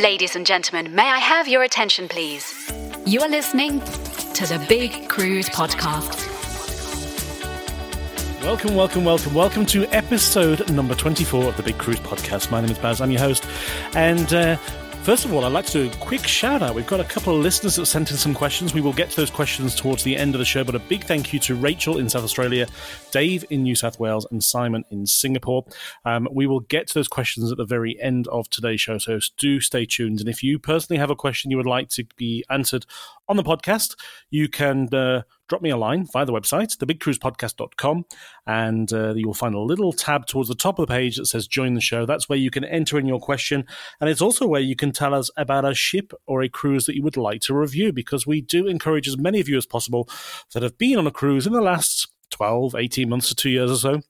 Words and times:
Ladies 0.00 0.34
and 0.34 0.46
gentlemen, 0.46 0.94
may 0.94 1.02
I 1.02 1.18
have 1.18 1.46
your 1.46 1.62
attention, 1.62 2.08
please? 2.08 2.72
You 3.04 3.20
are 3.20 3.28
listening 3.28 3.80
to 3.80 4.46
the 4.46 4.64
Big 4.66 5.10
Cruise 5.10 5.50
Podcast. 5.50 6.26
Welcome, 8.42 8.76
welcome, 8.76 9.04
welcome, 9.04 9.34
welcome 9.34 9.66
to 9.66 9.84
episode 9.88 10.70
number 10.70 10.94
24 10.94 11.44
of 11.44 11.56
the 11.58 11.62
Big 11.62 11.76
Cruise 11.76 12.00
Podcast. 12.00 12.50
My 12.50 12.62
name 12.62 12.70
is 12.70 12.78
Baz, 12.78 13.02
I'm 13.02 13.10
your 13.10 13.20
host. 13.20 13.44
And 13.94 14.32
uh, 14.32 14.56
First 15.02 15.24
of 15.24 15.32
all, 15.32 15.46
I'd 15.46 15.52
like 15.52 15.64
to 15.64 15.72
do 15.72 15.90
a 15.90 15.96
quick 15.96 16.26
shout 16.26 16.60
out. 16.60 16.74
We've 16.74 16.86
got 16.86 17.00
a 17.00 17.04
couple 17.04 17.34
of 17.34 17.40
listeners 17.42 17.76
that 17.76 17.86
sent 17.86 18.10
in 18.10 18.18
some 18.18 18.34
questions. 18.34 18.74
We 18.74 18.82
will 18.82 18.92
get 18.92 19.08
to 19.10 19.16
those 19.16 19.30
questions 19.30 19.74
towards 19.74 20.04
the 20.04 20.14
end 20.14 20.34
of 20.34 20.38
the 20.40 20.44
show, 20.44 20.62
but 20.62 20.74
a 20.74 20.78
big 20.78 21.04
thank 21.04 21.32
you 21.32 21.40
to 21.40 21.54
Rachel 21.54 21.98
in 21.98 22.10
South 22.10 22.22
Australia, 22.22 22.66
Dave 23.10 23.46
in 23.48 23.62
New 23.62 23.74
South 23.74 23.98
Wales, 23.98 24.26
and 24.30 24.44
Simon 24.44 24.84
in 24.90 25.06
Singapore. 25.06 25.64
Um, 26.04 26.28
we 26.30 26.46
will 26.46 26.60
get 26.60 26.86
to 26.88 26.94
those 26.94 27.08
questions 27.08 27.50
at 27.50 27.56
the 27.56 27.64
very 27.64 27.98
end 28.00 28.28
of 28.28 28.50
today's 28.50 28.82
show, 28.82 28.98
so 28.98 29.18
do 29.38 29.58
stay 29.58 29.86
tuned. 29.86 30.20
And 30.20 30.28
if 30.28 30.42
you 30.42 30.58
personally 30.58 30.98
have 31.00 31.10
a 31.10 31.16
question 31.16 31.50
you 31.50 31.56
would 31.56 31.66
like 31.66 31.88
to 31.90 32.04
be 32.16 32.44
answered 32.50 32.84
on 33.30 33.36
the 33.36 33.44
podcast, 33.44 33.94
you 34.28 34.48
can 34.48 34.92
uh, 34.92 35.22
drop 35.48 35.62
me 35.62 35.70
a 35.70 35.76
line 35.76 36.04
via 36.12 36.26
the 36.26 36.32
website, 36.32 36.76
thebigcruisepodcast.com, 36.76 38.04
and 38.44 38.92
uh, 38.92 39.14
you 39.14 39.26
will 39.26 39.34
find 39.34 39.54
a 39.54 39.60
little 39.60 39.92
tab 39.92 40.26
towards 40.26 40.48
the 40.48 40.54
top 40.56 40.80
of 40.80 40.86
the 40.88 40.92
page 40.92 41.16
that 41.16 41.26
says 41.26 41.46
join 41.46 41.74
the 41.74 41.80
show. 41.80 42.04
That's 42.04 42.28
where 42.28 42.38
you 42.38 42.50
can 42.50 42.64
enter 42.64 42.98
in 42.98 43.06
your 43.06 43.20
question. 43.20 43.64
And 44.00 44.10
it's 44.10 44.20
also 44.20 44.48
where 44.48 44.60
you 44.60 44.74
can 44.74 44.90
tell 44.90 45.14
us 45.14 45.30
about 45.36 45.64
a 45.64 45.74
ship 45.74 46.12
or 46.26 46.42
a 46.42 46.48
cruise 46.48 46.86
that 46.86 46.96
you 46.96 47.04
would 47.04 47.16
like 47.16 47.40
to 47.42 47.54
review, 47.54 47.92
because 47.92 48.26
we 48.26 48.40
do 48.40 48.66
encourage 48.66 49.06
as 49.06 49.16
many 49.16 49.38
of 49.38 49.48
you 49.48 49.56
as 49.56 49.66
possible 49.66 50.08
that 50.52 50.64
have 50.64 50.76
been 50.76 50.98
on 50.98 51.06
a 51.06 51.12
cruise 51.12 51.46
in 51.46 51.52
the 51.52 51.60
last 51.60 52.08
12, 52.30 52.74
18 52.74 53.08
months 53.08 53.28
to 53.28 53.36
two 53.36 53.50
years 53.50 53.70
or 53.70 53.76
so 53.76 54.02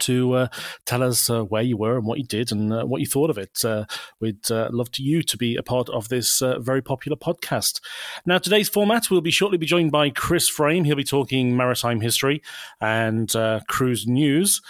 to 0.00 0.32
uh, 0.34 0.48
tell 0.84 1.02
us 1.02 1.30
uh, 1.30 1.42
where 1.44 1.62
you 1.62 1.76
were 1.76 1.96
and 1.96 2.06
what 2.06 2.18
you 2.18 2.24
did 2.24 2.52
and 2.52 2.72
uh, 2.72 2.84
what 2.84 3.00
you 3.00 3.06
thought 3.06 3.30
of 3.30 3.38
it. 3.38 3.64
Uh, 3.64 3.84
we'd 4.20 4.50
uh, 4.50 4.68
love 4.70 4.90
to 4.92 5.02
you 5.02 5.22
to 5.22 5.36
be 5.36 5.56
a 5.56 5.62
part 5.62 5.88
of 5.88 6.08
this 6.08 6.42
uh, 6.42 6.58
very 6.58 6.82
popular 6.82 7.16
podcast. 7.16 7.80
Now, 8.26 8.38
today's 8.38 8.68
format 8.68 9.10
we'll 9.10 9.20
be 9.20 9.30
shortly 9.30 9.58
be 9.58 9.66
joined 9.66 9.92
by 9.92 10.10
Chris 10.10 10.48
Frame. 10.48 10.84
He'll 10.84 10.96
be 10.96 11.04
talking 11.04 11.56
maritime 11.56 12.00
history 12.00 12.42
and 12.80 13.34
cruise 13.66 14.06
news. 14.06 14.60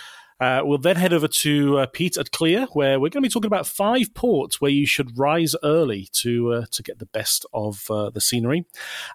Uh, 0.41 0.63
we'll 0.65 0.79
then 0.79 0.97
head 0.97 1.13
over 1.13 1.29
to 1.29 1.79
uh, 1.79 1.87
Pete 1.87 2.17
at 2.17 2.31
CLIA, 2.31 2.67
where 2.73 3.01
we're 3.01 3.09
going 3.09 3.23
to 3.23 3.29
be 3.29 3.33
talking 3.33 3.49
about 3.49 3.67
five 3.67 4.15
ports 4.15 4.61
where 4.61 4.71
you 4.71 4.87
should 4.87 5.19
rise 5.19 5.55
early 5.63 6.09
to 6.13 6.53
uh, 6.53 6.67
to 6.71 6.83
get 6.83 6.99
the 6.99 7.07
best 7.07 7.45
of 7.53 7.91
uh, 7.91 8.11
the 8.11 8.21
scenery. 8.21 8.65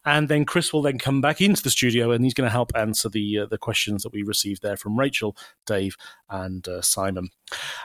And 0.06 0.28
then 0.28 0.46
Chris 0.46 0.74
will 0.74 0.82
then 0.82 0.98
come 0.98 1.22
back 1.22 1.42
into 1.42 1.64
the 1.64 1.70
studio 1.70 2.12
and 2.12 2.24
he's 2.24 2.34
going 2.34 2.48
to 2.48 2.52
help 2.52 2.72
answer 2.76 3.10
the 3.10 3.40
uh, 3.40 3.46
the 3.46 3.58
questions 3.58 4.04
that 4.04 4.14
we 4.14 4.24
received 4.24 4.62
there 4.62 4.78
from 4.78 5.00
Rachel, 5.00 5.38
Dave, 5.66 5.96
and 6.30 6.68
uh, 6.68 6.82
Simon. 6.82 7.30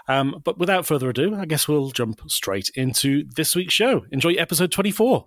Um, 0.08 0.40
but 0.44 0.58
without 0.58 0.86
further 0.86 1.10
ado, 1.10 1.34
I 1.34 1.44
guess 1.44 1.68
we'll 1.68 1.90
jump 1.90 2.20
straight 2.28 2.70
into 2.74 3.24
this 3.36 3.54
week's 3.54 3.74
show. 3.74 4.04
Enjoy 4.10 4.32
episode 4.32 4.72
twenty 4.72 4.90
four. 4.90 5.26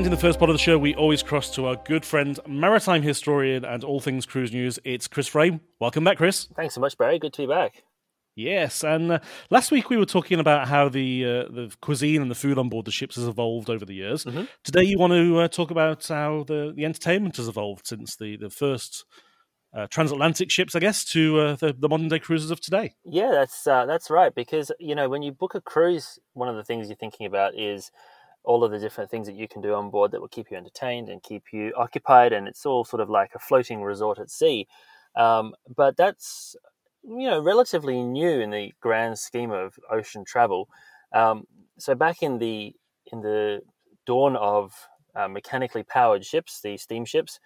And 0.00 0.06
in 0.06 0.10
the 0.12 0.16
first 0.16 0.38
part 0.38 0.48
of 0.48 0.54
the 0.54 0.62
show, 0.62 0.78
we 0.78 0.94
always 0.94 1.22
cross 1.22 1.54
to 1.56 1.66
our 1.66 1.76
good 1.76 2.06
friend, 2.06 2.40
maritime 2.48 3.02
historian, 3.02 3.66
and 3.66 3.84
all 3.84 4.00
things 4.00 4.24
cruise 4.24 4.50
news. 4.50 4.78
It's 4.82 5.06
Chris 5.06 5.26
Frame. 5.26 5.60
Welcome 5.78 6.04
back, 6.04 6.16
Chris. 6.16 6.48
Thanks 6.56 6.74
so 6.74 6.80
much, 6.80 6.96
Barry. 6.96 7.18
Good 7.18 7.34
to 7.34 7.42
be 7.42 7.46
back. 7.46 7.82
Yes, 8.34 8.82
and 8.82 9.12
uh, 9.12 9.18
last 9.50 9.70
week 9.70 9.90
we 9.90 9.98
were 9.98 10.06
talking 10.06 10.40
about 10.40 10.68
how 10.68 10.88
the 10.88 11.26
uh, 11.26 11.28
the 11.52 11.76
cuisine 11.82 12.22
and 12.22 12.30
the 12.30 12.34
food 12.34 12.56
on 12.56 12.70
board 12.70 12.86
the 12.86 12.90
ships 12.90 13.16
has 13.16 13.26
evolved 13.26 13.68
over 13.68 13.84
the 13.84 13.92
years. 13.92 14.24
Mm-hmm. 14.24 14.44
Today, 14.64 14.84
you 14.84 14.96
want 14.96 15.12
to 15.12 15.40
uh, 15.40 15.48
talk 15.48 15.70
about 15.70 16.08
how 16.08 16.44
the, 16.44 16.72
the 16.74 16.86
entertainment 16.86 17.36
has 17.36 17.46
evolved 17.46 17.86
since 17.86 18.16
the 18.16 18.38
the 18.38 18.48
first 18.48 19.04
uh, 19.74 19.86
transatlantic 19.88 20.50
ships, 20.50 20.74
I 20.74 20.78
guess, 20.78 21.04
to 21.10 21.40
uh, 21.40 21.56
the, 21.56 21.74
the 21.78 21.90
modern 21.90 22.08
day 22.08 22.20
cruises 22.20 22.50
of 22.50 22.62
today. 22.62 22.94
Yeah, 23.04 23.32
that's 23.32 23.66
uh, 23.66 23.84
that's 23.84 24.08
right. 24.08 24.34
Because 24.34 24.72
you 24.80 24.94
know, 24.94 25.10
when 25.10 25.20
you 25.20 25.32
book 25.32 25.54
a 25.54 25.60
cruise, 25.60 26.18
one 26.32 26.48
of 26.48 26.56
the 26.56 26.64
things 26.64 26.88
you're 26.88 26.96
thinking 26.96 27.26
about 27.26 27.54
is 27.54 27.90
all 28.44 28.64
of 28.64 28.70
the 28.70 28.78
different 28.78 29.10
things 29.10 29.26
that 29.26 29.36
you 29.36 29.46
can 29.48 29.60
do 29.60 29.74
on 29.74 29.90
board 29.90 30.12
that 30.12 30.20
will 30.20 30.28
keep 30.28 30.50
you 30.50 30.56
entertained 30.56 31.08
and 31.08 31.22
keep 31.22 31.44
you 31.52 31.72
occupied, 31.76 32.32
and 32.32 32.48
it's 32.48 32.64
all 32.66 32.84
sort 32.84 33.00
of 33.00 33.10
like 33.10 33.32
a 33.34 33.38
floating 33.38 33.82
resort 33.82 34.18
at 34.18 34.30
sea. 34.30 34.66
Um, 35.16 35.54
but 35.74 35.96
that's 35.96 36.56
you 37.02 37.28
know 37.28 37.40
relatively 37.40 38.02
new 38.02 38.40
in 38.40 38.50
the 38.50 38.72
grand 38.80 39.18
scheme 39.18 39.50
of 39.50 39.78
ocean 39.90 40.24
travel. 40.24 40.68
Um, 41.14 41.44
so 41.78 41.94
back 41.94 42.22
in 42.22 42.38
the 42.38 42.74
in 43.12 43.20
the 43.22 43.60
dawn 44.06 44.36
of 44.36 44.72
uh, 45.14 45.28
mechanically 45.28 45.82
powered 45.82 46.24
ships, 46.24 46.60
the 46.62 46.76
steamships, 46.76 47.40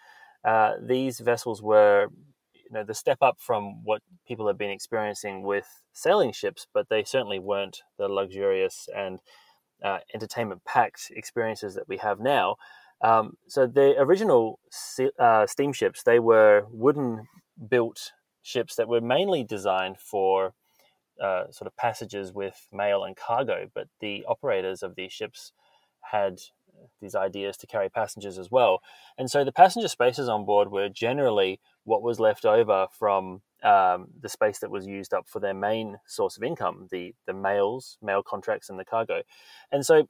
uh, 0.45 0.73
these 0.81 1.21
vessels 1.21 1.63
were 1.63 2.09
you 2.55 2.71
know 2.73 2.85
the 2.85 2.95
step 2.95 3.19
up 3.23 3.39
from 3.41 3.83
what 3.85 4.03
people 4.27 4.47
have 4.47 4.59
been 4.59 4.71
experiencing 4.71 5.43
with 5.43 5.67
sailing 5.93 6.33
ships, 6.33 6.67
but 6.73 6.89
they 6.89 7.05
certainly 7.05 7.39
weren't 7.39 7.83
the 7.99 8.09
luxurious 8.09 8.89
and 8.95 9.21
uh, 9.85 9.99
entertainment 10.15 10.65
packed 10.65 11.13
experiences 11.15 11.75
that 11.75 11.89
we 11.89 11.99
have 11.99 12.19
now. 12.19 12.57
Um, 13.03 13.37
so 13.47 13.67
the 13.67 13.95
original 13.99 14.59
uh, 15.19 15.47
steamships 15.47 16.03
they 16.03 16.19
were 16.19 16.65
wooden 16.71 17.27
built 17.69 18.13
ships 18.43 18.77
that 18.77 18.89
were 18.89 19.01
mainly 19.01 19.45
designed 19.45 19.99
for 19.99 20.55
uh, 21.23 21.51
sort 21.51 21.67
of 21.67 21.77
passages 21.77 22.33
with 22.33 22.67
mail 22.73 23.05
and 23.05 23.17
cargo, 23.17 23.69
but 23.75 23.89
the 24.01 24.25
operators 24.27 24.83
of 24.83 24.97
these 24.97 25.13
ships 25.13 25.53
had 26.13 26.39
these 27.01 27.15
ideas 27.15 27.57
to 27.59 27.67
carry 27.67 27.89
passengers 27.89 28.39
as 28.39 28.51
well. 28.51 28.81
And 29.17 29.31
so 29.31 29.45
the 29.45 29.53
passenger 29.53 29.89
spaces 29.89 30.29
on 30.29 30.45
board 30.45 30.71
were 30.71 30.89
generally 30.89 31.61
what 31.85 32.03
was 32.03 32.19
left 32.19 32.45
over 32.45 32.87
from 32.91 33.43
um, 33.65 34.09
the 34.21 34.29
space 34.29 34.59
that 34.61 34.71
was 34.71 34.87
used 34.87 35.15
up 35.15 35.29
for 35.29 35.41
their 35.41 35.55
main 35.55 35.99
source 36.07 36.37
of 36.37 36.43
income, 36.43 36.89
the 36.91 37.15
the 37.27 37.35
mails, 37.35 37.99
mail 38.03 38.23
contracts, 38.23 38.71
and 38.71 38.79
the 38.79 38.85
cargo. 38.85 39.23
And 39.73 39.85
so, 39.85 40.09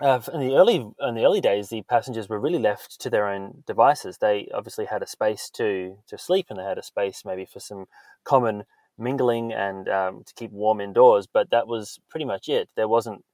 uh, 0.00 0.20
in 0.32 0.40
the 0.40 0.56
early 0.56 0.76
in 0.76 1.14
the 1.14 1.24
early 1.24 1.40
days, 1.40 1.68
the 1.68 1.82
passengers 1.82 2.28
were 2.28 2.40
really 2.40 2.58
left 2.58 3.00
to 3.00 3.10
their 3.10 3.28
own 3.28 3.64
devices. 3.66 4.18
They 4.18 4.48
obviously 4.54 4.86
had 4.86 5.02
a 5.02 5.06
space 5.06 5.50
to 5.50 5.96
to 6.08 6.18
sleep, 6.18 6.46
and 6.50 6.58
they 6.58 6.64
had 6.64 6.78
a 6.78 6.82
space 6.82 7.24
maybe 7.24 7.46
for 7.46 7.60
some 7.60 7.86
common 8.24 8.64
mingling 8.98 9.52
and 9.52 9.88
um, 9.88 10.22
to 10.24 10.34
keep 10.34 10.50
warm 10.52 10.80
indoors. 10.80 11.26
But 11.26 11.50
that 11.50 11.66
was 11.66 11.98
pretty 12.10 12.26
much 12.26 12.48
it. 12.48 12.68
There 12.76 12.88
wasn't 12.88 13.24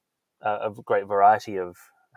a, 0.41 0.71
a 0.71 0.75
great 0.85 1.07
variety 1.07 1.59
of 1.59 1.77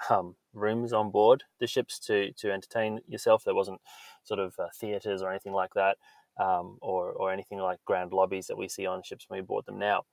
um, 0.09 0.35
rooms 0.53 0.93
on 0.93 1.11
board 1.11 1.43
the 1.59 1.67
ships 1.67 1.99
to 1.99 2.31
to 2.33 2.51
entertain 2.51 2.99
yourself. 3.07 3.43
There 3.43 3.55
wasn't 3.55 3.81
sort 4.23 4.39
of 4.39 4.55
uh, 4.59 4.67
theaters 4.79 5.21
or 5.21 5.29
anything 5.29 5.53
like 5.53 5.73
that, 5.75 5.97
um, 6.39 6.77
or 6.81 7.11
or 7.11 7.31
anything 7.31 7.59
like 7.59 7.79
grand 7.85 8.13
lobbies 8.13 8.47
that 8.47 8.57
we 8.57 8.67
see 8.67 8.85
on 8.85 9.03
ships 9.03 9.25
when 9.27 9.39
we 9.39 9.45
board 9.45 9.65
them 9.65 9.79
now. 9.79 10.03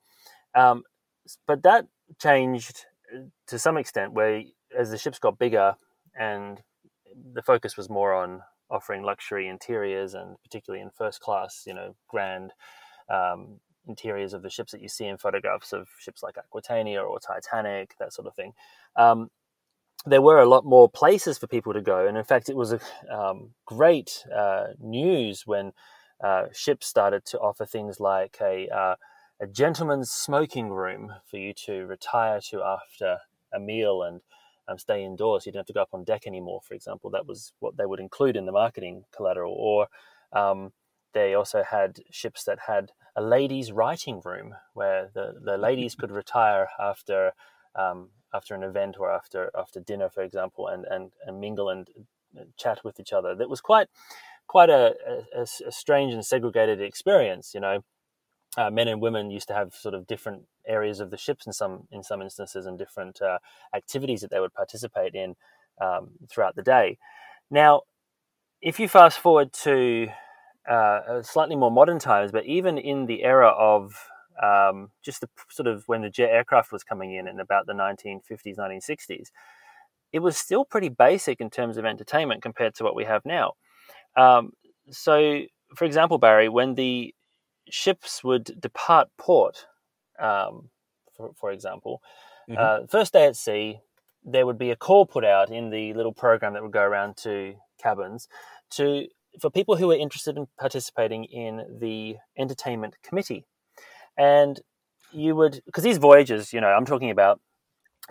Um, 0.55 0.83
but 1.47 1.63
that 1.63 1.87
changed 2.21 2.85
uh, 3.13 3.23
to 3.47 3.59
some 3.59 3.77
extent, 3.77 4.13
where 4.13 4.43
as 4.77 4.91
the 4.91 4.97
ships 4.97 5.19
got 5.19 5.39
bigger 5.39 5.75
and 6.19 6.61
the 7.33 7.41
focus 7.41 7.77
was 7.77 7.89
more 7.89 8.13
on 8.13 8.41
offering 8.69 9.03
luxury 9.03 9.47
interiors 9.47 10.13
and 10.13 10.35
particularly 10.43 10.81
in 10.81 10.89
first 10.89 11.19
class, 11.21 11.63
you 11.65 11.73
know, 11.73 11.95
grand 12.07 12.51
um, 13.09 13.59
interiors 13.87 14.33
of 14.33 14.41
the 14.41 14.49
ships 14.49 14.71
that 14.71 14.81
you 14.81 14.89
see 14.89 15.05
in 15.05 15.17
photographs 15.17 15.73
of 15.73 15.87
ships 15.99 16.23
like 16.23 16.37
Aquitania 16.37 17.01
or 17.01 17.19
Titanic, 17.19 17.95
that 17.99 18.13
sort 18.13 18.27
of 18.27 18.35
thing. 18.35 18.53
Um, 18.95 19.29
there 20.05 20.21
were 20.21 20.41
a 20.41 20.49
lot 20.49 20.65
more 20.65 20.89
places 20.89 21.37
for 21.37 21.47
people 21.47 21.73
to 21.73 21.81
go, 21.81 22.07
and 22.07 22.17
in 22.17 22.23
fact, 22.23 22.49
it 22.49 22.57
was 22.57 22.73
a 22.73 22.79
um, 23.09 23.51
great 23.65 24.25
uh, 24.35 24.67
news 24.79 25.43
when 25.45 25.71
uh, 26.23 26.45
ships 26.53 26.87
started 26.87 27.25
to 27.25 27.39
offer 27.39 27.65
things 27.65 27.99
like 27.99 28.37
a 28.41 28.69
uh, 28.69 28.95
a 29.41 29.47
gentleman's 29.47 30.11
smoking 30.11 30.69
room 30.71 31.13
for 31.29 31.37
you 31.37 31.53
to 31.53 31.85
retire 31.85 32.39
to 32.49 32.63
after 32.63 33.19
a 33.53 33.59
meal 33.59 34.03
and 34.03 34.21
um, 34.67 34.77
stay 34.77 35.03
indoors. 35.03 35.45
You 35.45 35.51
don't 35.51 35.61
have 35.61 35.67
to 35.67 35.73
go 35.73 35.81
up 35.81 35.93
on 35.93 36.05
deck 36.05 36.25
anymore, 36.25 36.61
for 36.67 36.75
example. 36.75 37.09
That 37.09 37.27
was 37.27 37.53
what 37.59 37.77
they 37.77 37.85
would 37.85 37.99
include 37.99 38.37
in 38.37 38.45
the 38.45 38.53
marketing 38.53 39.05
collateral. 39.15 39.53
Or 39.53 39.87
um, 40.31 40.71
they 41.13 41.33
also 41.33 41.63
had 41.63 41.99
ships 42.11 42.45
that 42.45 42.59
had 42.67 42.91
a 43.15 43.21
ladies' 43.21 43.71
writing 43.71 44.21
room 44.23 44.55
where 44.73 45.09
the, 45.13 45.35
the 45.43 45.57
ladies 45.57 45.95
could 45.95 46.11
retire 46.11 46.69
after 46.79 47.33
um, 47.75 48.09
after 48.33 48.55
an 48.55 48.63
event 48.63 48.97
or 48.99 49.11
after 49.11 49.51
after 49.57 49.79
dinner, 49.79 50.09
for 50.09 50.23
example, 50.23 50.67
and, 50.67 50.85
and, 50.85 51.11
and 51.25 51.39
mingle 51.39 51.69
and 51.69 51.89
chat 52.57 52.83
with 52.83 52.99
each 52.99 53.13
other. 53.13 53.35
That 53.35 53.49
was 53.49 53.61
quite 53.61 53.87
quite 54.53 54.69
a, 54.69 54.95
a, 55.35 55.43
a 55.67 55.71
strange 55.71 56.13
and 56.13 56.25
segregated 56.25 56.79
experience, 56.81 57.53
you 57.55 57.61
know 57.61 57.79
uh, 58.57 58.69
men 58.69 58.87
and 58.87 59.01
women 59.01 59.31
used 59.31 59.47
to 59.47 59.53
have 59.53 59.73
sort 59.73 59.95
of 59.95 60.07
different 60.07 60.43
areas 60.67 60.99
of 60.99 61.09
the 61.11 61.17
ships 61.17 61.45
in 61.47 61.53
some 61.53 61.87
in 61.91 62.03
some 62.03 62.21
instances 62.21 62.65
and 62.65 62.77
different 62.77 63.21
uh, 63.21 63.39
activities 63.75 64.21
that 64.21 64.29
they 64.29 64.39
would 64.39 64.53
participate 64.53 65.15
in 65.15 65.35
um, 65.81 66.11
throughout 66.29 66.55
the 66.55 66.61
day. 66.61 66.97
Now, 67.49 67.81
if 68.61 68.79
you 68.79 68.87
fast 68.87 69.19
forward 69.19 69.53
to 69.63 70.07
uh, 70.69 71.21
slightly 71.23 71.55
more 71.55 71.71
modern 71.71 71.99
times, 71.99 72.31
but 72.31 72.45
even 72.45 72.77
in 72.77 73.05
the 73.07 73.23
era 73.23 73.49
of 73.49 73.93
um, 74.41 74.91
just 75.03 75.21
the 75.21 75.29
sort 75.49 75.67
of 75.67 75.83
when 75.87 76.01
the 76.01 76.09
jet 76.09 76.29
aircraft 76.29 76.71
was 76.71 76.83
coming 76.83 77.13
in 77.15 77.27
in 77.27 77.39
about 77.39 77.65
the 77.67 77.73
1950s, 77.73 78.57
1960s, 78.57 79.29
it 80.13 80.19
was 80.19 80.37
still 80.37 80.65
pretty 80.65 80.89
basic 80.89 81.41
in 81.41 81.49
terms 81.49 81.77
of 81.77 81.85
entertainment 81.85 82.41
compared 82.43 82.75
to 82.75 82.83
what 82.83 82.95
we 82.95 83.05
have 83.05 83.23
now. 83.25 83.53
Um, 84.15 84.53
so, 84.89 85.41
for 85.75 85.85
example, 85.85 86.17
Barry, 86.17 86.49
when 86.49 86.75
the 86.75 87.13
ships 87.69 88.23
would 88.23 88.59
depart 88.59 89.09
port, 89.17 89.65
um, 90.19 90.69
for, 91.15 91.31
for, 91.35 91.51
example, 91.51 92.01
mm-hmm. 92.49 92.59
uh, 92.59 92.87
first 92.87 93.13
day 93.13 93.25
at 93.25 93.35
sea, 93.35 93.79
there 94.23 94.45
would 94.45 94.57
be 94.57 94.71
a 94.71 94.75
call 94.75 95.05
put 95.05 95.25
out 95.25 95.51
in 95.51 95.69
the 95.69 95.93
little 95.93 96.13
program 96.13 96.53
that 96.53 96.63
would 96.63 96.71
go 96.71 96.81
around 96.81 97.17
to 97.17 97.55
cabins 97.81 98.27
to 98.71 99.07
for 99.41 99.49
people 99.49 99.75
who 99.75 99.87
were 99.87 99.95
interested 99.95 100.37
in 100.37 100.47
participating 100.59 101.25
in 101.25 101.77
the 101.79 102.15
entertainment 102.37 102.95
committee, 103.03 103.45
and 104.17 104.61
you 105.11 105.35
would 105.35 105.61
because 105.65 105.83
these 105.83 105.97
voyages, 105.97 106.53
you 106.53 106.61
know, 106.61 106.67
I'm 106.67 106.85
talking 106.85 107.09
about 107.09 107.41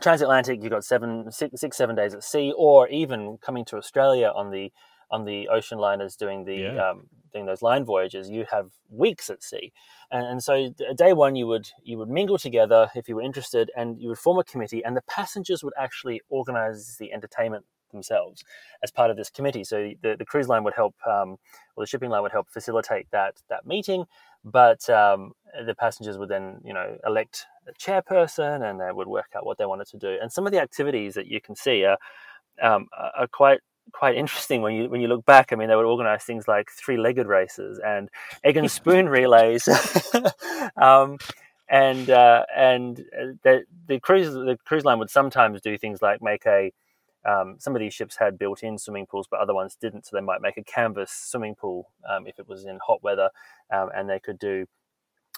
transatlantic. 0.01 0.63
you've 0.63 0.73
got 0.73 0.85
seven, 0.85 1.31
six, 1.31 1.61
six, 1.61 1.77
seven 1.77 1.95
days 1.95 2.15
at 2.15 2.25
sea, 2.25 2.53
or 2.57 2.89
even 2.89 3.39
coming 3.39 3.65
to 3.67 3.77
Australia 3.77 4.33
on 4.35 4.51
the 4.51 4.73
on 5.13 5.25
the 5.25 5.49
ocean 5.49 5.79
liners 5.79 6.17
doing 6.17 6.45
the 6.45 6.57
yeah. 6.57 6.91
um, 6.91 7.07
doing 7.33 7.47
those 7.47 7.63
line 7.63 7.85
voyages, 7.85 8.29
you 8.29 8.45
have 8.51 8.71
weeks 8.91 9.31
at 9.31 9.43
sea, 9.43 9.73
and, 10.11 10.27
and, 10.27 10.43
so 10.43 10.75
day 10.97 11.13
one 11.13 11.37
you 11.37 11.47
would 11.47 11.69
you 11.85 11.99
would 11.99 12.09
mingle 12.09 12.39
together 12.39 12.91
if 12.97 13.09
you 13.09 13.17
were 13.17 13.23
interested, 13.23 13.71
and 13.77 14.01
you 14.01 14.09
would 14.09 14.19
form 14.19 14.39
a 14.39 14.45
committee, 14.45 14.83
and 14.85 14.97
the 14.97 15.03
passengers 15.03 15.63
would 15.63 15.75
actually 15.79 16.21
organise 16.31 16.97
the 16.99 17.13
entertainment 17.13 17.65
themselves 17.93 18.43
as 18.83 18.91
part 18.91 19.11
of 19.11 19.17
this 19.19 19.29
committee. 19.31 19.65
So 19.65 19.93
the, 20.03 20.17
the 20.19 20.25
cruise 20.25 20.49
line 20.49 20.65
would 20.65 20.75
help, 20.75 20.95
um, 21.07 21.37
or 21.77 21.85
the 21.85 21.87
shipping 21.87 22.09
line 22.09 22.23
would 22.23 22.33
help 22.33 22.49
facilitate 22.51 23.07
that 23.13 23.35
that 23.51 23.67
meeting, 23.67 24.07
but 24.45 24.89
um, 24.89 25.33
the 25.67 25.75
passengers 25.75 26.19
would 26.19 26.31
then 26.31 26.61
you 26.65 26.73
know 26.73 26.97
elect 27.07 27.47
a 27.69 27.73
chairperson, 27.75 28.69
and 28.69 28.81
they 28.81 28.91
would 28.93 29.09
work 29.09 29.33
out 29.37 29.47
what 29.47 29.59
they 29.59 29.67
wanted 29.67 29.87
to 29.89 29.99
do. 29.99 30.17
And 30.21 30.33
some 30.33 30.47
of 30.47 30.53
the 30.53 30.61
activities 30.61 31.15
that 31.15 31.27
you 31.27 31.41
can 31.41 31.55
see 31.55 31.85
are 31.85 31.99
um, 32.63 32.89
are 32.97 33.29
quite 33.29 33.61
quite 33.93 34.17
interesting 34.17 34.63
when 34.63 34.75
you 34.75 34.89
when 34.89 35.01
you 35.01 35.09
look 35.09 35.25
back. 35.25 35.53
I 35.53 35.57
mean, 35.57 35.69
they 35.69 35.77
would 35.77 35.85
organize 35.85 36.25
things 36.25 36.47
like 36.49 36.71
three-legged 36.71 37.27
races 37.27 37.81
and 37.85 38.09
egg 38.45 38.57
and 38.57 38.71
spoon 38.71 39.09
relays, 39.21 39.69
um, 40.77 41.19
and 41.69 42.11
uh, 42.11 42.45
and 42.57 43.01
uh, 43.01 43.33
the, 43.43 43.65
the 43.87 44.01
cruise 44.01 44.33
the 44.33 44.59
cruise 44.65 44.85
line 44.85 44.99
would 44.99 45.11
sometimes 45.11 45.61
do 45.61 45.77
things 45.77 46.03
like 46.03 46.23
make 46.23 46.47
a 46.47 46.73
um, 47.25 47.57
some 47.59 47.77
of 47.77 47.81
these 47.81 47.95
ships 47.95 48.17
had 48.17 48.39
built-in 48.39 48.79
swimming 48.79 49.07
pools, 49.07 49.29
but 49.31 49.41
other 49.41 49.55
ones 49.55 49.77
didn't. 49.81 50.07
So 50.07 50.17
they 50.17 50.23
might 50.23 50.43
make 50.43 50.57
a 50.57 50.65
canvas 50.65 51.13
swimming 51.13 51.55
pool 51.55 51.91
um, 52.09 52.27
if 52.27 52.39
it 52.39 52.49
was 52.49 52.65
in 52.65 52.79
hot 52.85 53.03
weather, 53.03 53.31
um, 53.71 53.91
and 53.95 54.09
they 54.09 54.19
could 54.19 54.39
do 54.39 54.67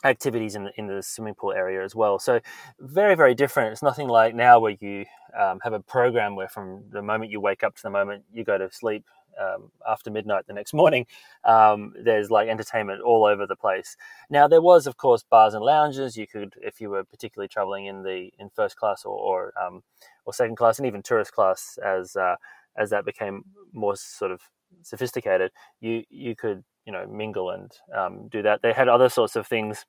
activities 0.05 0.55
in 0.55 0.65
the, 0.65 0.73
in 0.77 0.87
the 0.87 1.03
swimming 1.03 1.35
pool 1.35 1.53
area 1.53 1.83
as 1.83 1.95
well. 1.95 2.19
So 2.19 2.41
very, 2.79 3.15
very 3.15 3.35
different. 3.35 3.73
It's 3.73 3.83
nothing 3.83 4.09
like 4.09 4.35
now 4.35 4.61
where 4.61 4.77
you 4.79 5.07
um, 5.39 5.59
have 5.63 5.73
a 5.73 5.81
program 5.81 6.37
where 6.37 6.49
from 6.49 6.85
the 6.91 7.03
moment 7.03 7.31
you 7.31 7.41
wake 7.41 7.63
up 7.63 7.75
to 7.77 7.83
the 7.83 7.91
moment 7.91 8.25
you 8.33 8.45
go 8.45 8.59
to 8.59 8.71
sleep 8.71 9.05
um, 9.41 9.71
after 9.89 10.11
midnight 10.11 10.47
the 10.47 10.53
next 10.53 10.75
morning, 10.75 11.07
um, 11.45 11.93
there's 12.01 12.31
like 12.31 12.49
entertainment 12.49 13.03
all 13.03 13.25
over 13.25 13.47
the 13.47 13.57
place. 13.57 13.97
Now 14.31 14.47
there 14.47 14.63
was, 14.63 14.87
of 14.87 14.97
course, 14.97 15.25
bars 15.29 15.55
and 15.55 15.65
lounges. 15.65 16.17
You 16.17 16.27
could, 16.27 16.55
if 16.61 16.81
you 16.81 16.91
were 16.91 17.05
particularly 17.05 17.49
traveling 17.49 17.87
in 17.87 18.03
the 18.03 18.31
in 18.39 18.51
first 18.51 18.77
class 18.77 19.05
or 19.05 19.19
or, 19.19 19.53
um, 19.61 19.83
or 20.25 20.33
second 20.33 20.57
class, 20.57 20.79
and 20.79 20.87
even 20.87 21.03
tourist 21.03 21.33
class, 21.33 21.79
as 21.85 22.15
uh, 22.17 22.37
as 22.77 22.91
that 22.91 23.05
became 23.05 23.45
more 23.73 23.97
sort 23.97 24.31
of 24.31 24.41
sophisticated, 24.83 25.51
you 25.81 26.05
you 26.11 26.37
could 26.37 26.65
you 26.87 26.93
know 26.93 27.07
mingle 27.07 27.51
and 27.51 27.73
um, 27.97 28.29
do 28.29 28.43
that. 28.43 28.63
They 28.63 28.73
had 28.73 28.89
other 28.89 29.09
sorts 29.09 29.37
of 29.37 29.47
things 29.47 29.85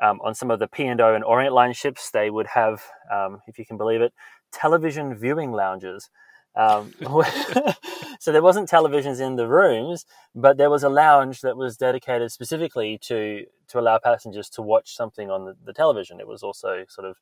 um, 0.00 0.20
on 0.22 0.34
some 0.34 0.50
of 0.50 0.58
the 0.58 0.66
P 0.68 0.84
and 0.84 1.00
O 1.00 1.14
and 1.14 1.24
Orient 1.24 1.54
Line 1.54 1.72
ships. 1.72 2.10
They 2.10 2.30
would 2.30 2.48
have, 2.48 2.82
um, 3.12 3.40
if 3.46 3.58
you 3.58 3.64
can 3.64 3.76
believe 3.76 4.02
it, 4.02 4.12
television 4.52 5.14
viewing 5.14 5.52
lounges. 5.52 6.10
Um, 6.54 6.92
so 8.20 8.32
there 8.32 8.42
wasn't 8.42 8.68
televisions 8.68 9.20
in 9.20 9.36
the 9.36 9.48
rooms, 9.48 10.04
but 10.34 10.56
there 10.58 10.70
was 10.70 10.82
a 10.82 10.88
lounge 10.88 11.40
that 11.40 11.56
was 11.56 11.76
dedicated 11.76 12.30
specifically 12.32 12.98
to 13.02 13.44
to 13.68 13.78
allow 13.78 13.98
passengers 13.98 14.50
to 14.50 14.62
watch 14.62 14.94
something 14.94 15.30
on 15.30 15.44
the, 15.44 15.56
the 15.64 15.72
television. 15.72 16.20
It 16.20 16.28
was 16.28 16.42
also 16.42 16.84
sort 16.88 17.06
of 17.06 17.16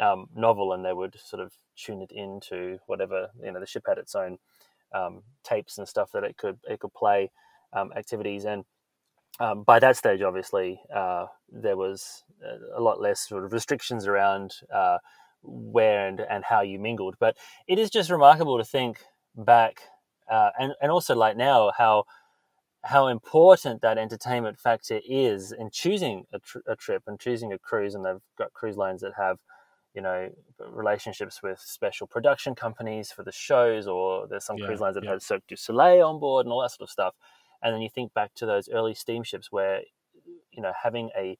um, 0.00 0.26
novel, 0.34 0.72
and 0.72 0.84
they 0.84 0.92
would 0.92 1.16
sort 1.20 1.42
of 1.42 1.52
tune 1.76 2.02
it 2.02 2.10
into 2.12 2.78
whatever 2.86 3.28
you 3.42 3.52
know. 3.52 3.60
The 3.60 3.66
ship 3.66 3.84
had 3.86 3.98
its 3.98 4.14
own 4.14 4.38
um, 4.94 5.22
tapes 5.44 5.78
and 5.78 5.86
stuff 5.86 6.10
that 6.12 6.24
it 6.24 6.36
could 6.36 6.58
it 6.68 6.80
could 6.80 6.94
play 6.94 7.30
um, 7.72 7.92
activities. 7.96 8.44
And 8.44 8.64
um, 9.40 9.62
by 9.62 9.78
that 9.78 9.96
stage, 9.96 10.22
obviously, 10.22 10.80
uh, 10.94 11.26
there 11.50 11.76
was 11.76 12.24
a 12.76 12.80
lot 12.80 13.00
less 13.00 13.28
sort 13.28 13.44
of 13.44 13.52
restrictions 13.52 14.06
around 14.06 14.54
uh, 14.72 14.98
where 15.42 16.06
and, 16.06 16.20
and 16.20 16.44
how 16.44 16.60
you 16.60 16.78
mingled. 16.78 17.16
But 17.18 17.36
it 17.66 17.78
is 17.78 17.90
just 17.90 18.10
remarkable 18.10 18.58
to 18.58 18.64
think 18.64 19.00
back, 19.36 19.82
uh, 20.30 20.50
and 20.58 20.72
and 20.80 20.90
also 20.90 21.14
like 21.14 21.36
now 21.36 21.72
how 21.76 22.04
how 22.84 23.06
important 23.06 23.80
that 23.80 23.96
entertainment 23.96 24.58
factor 24.58 25.00
is 25.08 25.52
in 25.52 25.70
choosing 25.70 26.24
a, 26.32 26.40
tr- 26.40 26.58
a 26.66 26.74
trip 26.74 27.04
and 27.06 27.20
choosing 27.20 27.52
a 27.52 27.58
cruise. 27.58 27.94
And 27.94 28.04
they've 28.04 28.20
got 28.36 28.52
cruise 28.52 28.76
lines 28.76 29.02
that 29.02 29.12
have 29.16 29.38
you 29.94 30.02
know 30.02 30.30
relationships 30.58 31.42
with 31.42 31.58
special 31.58 32.06
production 32.06 32.54
companies 32.54 33.12
for 33.12 33.22
the 33.22 33.32
shows, 33.32 33.86
or 33.86 34.26
there's 34.26 34.44
some 34.44 34.58
yeah, 34.58 34.66
cruise 34.66 34.80
lines 34.80 34.94
that 34.94 35.04
yeah. 35.04 35.12
had 35.12 35.22
Cirque 35.22 35.46
du 35.48 35.56
Soleil 35.56 36.06
on 36.06 36.20
board 36.20 36.46
and 36.46 36.52
all 36.52 36.62
that 36.62 36.70
sort 36.70 36.82
of 36.82 36.90
stuff. 36.90 37.14
And 37.62 37.74
then 37.74 37.82
you 37.82 37.88
think 37.88 38.14
back 38.14 38.34
to 38.34 38.46
those 38.46 38.68
early 38.68 38.94
steamships 38.94 39.50
where, 39.50 39.82
you 40.50 40.62
know, 40.62 40.72
having 40.82 41.10
a, 41.16 41.38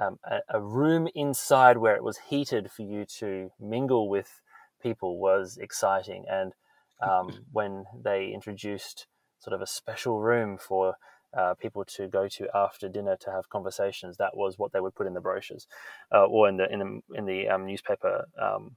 um, 0.00 0.18
a, 0.24 0.40
a 0.48 0.60
room 0.60 1.08
inside 1.14 1.78
where 1.78 1.96
it 1.96 2.04
was 2.04 2.18
heated 2.28 2.70
for 2.70 2.82
you 2.82 3.04
to 3.18 3.50
mingle 3.58 4.08
with 4.08 4.40
people 4.82 5.18
was 5.18 5.56
exciting. 5.56 6.24
And 6.28 6.52
um, 7.00 7.44
when 7.52 7.84
they 8.02 8.28
introduced 8.32 9.06
sort 9.38 9.54
of 9.54 9.60
a 9.60 9.66
special 9.66 10.20
room 10.20 10.58
for 10.58 10.96
uh, 11.36 11.54
people 11.54 11.84
to 11.84 12.08
go 12.08 12.28
to 12.28 12.48
after 12.54 12.88
dinner 12.88 13.16
to 13.20 13.30
have 13.30 13.48
conversations. 13.50 14.16
That 14.16 14.36
was 14.36 14.58
what 14.58 14.72
they 14.72 14.80
would 14.80 14.94
put 14.94 15.06
in 15.06 15.14
the 15.14 15.20
brochures, 15.20 15.66
uh, 16.12 16.24
or 16.24 16.48
in 16.48 16.56
the 16.56 16.72
in 16.72 16.78
the 16.78 17.18
in 17.18 17.26
the 17.26 17.48
um, 17.48 17.66
newspaper 17.66 18.26
um, 18.40 18.76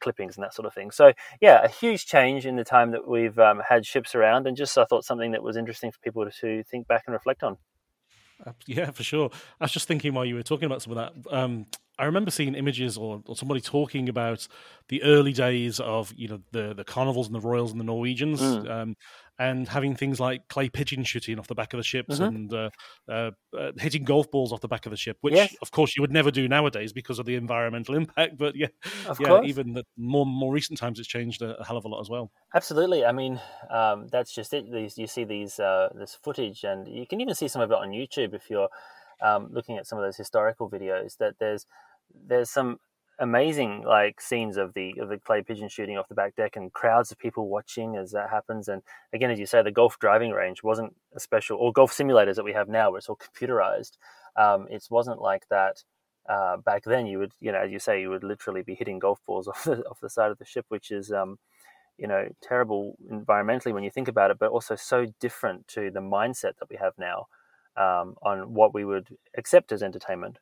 clippings 0.00 0.36
and 0.36 0.44
that 0.44 0.54
sort 0.54 0.66
of 0.66 0.74
thing. 0.74 0.90
So 0.90 1.12
yeah, 1.40 1.62
a 1.62 1.68
huge 1.68 2.06
change 2.06 2.46
in 2.46 2.56
the 2.56 2.64
time 2.64 2.92
that 2.92 3.06
we've 3.06 3.38
um, 3.38 3.62
had 3.68 3.86
ships 3.86 4.14
around, 4.14 4.46
and 4.46 4.56
just 4.56 4.76
I 4.76 4.84
thought 4.84 5.04
something 5.04 5.32
that 5.32 5.42
was 5.42 5.56
interesting 5.56 5.92
for 5.92 5.98
people 6.00 6.28
to 6.40 6.62
think 6.64 6.88
back 6.88 7.04
and 7.06 7.12
reflect 7.12 7.42
on. 7.42 7.56
Yeah, 8.66 8.90
for 8.90 9.02
sure. 9.02 9.30
I 9.60 9.64
was 9.64 9.72
just 9.72 9.86
thinking 9.86 10.14
while 10.14 10.24
you 10.24 10.34
were 10.34 10.42
talking 10.42 10.64
about 10.64 10.82
some 10.82 10.96
of 10.96 10.96
that. 10.96 11.34
Um, 11.34 11.66
I 11.98 12.06
remember 12.06 12.30
seeing 12.30 12.54
images 12.54 12.96
or, 12.96 13.22
or, 13.26 13.36
somebody 13.36 13.60
talking 13.60 14.08
about 14.08 14.48
the 14.88 15.02
early 15.02 15.34
days 15.34 15.80
of 15.80 16.14
you 16.16 16.28
know 16.28 16.40
the 16.50 16.72
the 16.72 16.84
carnivals 16.84 17.26
and 17.26 17.34
the 17.34 17.40
royals 17.40 17.72
and 17.72 17.78
the 17.78 17.84
Norwegians, 17.84 18.40
mm. 18.40 18.70
um, 18.70 18.96
and 19.40 19.66
having 19.66 19.96
things 19.96 20.20
like 20.20 20.46
clay 20.48 20.68
pigeon 20.68 21.02
shooting 21.02 21.38
off 21.38 21.46
the 21.46 21.54
back 21.54 21.72
of 21.72 21.78
the 21.78 21.82
ships 21.82 22.18
mm-hmm. 22.18 22.36
and 22.36 22.52
uh, 22.52 22.70
uh, 23.08 23.30
uh, 23.58 23.72
hitting 23.78 24.04
golf 24.04 24.30
balls 24.30 24.52
off 24.52 24.60
the 24.60 24.68
back 24.68 24.84
of 24.84 24.90
the 24.90 24.98
ship, 24.98 25.16
which 25.22 25.34
yes. 25.34 25.56
of 25.62 25.70
course 25.70 25.96
you 25.96 26.02
would 26.02 26.12
never 26.12 26.30
do 26.30 26.46
nowadays 26.46 26.92
because 26.92 27.18
of 27.18 27.24
the 27.24 27.34
environmental 27.34 27.94
impact. 28.00 28.36
But 28.36 28.54
yeah, 28.54 28.66
of 29.08 29.18
yeah, 29.18 29.28
course. 29.28 29.46
even 29.48 29.72
the 29.72 29.84
more 29.96 30.26
more 30.26 30.52
recent 30.52 30.78
times, 30.78 30.98
it's 30.98 31.08
changed 31.08 31.40
a, 31.40 31.56
a 31.56 31.64
hell 31.64 31.78
of 31.78 31.86
a 31.86 31.88
lot 31.88 32.02
as 32.02 32.10
well. 32.10 32.30
Absolutely. 32.54 33.06
I 33.06 33.12
mean, 33.12 33.40
um, 33.70 34.08
that's 34.12 34.34
just 34.34 34.52
it. 34.52 34.70
These 34.70 34.98
you 34.98 35.06
see 35.06 35.24
these 35.24 35.58
uh, 35.58 35.88
this 35.94 36.14
footage, 36.22 36.62
and 36.62 36.86
you 36.86 37.06
can 37.06 37.22
even 37.22 37.34
see 37.34 37.48
some 37.48 37.62
of 37.62 37.70
it 37.70 37.78
on 37.78 37.88
YouTube 37.88 38.34
if 38.34 38.50
you're 38.50 38.68
um, 39.22 39.48
looking 39.50 39.78
at 39.78 39.86
some 39.86 39.98
of 39.98 40.04
those 40.04 40.18
historical 40.18 40.70
videos. 40.70 41.16
That 41.16 41.36
there's 41.40 41.64
there's 42.14 42.50
some 42.50 42.78
amazing 43.20 43.82
like 43.86 44.20
scenes 44.20 44.56
of 44.56 44.72
the 44.74 44.94
of 44.98 45.08
the 45.08 45.18
clay 45.18 45.42
pigeon 45.42 45.68
shooting 45.68 45.98
off 45.98 46.08
the 46.08 46.14
back 46.14 46.34
deck 46.36 46.56
and 46.56 46.72
crowds 46.72 47.12
of 47.12 47.18
people 47.18 47.48
watching 47.48 47.96
as 47.96 48.12
that 48.12 48.30
happens. 48.30 48.68
And 48.68 48.82
again 49.12 49.30
as 49.30 49.38
you 49.38 49.46
say 49.46 49.62
the 49.62 49.70
golf 49.70 49.98
driving 49.98 50.32
range 50.32 50.62
wasn't 50.62 50.96
a 51.14 51.20
special 51.20 51.58
or 51.58 51.72
golf 51.72 51.92
simulators 51.92 52.36
that 52.36 52.44
we 52.44 52.54
have 52.54 52.68
now 52.68 52.90
where 52.90 52.98
it's 52.98 53.08
all 53.08 53.18
computerized. 53.18 53.92
Um, 54.36 54.66
it 54.70 54.86
wasn't 54.90 55.20
like 55.20 55.46
that 55.50 55.84
uh, 56.28 56.56
back 56.58 56.84
then. 56.84 57.06
You 57.06 57.18
would 57.18 57.32
you 57.40 57.52
know 57.52 57.60
as 57.60 57.70
you 57.70 57.78
say 57.78 58.00
you 58.00 58.10
would 58.10 58.24
literally 58.24 58.62
be 58.62 58.74
hitting 58.74 58.98
golf 58.98 59.20
balls 59.26 59.48
off 59.48 59.64
the 59.64 59.84
off 59.84 60.00
the 60.00 60.10
side 60.10 60.30
of 60.30 60.38
the 60.38 60.44
ship 60.44 60.64
which 60.68 60.90
is 60.90 61.12
um, 61.12 61.38
you 61.98 62.08
know 62.08 62.26
terrible 62.42 62.96
environmentally 63.12 63.74
when 63.74 63.84
you 63.84 63.90
think 63.90 64.08
about 64.08 64.30
it 64.30 64.38
but 64.38 64.50
also 64.50 64.74
so 64.74 65.06
different 65.20 65.68
to 65.68 65.90
the 65.90 66.00
mindset 66.00 66.56
that 66.58 66.70
we 66.70 66.76
have 66.76 66.94
now 66.98 67.26
um, 67.76 68.16
on 68.22 68.54
what 68.54 68.72
we 68.74 68.84
would 68.84 69.08
accept 69.36 69.72
as 69.72 69.82
entertainment 69.82 70.38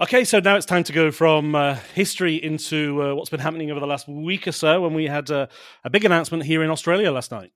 Okay, 0.00 0.22
so 0.22 0.38
now 0.38 0.54
it's 0.54 0.64
time 0.64 0.84
to 0.84 0.92
go 0.92 1.10
from 1.10 1.56
uh, 1.56 1.74
history 1.92 2.36
into 2.36 3.02
uh, 3.02 3.14
what's 3.16 3.30
been 3.30 3.40
happening 3.40 3.72
over 3.72 3.80
the 3.80 3.86
last 3.86 4.06
week 4.06 4.46
or 4.46 4.52
so 4.52 4.80
when 4.80 4.94
we 4.94 5.06
had 5.06 5.28
uh, 5.28 5.48
a 5.82 5.90
big 5.90 6.04
announcement 6.04 6.44
here 6.44 6.62
in 6.62 6.70
Australia 6.70 7.10
last 7.10 7.32
night. 7.32 7.50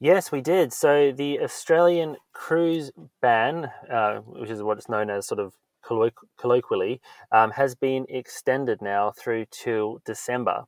Yes, 0.00 0.32
we 0.32 0.40
did. 0.40 0.72
So 0.72 1.12
the 1.12 1.40
Australian 1.40 2.16
cruise 2.32 2.90
ban, 3.20 3.70
uh, 3.92 4.20
which 4.20 4.48
is 4.48 4.62
what 4.62 4.78
it's 4.78 4.88
known 4.88 5.10
as 5.10 5.26
sort 5.26 5.40
of 5.40 5.52
colloquially, 6.38 7.02
um, 7.30 7.50
has 7.50 7.74
been 7.74 8.06
extended 8.08 8.80
now 8.80 9.10
through 9.10 9.44
till 9.50 10.00
December. 10.06 10.64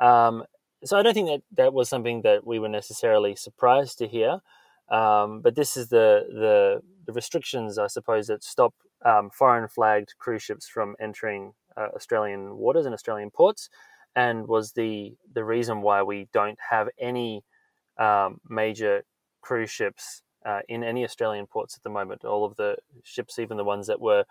Um, 0.00 0.42
so 0.84 0.98
I 0.98 1.04
don't 1.04 1.14
think 1.14 1.28
that 1.28 1.42
that 1.52 1.72
was 1.72 1.88
something 1.88 2.22
that 2.22 2.44
we 2.44 2.58
were 2.58 2.68
necessarily 2.68 3.36
surprised 3.36 3.98
to 3.98 4.08
hear. 4.08 4.40
Um, 4.90 5.40
but 5.40 5.54
this 5.54 5.76
is 5.76 5.88
the, 5.88 6.26
the, 6.28 6.82
the 7.06 7.12
restrictions, 7.12 7.78
I 7.78 7.86
suppose, 7.86 8.26
that 8.26 8.42
stop 8.42 8.74
um, 9.04 9.30
foreign 9.30 9.68
flagged 9.68 10.14
cruise 10.18 10.42
ships 10.42 10.68
from 10.68 10.96
entering 11.00 11.52
uh, 11.76 11.88
Australian 11.94 12.56
waters 12.56 12.86
and 12.86 12.94
Australian 12.94 13.30
ports, 13.30 13.70
and 14.16 14.48
was 14.48 14.72
the 14.72 15.14
the 15.32 15.44
reason 15.44 15.82
why 15.82 16.02
we 16.02 16.28
don't 16.32 16.58
have 16.70 16.88
any 16.98 17.44
um, 17.98 18.40
major 18.48 19.04
cruise 19.40 19.70
ships 19.70 20.22
uh, 20.44 20.60
in 20.68 20.82
any 20.82 21.04
Australian 21.04 21.46
ports 21.46 21.76
at 21.76 21.82
the 21.82 21.90
moment. 21.90 22.24
All 22.24 22.44
of 22.44 22.56
the 22.56 22.76
ships, 23.04 23.38
even 23.38 23.56
the 23.56 23.64
ones 23.64 23.86
that 23.86 24.00
were 24.00 24.24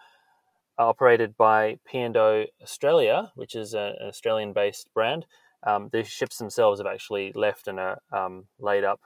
operated 0.77 1.35
by 1.37 1.77
P&O 1.85 2.45
Australia, 2.61 3.31
which 3.35 3.55
is 3.55 3.73
a, 3.73 3.95
an 3.99 4.07
Australian-based 4.07 4.89
brand, 4.93 5.25
um, 5.67 5.89
the 5.91 6.03
ships 6.03 6.37
themselves 6.37 6.79
have 6.79 6.87
actually 6.87 7.33
left 7.35 7.67
and 7.67 7.79
are 7.79 7.99
um, 8.11 8.45
laid 8.59 8.83
up 8.83 9.01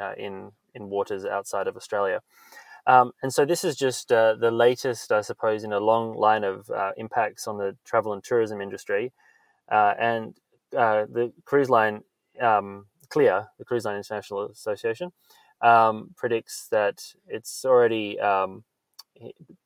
uh, 0.00 0.12
in 0.16 0.52
in 0.74 0.90
waters 0.90 1.24
outside 1.24 1.66
of 1.66 1.76
Australia. 1.76 2.20
Um, 2.86 3.12
and 3.22 3.32
so 3.32 3.44
this 3.44 3.64
is 3.64 3.76
just 3.76 4.10
uh, 4.10 4.34
the 4.34 4.50
latest, 4.50 5.12
I 5.12 5.20
suppose, 5.20 5.62
in 5.62 5.72
a 5.72 5.80
long 5.80 6.16
line 6.16 6.42
of 6.42 6.70
uh, 6.70 6.92
impacts 6.96 7.46
on 7.46 7.58
the 7.58 7.76
travel 7.84 8.14
and 8.14 8.24
tourism 8.24 8.60
industry. 8.62 9.12
Uh, 9.70 9.94
and 9.98 10.34
uh, 10.76 11.04
the 11.10 11.32
cruise 11.44 11.68
line, 11.68 12.02
um, 12.40 12.86
CLIA, 13.10 13.48
the 13.58 13.64
Cruise 13.64 13.84
Line 13.84 13.96
International 13.96 14.46
Association, 14.46 15.12
um, 15.60 16.10
predicts 16.16 16.68
that 16.70 17.02
it's 17.26 17.64
already 17.64 18.18
um, 18.20 18.64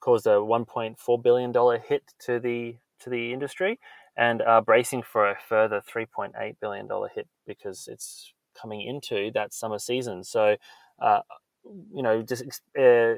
caused 0.01 0.27
a 0.27 0.31
1.4 0.31 1.23
billion 1.23 1.53
dollar 1.53 1.79
hit 1.79 2.03
to 2.21 2.41
the 2.41 2.77
to 3.01 3.11
the 3.11 3.33
industry, 3.33 3.79
and 4.17 4.43
are 4.43 4.63
bracing 4.63 5.03
for 5.03 5.29
a 5.29 5.37
further 5.49 5.81
3.8 5.81 6.57
billion 6.61 6.87
dollar 6.87 7.09
hit 7.15 7.29
because 7.47 7.89
it's 7.91 8.33
coming 8.61 8.83
into 8.83 9.31
that 9.35 9.53
summer 9.53 9.79
season. 9.79 10.25
So 10.25 10.57
uh, 11.03 11.21
you 11.93 12.03
know, 12.03 12.23
just 12.23 12.43
uh, 12.79 13.15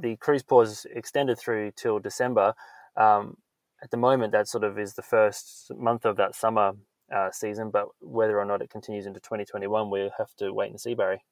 the 0.00 0.16
cruise 0.20 0.42
pause 0.42 0.86
extended 0.94 1.38
through 1.38 1.72
till 1.76 1.98
December. 1.98 2.54
Um, 2.96 3.36
at 3.82 3.90
the 3.90 3.96
moment, 3.96 4.32
that 4.32 4.48
sort 4.48 4.64
of 4.64 4.78
is 4.78 4.94
the 4.94 5.02
first 5.02 5.70
month 5.76 6.04
of 6.04 6.16
that 6.16 6.34
summer 6.34 6.72
uh, 7.14 7.30
season, 7.30 7.70
but 7.70 7.86
whether 8.00 8.38
or 8.38 8.44
not 8.44 8.62
it 8.62 8.70
continues 8.70 9.06
into 9.06 9.20
2021, 9.20 9.90
we'll 9.90 10.10
have 10.18 10.34
to 10.38 10.52
wait 10.52 10.70
and 10.70 10.80
see, 10.80 10.94
Barry. 10.94 11.24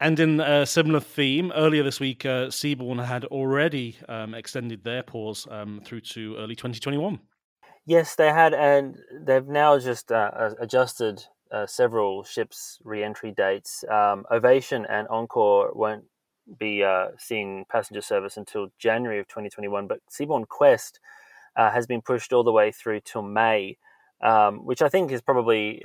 And 0.00 0.18
in 0.20 0.40
a 0.40 0.64
similar 0.64 1.00
theme, 1.00 1.52
earlier 1.56 1.82
this 1.82 1.98
week, 1.98 2.24
uh, 2.24 2.46
Seabourn 2.46 3.04
had 3.04 3.24
already 3.26 3.96
um, 4.08 4.32
extended 4.32 4.84
their 4.84 5.02
pause 5.02 5.46
um, 5.50 5.80
through 5.84 6.02
to 6.02 6.36
early 6.36 6.54
2021. 6.54 7.18
Yes, 7.84 8.14
they 8.14 8.28
had, 8.28 8.54
and 8.54 8.96
they've 9.24 9.46
now 9.46 9.78
just 9.78 10.12
uh, 10.12 10.50
adjusted 10.60 11.24
uh, 11.52 11.66
several 11.66 12.22
ships' 12.24 12.78
re-entry 12.84 13.30
dates. 13.30 13.84
Um, 13.88 14.24
Ovation 14.30 14.86
and 14.88 15.08
Encore 15.08 15.72
won't 15.74 16.04
be 16.58 16.82
uh, 16.82 17.08
seeing 17.18 17.64
passenger 17.70 18.00
service 18.00 18.36
until 18.36 18.68
January 18.78 19.18
of 19.18 19.28
2021, 19.28 19.86
but 19.86 20.00
Seabourn 20.10 20.48
Quest 20.48 21.00
uh, 21.56 21.70
has 21.70 21.86
been 21.86 22.00
pushed 22.00 22.32
all 22.32 22.44
the 22.44 22.52
way 22.52 22.70
through 22.70 23.00
till 23.00 23.22
May, 23.22 23.76
um, 24.22 24.64
which 24.64 24.82
I 24.82 24.88
think 24.88 25.10
is 25.10 25.20
probably 25.20 25.84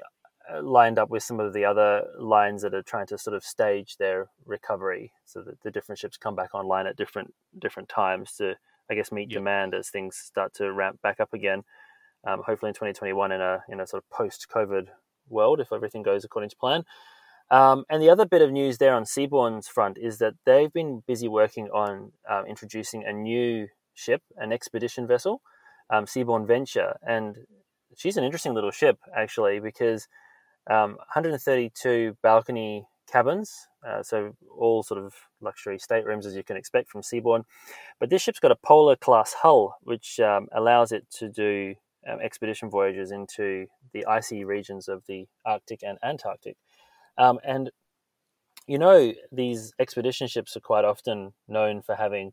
uh, 0.51 0.61
lined 0.61 0.99
up 0.99 1.09
with 1.09 1.23
some 1.23 1.39
of 1.39 1.53
the 1.53 1.65
other 1.65 2.03
lines 2.17 2.61
that 2.61 2.73
are 2.73 2.83
trying 2.83 3.07
to 3.07 3.17
sort 3.17 3.35
of 3.35 3.43
stage 3.43 3.97
their 3.97 4.29
recovery, 4.45 5.11
so 5.25 5.41
that 5.41 5.61
the 5.63 5.71
different 5.71 5.99
ships 5.99 6.17
come 6.17 6.35
back 6.35 6.53
online 6.53 6.87
at 6.87 6.95
different 6.95 7.33
different 7.59 7.89
times 7.89 8.33
to, 8.37 8.55
I 8.89 8.95
guess, 8.95 9.11
meet 9.11 9.31
yep. 9.31 9.39
demand 9.39 9.73
as 9.73 9.89
things 9.89 10.15
start 10.15 10.53
to 10.55 10.71
ramp 10.71 11.01
back 11.01 11.19
up 11.19 11.33
again. 11.33 11.63
Um, 12.25 12.41
hopefully 12.45 12.69
in 12.69 12.73
2021 12.73 13.33
in 13.33 13.41
a 13.41 13.63
in 13.67 13.79
a 13.81 13.87
sort 13.87 14.03
of 14.03 14.09
post-COVID 14.09 14.87
world 15.29 15.59
if 15.59 15.71
everything 15.71 16.03
goes 16.03 16.23
according 16.23 16.49
to 16.49 16.55
plan. 16.55 16.83
Um, 17.51 17.85
and 17.89 18.01
the 18.01 18.09
other 18.09 18.25
bit 18.25 18.41
of 18.41 18.51
news 18.51 18.77
there 18.77 18.95
on 18.95 19.03
Seabourn's 19.03 19.67
front 19.67 19.97
is 19.97 20.17
that 20.17 20.33
they've 20.45 20.73
been 20.73 21.03
busy 21.05 21.27
working 21.27 21.67
on 21.69 22.11
uh, 22.29 22.43
introducing 22.47 23.03
a 23.03 23.13
new 23.13 23.67
ship, 23.93 24.23
an 24.37 24.51
expedition 24.51 25.05
vessel, 25.05 25.41
um, 25.89 26.05
Seabourn 26.05 26.47
Venture. 26.47 26.97
And 27.07 27.37
she's 27.95 28.17
an 28.17 28.23
interesting 28.23 28.53
little 28.53 28.71
ship, 28.71 28.97
actually, 29.15 29.59
because 29.59 30.07
um, 30.69 30.95
132 31.13 32.17
balcony 32.21 32.87
cabins, 33.11 33.67
uh, 33.87 34.01
so 34.01 34.35
all 34.57 34.81
sort 34.81 35.03
of 35.03 35.13
luxury 35.41 35.77
staterooms 35.77 36.25
as 36.25 36.35
you 36.35 36.43
can 36.43 36.57
expect 36.57 36.89
from 36.89 37.01
Seabourn. 37.01 37.43
But 37.99 38.09
this 38.09 38.21
ship's 38.21 38.39
got 38.39 38.51
a 38.51 38.55
polar 38.55 38.95
class 38.95 39.33
hull, 39.33 39.77
which 39.83 40.19
um, 40.19 40.47
allows 40.51 40.91
it 40.91 41.05
to 41.19 41.29
do 41.29 41.75
um, 42.09 42.19
expedition 42.21 42.69
voyages 42.69 43.11
into 43.11 43.67
the 43.93 44.05
icy 44.05 44.43
regions 44.43 44.87
of 44.87 45.03
the 45.07 45.27
Arctic 45.45 45.81
and 45.83 45.97
Antarctic. 46.03 46.57
Um, 47.17 47.39
and 47.43 47.71
you 48.67 48.77
know, 48.77 49.13
these 49.31 49.73
expedition 49.79 50.27
ships 50.27 50.55
are 50.55 50.61
quite 50.61 50.85
often 50.85 51.33
known 51.47 51.81
for 51.81 51.95
having 51.95 52.31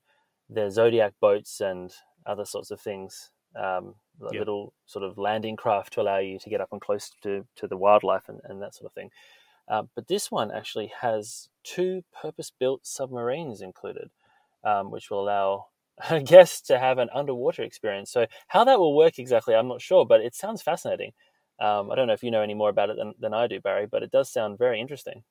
their 0.49 0.71
zodiac 0.71 1.15
boats 1.21 1.61
and 1.61 1.93
other 2.27 2.45
sorts 2.45 2.71
of 2.71 2.81
things, 2.81 3.31
um, 3.57 3.95
yep. 4.21 4.33
little 4.33 4.73
sort 4.87 5.05
of 5.05 5.19
landing 5.19 5.57
craft 5.57 5.93
to 5.95 6.01
allow 6.01 6.19
you 6.19 6.39
to 6.39 6.51
get 6.51 6.61
up 6.61 6.69
and 6.73 6.81
close 6.81 7.11
to, 7.23 7.47
to 7.57 7.67
the 7.67 7.77
wildlife 7.77 8.29
and, 8.29 8.41
and 8.45 8.63
that 8.63 8.75
sort 8.75 8.87
of 8.87 8.93
thing. 8.93 9.11
Uh, 9.69 9.83
but 9.95 10.09
this 10.09 10.31
one 10.31 10.51
actually 10.51 10.93
has 11.01 11.49
two 11.63 12.03
purpose 12.21 12.53
built 12.59 12.85
submarines 12.85 13.61
included, 13.61 14.11
um, 14.65 14.91
which 14.91 15.11
will 15.11 15.21
allow 15.21 15.67
guests 16.25 16.61
to 16.69 16.79
have 16.79 16.99
an 16.99 17.09
underwater 17.15 17.63
experience. 17.63 18.11
So 18.11 18.27
how 18.49 18.65
that 18.65 18.79
will 18.79 18.97
work 18.97 19.19
exactly, 19.19 19.55
I'm 19.55 19.69
not 19.69 19.81
sure, 19.81 20.07
but 20.07 20.21
it 20.21 20.35
sounds 20.35 20.63
fascinating. 20.63 21.13
Um, 21.61 21.91
I 21.91 21.95
don't 21.95 22.07
know 22.07 22.15
if 22.15 22.23
you 22.23 22.31
know 22.31 22.43
any 22.43 22.55
more 22.55 22.71
about 22.71 22.91
it 22.91 22.97
than, 22.97 23.15
than 23.19 23.35
I 23.35 23.47
do, 23.47 23.61
Barry, 23.61 23.87
but 23.87 24.03
it 24.03 24.11
does 24.11 24.33
sound 24.33 24.59
very 24.59 24.81
interesting. 24.81 25.23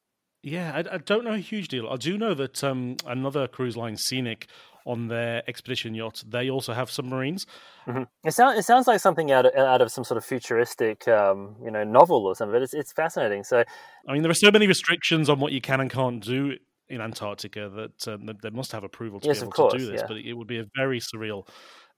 Yeah, 0.42 0.72
I, 0.74 0.96
I 0.96 0.98
don't 1.00 1.26
know 1.26 1.34
a 1.34 1.40
huge 1.40 1.68
deal. 1.68 1.90
I 1.90 1.98
do 1.98 2.18
know 2.18 2.34
that 2.34 2.64
um, 2.64 2.96
another 3.06 3.48
cruise 3.48 3.76
line, 3.76 3.98
Scenic, 3.98 4.48
on 4.86 5.08
their 5.08 5.44
expedition 5.48 5.94
yacht, 5.94 6.24
they 6.26 6.50
also 6.50 6.74
have 6.74 6.90
submarines. 6.90 7.46
Mm-hmm. 7.86 8.04
It 8.24 8.32
sounds 8.32 8.58
it 8.58 8.64
sounds 8.64 8.88
like 8.88 9.02
something 9.02 9.32
out 9.32 9.46
of, 9.46 9.54
out 9.56 9.82
of 9.82 9.92
some 9.92 10.04
sort 10.04 10.18
of 10.18 10.24
futuristic, 10.24 11.08
um, 11.08 11.58
you 11.64 11.70
know, 11.70 11.84
novel 11.84 12.26
or 12.26 12.36
something. 12.36 12.54
But 12.54 12.62
it's 12.62 12.74
it's 12.74 12.94
fascinating. 12.94 13.44
So, 13.44 13.64
I 14.08 14.14
mean, 14.14 14.22
there 14.22 14.32
are 14.32 14.36
so 14.36 14.52
many 14.52 14.68
restrictions 14.68 15.30
on 15.30 15.40
what 15.40 15.52
you 15.52 15.60
can 15.62 15.82
and 15.82 15.92
can't 15.92 16.24
do 16.24 16.56
in 16.90 17.02
Antarctica 17.02 17.70
that, 17.70 18.08
um, 18.08 18.30
they 18.42 18.50
must 18.50 18.72
have 18.72 18.84
approval 18.84 19.20
to 19.20 19.28
yes, 19.28 19.40
be 19.40 19.44
able 19.44 19.52
course, 19.52 19.74
to 19.74 19.80
do 19.80 19.86
this. 19.86 20.02
Yeah. 20.02 20.08
But 20.08 20.18
it 20.18 20.34
would 20.34 20.48
be 20.48 20.60
a 20.60 20.66
very 20.76 21.00
surreal 21.00 21.48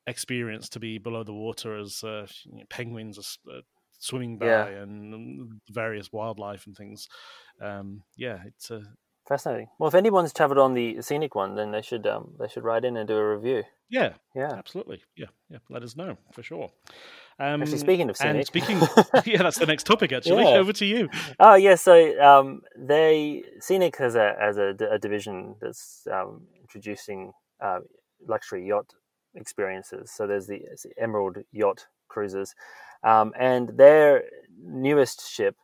experience 0.07 0.69
to 0.69 0.79
be 0.79 0.97
below 0.97 1.23
the 1.23 1.33
water 1.33 1.77
as 1.77 2.03
uh, 2.03 2.27
you 2.45 2.57
know, 2.57 2.63
penguins 2.69 3.17
are 3.17 3.57
uh, 3.57 3.61
swimming 3.99 4.37
by 4.37 4.47
yeah. 4.47 4.65
and 4.67 5.61
various 5.69 6.11
wildlife 6.11 6.65
and 6.65 6.75
things. 6.75 7.07
Um, 7.61 8.03
yeah, 8.17 8.39
it's 8.45 8.71
a 8.71 8.83
Fascinating. 9.27 9.69
Well, 9.77 9.87
if 9.87 9.95
anyone's 9.95 10.33
travelled 10.33 10.57
on 10.57 10.73
the 10.73 11.01
scenic 11.01 11.35
one, 11.35 11.55
then 11.55 11.71
they 11.71 11.81
should 11.81 12.07
um, 12.07 12.33
they 12.39 12.47
should 12.47 12.63
write 12.63 12.83
in 12.83 12.97
and 12.97 13.07
do 13.07 13.15
a 13.15 13.37
review. 13.37 13.63
Yeah, 13.89 14.13
Yeah. 14.35 14.51
absolutely. 14.51 15.03
Yeah, 15.15 15.27
yeah. 15.49 15.59
Let 15.69 15.83
us 15.83 15.95
know 15.95 16.17
for 16.33 16.41
sure. 16.41 16.71
Um, 17.41 17.61
Actually, 17.63 17.79
speaking 17.79 18.09
of 18.09 18.17
and 18.21 18.45
scenic- 18.45 18.45
speaking, 18.47 18.77
yeah, 19.25 19.41
that's 19.41 19.57
the 19.57 19.65
next 19.65 19.85
topic. 19.85 20.11
Actually, 20.11 20.43
Yeah. 20.43 20.59
over 20.59 20.71
to 20.73 20.85
you. 20.85 21.09
Oh 21.39 21.55
yeah, 21.55 21.75
so 21.75 21.93
um, 22.21 22.61
they 22.77 23.43
Scenic 23.59 23.97
has 23.97 24.15
a 24.15 24.35
as 24.39 24.57
a, 24.57 24.75
a 24.91 24.99
division 24.99 25.55
that's 25.59 26.07
um, 26.11 26.41
introducing 26.61 27.31
uh, 27.59 27.79
luxury 28.27 28.67
yacht 28.67 28.93
experiences. 29.33 30.11
So 30.11 30.27
there's 30.27 30.45
the, 30.45 30.59
the 30.83 30.91
Emerald 31.01 31.37
Yacht 31.51 31.87
Cruises, 32.09 32.53
um, 33.03 33.33
and 33.39 33.69
their 33.75 34.23
newest 34.63 35.27
ship, 35.27 35.55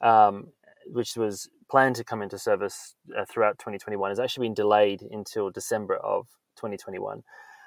um, 0.00 0.48
which 0.86 1.16
was 1.16 1.48
planned 1.68 1.96
to 1.96 2.04
come 2.04 2.22
into 2.22 2.38
service 2.38 2.94
uh, 3.18 3.24
throughout 3.28 3.58
2021, 3.58 4.10
has 4.10 4.20
actually 4.20 4.46
been 4.46 4.54
delayed 4.54 5.02
until 5.10 5.50
December 5.50 5.96
of 5.96 6.26
2021. 6.56 7.22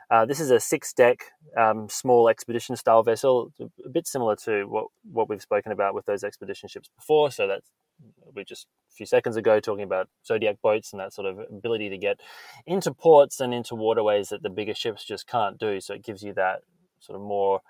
Uh, 0.09 0.25
this 0.25 0.39
is 0.39 0.51
a 0.51 0.59
six-deck, 0.59 1.19
um, 1.57 1.89
small 1.89 2.29
expedition-style 2.29 3.03
vessel, 3.03 3.51
a 3.85 3.89
bit 3.89 4.07
similar 4.07 4.35
to 4.35 4.63
what, 4.63 4.87
what 5.11 5.27
we've 5.27 5.41
spoken 5.41 5.71
about 5.71 5.93
with 5.93 6.05
those 6.05 6.23
expedition 6.23 6.69
ships 6.69 6.89
before. 6.95 7.29
So 7.29 7.47
that's 7.47 7.69
we 8.35 8.43
just 8.43 8.67
a 8.91 8.93
few 8.93 9.05
seconds 9.05 9.35
ago 9.35 9.59
talking 9.59 9.83
about 9.83 10.07
Zodiac 10.25 10.57
boats 10.61 10.93
and 10.93 10.99
that 10.99 11.13
sort 11.13 11.27
of 11.27 11.39
ability 11.49 11.89
to 11.89 11.97
get 11.97 12.19
into 12.65 12.93
ports 12.93 13.39
and 13.39 13.53
into 13.53 13.75
waterways 13.75 14.29
that 14.29 14.43
the 14.43 14.49
bigger 14.49 14.75
ships 14.75 15.03
just 15.03 15.27
can't 15.27 15.57
do. 15.57 15.79
So 15.79 15.93
it 15.95 16.03
gives 16.03 16.23
you 16.23 16.33
that 16.33 16.59
sort 16.99 17.15
of 17.15 17.25
more, 17.25 17.61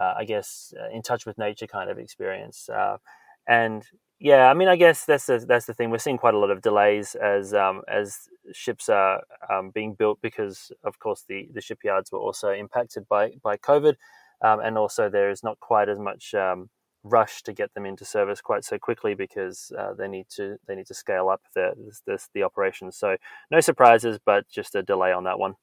uh, 0.00 0.14
I 0.18 0.24
guess, 0.24 0.74
uh, 0.78 0.94
in 0.94 1.02
touch 1.02 1.26
with 1.26 1.38
nature 1.38 1.66
kind 1.66 1.90
of 1.90 1.98
experience. 1.98 2.68
Uh, 2.68 2.98
and 3.46 3.84
yeah, 4.18 4.50
I 4.50 4.54
mean, 4.54 4.68
I 4.68 4.76
guess 4.76 5.04
that's 5.04 5.26
the, 5.26 5.38
that's 5.46 5.66
the 5.66 5.74
thing. 5.74 5.90
We're 5.90 5.98
seeing 5.98 6.18
quite 6.18 6.34
a 6.34 6.38
lot 6.38 6.50
of 6.50 6.62
delays 6.62 7.14
as 7.14 7.54
um, 7.54 7.82
as 7.88 8.28
ships 8.52 8.88
are 8.88 9.22
um, 9.48 9.70
being 9.70 9.94
built 9.94 10.20
because, 10.22 10.72
of 10.84 10.98
course, 10.98 11.24
the, 11.28 11.48
the 11.52 11.60
shipyards 11.60 12.12
were 12.12 12.18
also 12.18 12.50
impacted 12.50 13.08
by 13.08 13.32
by 13.42 13.56
COVID, 13.56 13.94
um, 14.42 14.60
and 14.60 14.78
also 14.78 15.08
there 15.08 15.30
is 15.30 15.42
not 15.42 15.58
quite 15.60 15.88
as 15.88 15.98
much 15.98 16.34
um, 16.34 16.70
rush 17.02 17.42
to 17.42 17.52
get 17.52 17.72
them 17.74 17.86
into 17.86 18.04
service 18.04 18.40
quite 18.40 18.64
so 18.64 18.78
quickly 18.78 19.14
because 19.14 19.72
uh, 19.78 19.94
they 19.94 20.08
need 20.08 20.26
to 20.28 20.56
they 20.66 20.74
need 20.74 20.86
to 20.86 20.94
scale 20.94 21.28
up 21.28 21.42
the 21.54 21.72
the, 22.06 22.18
the 22.34 22.42
operations. 22.42 22.96
So 22.96 23.16
no 23.50 23.60
surprises, 23.60 24.18
but 24.24 24.48
just 24.48 24.74
a 24.74 24.82
delay 24.82 25.12
on 25.12 25.24
that 25.24 25.38
one. 25.38 25.54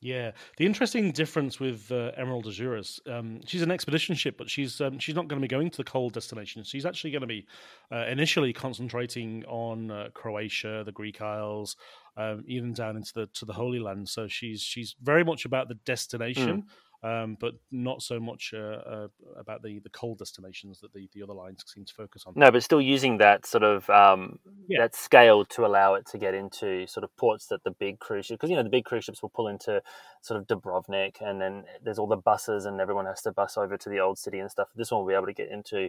Yeah, 0.00 0.32
the 0.58 0.66
interesting 0.66 1.10
difference 1.10 1.58
with 1.58 1.90
uh, 1.90 2.12
Emerald 2.18 2.44
Azzurra, 2.44 2.84
um, 3.10 3.40
she's 3.46 3.62
an 3.62 3.70
expedition 3.70 4.14
ship, 4.14 4.36
but 4.36 4.50
she's 4.50 4.78
um, 4.80 4.98
she's 4.98 5.14
not 5.14 5.26
going 5.26 5.40
to 5.40 5.44
be 5.44 5.48
going 5.48 5.70
to 5.70 5.76
the 5.78 5.84
cold 5.84 6.12
destinations. 6.12 6.68
She's 6.68 6.84
actually 6.84 7.12
going 7.12 7.22
to 7.22 7.26
be 7.26 7.46
uh, 7.90 8.04
initially 8.06 8.52
concentrating 8.52 9.42
on 9.46 9.90
uh, 9.90 10.08
Croatia, 10.12 10.82
the 10.84 10.92
Greek 10.92 11.22
Isles, 11.22 11.76
um, 12.18 12.44
even 12.46 12.74
down 12.74 12.96
into 12.96 13.12
the 13.14 13.26
to 13.28 13.46
the 13.46 13.54
Holy 13.54 13.78
Land. 13.78 14.06
So 14.08 14.28
she's 14.28 14.60
she's 14.60 14.94
very 15.02 15.24
much 15.24 15.46
about 15.46 15.68
the 15.68 15.76
destination, 15.86 16.64
um, 17.06 17.36
but 17.40 17.54
not 17.70 18.02
so 18.02 18.18
much 18.18 18.52
uh, 18.54 18.58
uh, 18.94 19.08
about 19.36 19.62
the 19.62 19.78
the 19.80 19.90
cold 19.90 20.18
destinations 20.18 20.80
that 20.80 20.92
the, 20.92 21.08
the 21.14 21.22
other 21.22 21.32
lines 21.34 21.62
seem 21.66 21.84
to 21.84 21.94
focus 21.94 22.24
on. 22.26 22.32
No, 22.36 22.50
but 22.50 22.62
still 22.62 22.80
using 22.80 23.18
that 23.18 23.46
sort 23.46 23.62
of 23.62 23.88
um, 23.90 24.38
Yeah. 24.68 24.80
that 24.82 24.94
scale 24.94 25.44
to 25.46 25.64
allow 25.64 25.94
it 25.94 26.06
to 26.06 26.18
get 26.18 26.34
into 26.34 26.86
sort 26.86 27.04
of 27.04 27.16
ports 27.16 27.46
that 27.48 27.62
the 27.64 27.70
big 27.70 27.98
cruise 28.00 28.26
ships, 28.26 28.36
because 28.38 28.50
you 28.50 28.56
know 28.56 28.62
the 28.62 28.68
big 28.70 28.84
cruise 28.84 29.04
ships 29.04 29.22
will 29.22 29.28
pull 29.30 29.48
into 29.48 29.80
sort 30.22 30.40
of 30.40 30.46
Dubrovnik, 30.48 31.16
and 31.20 31.40
then 31.40 31.64
there's 31.84 31.98
all 31.98 32.08
the 32.08 32.16
buses, 32.16 32.64
and 32.66 32.80
everyone 32.80 33.06
has 33.06 33.22
to 33.22 33.32
bus 33.32 33.56
over 33.56 33.76
to 33.76 33.88
the 33.88 34.00
old 34.00 34.18
city 34.18 34.38
and 34.40 34.50
stuff. 34.50 34.68
This 34.74 34.90
one 34.90 35.00
will 35.02 35.08
be 35.08 35.14
able 35.14 35.26
to 35.26 35.32
get 35.32 35.50
into 35.50 35.84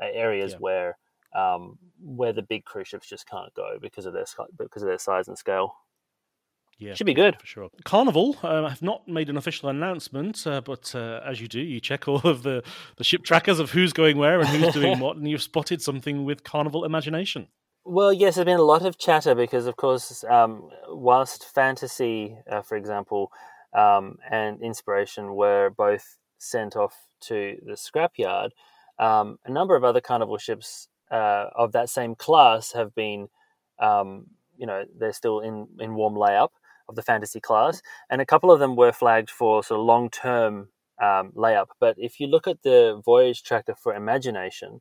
uh, 0.00 0.06
areas 0.12 0.52
Yeah. 0.52 0.58
where 0.58 0.98
um, 1.34 1.78
where 2.00 2.32
the 2.32 2.42
big 2.42 2.64
cruise 2.64 2.88
ships 2.88 3.08
just 3.08 3.28
can't 3.28 3.54
go 3.54 3.78
because 3.80 4.06
of 4.06 4.12
their 4.14 4.24
because 4.58 4.82
of 4.82 4.88
their 4.88 4.98
size 4.98 5.28
and 5.28 5.38
scale. 5.38 5.76
Yeah, 6.78 6.94
Should 6.94 7.06
be 7.06 7.14
good. 7.14 7.40
for 7.40 7.46
sure. 7.46 7.70
Carnival 7.84 8.36
uh, 8.42 8.68
have 8.68 8.82
not 8.82 9.08
made 9.08 9.30
an 9.30 9.38
official 9.38 9.70
announcement, 9.70 10.46
uh, 10.46 10.60
but 10.60 10.94
uh, 10.94 11.20
as 11.24 11.40
you 11.40 11.48
do, 11.48 11.60
you 11.60 11.80
check 11.80 12.06
all 12.06 12.20
of 12.20 12.42
the, 12.42 12.62
the 12.96 13.04
ship 13.04 13.24
trackers 13.24 13.58
of 13.58 13.70
who's 13.70 13.94
going 13.94 14.18
where 14.18 14.40
and 14.40 14.48
who's 14.48 14.74
doing 14.74 14.98
what, 15.00 15.16
and 15.16 15.26
you've 15.26 15.42
spotted 15.42 15.80
something 15.80 16.24
with 16.24 16.44
Carnival 16.44 16.84
Imagination. 16.84 17.48
Well, 17.84 18.12
yes, 18.12 18.34
there's 18.34 18.44
been 18.44 18.58
a 18.58 18.62
lot 18.62 18.84
of 18.84 18.98
chatter 18.98 19.34
because, 19.34 19.66
of 19.66 19.76
course, 19.76 20.22
um, 20.24 20.68
whilst 20.88 21.46
fantasy, 21.46 22.36
uh, 22.50 22.60
for 22.60 22.76
example, 22.76 23.30
um, 23.72 24.18
and 24.30 24.60
inspiration 24.60 25.34
were 25.34 25.70
both 25.70 26.18
sent 26.36 26.76
off 26.76 26.94
to 27.22 27.56
the 27.64 27.72
scrapyard, 27.72 28.50
um, 28.98 29.38
a 29.46 29.50
number 29.50 29.76
of 29.76 29.84
other 29.84 30.00
carnival 30.02 30.36
ships 30.36 30.88
uh, 31.10 31.46
of 31.54 31.72
that 31.72 31.88
same 31.88 32.14
class 32.14 32.72
have 32.72 32.94
been, 32.94 33.28
um, 33.78 34.26
you 34.58 34.66
know, 34.66 34.84
they're 34.98 35.12
still 35.12 35.40
in, 35.40 35.68
in 35.78 35.94
warm 35.94 36.14
layup 36.14 36.48
of 36.88 36.96
the 36.96 37.02
fantasy 37.02 37.40
class, 37.40 37.82
and 38.10 38.20
a 38.20 38.26
couple 38.26 38.50
of 38.50 38.60
them 38.60 38.76
were 38.76 38.92
flagged 38.92 39.30
for 39.30 39.62
sort 39.62 39.80
of 39.80 39.86
long 39.86 40.10
term 40.10 40.68
um, 41.02 41.32
layup. 41.36 41.68
But 41.80 41.96
if 41.98 42.20
you 42.20 42.26
look 42.26 42.46
at 42.46 42.62
the 42.62 43.00
voyage 43.04 43.42
tracker 43.42 43.74
for 43.74 43.94
Imagination, 43.94 44.80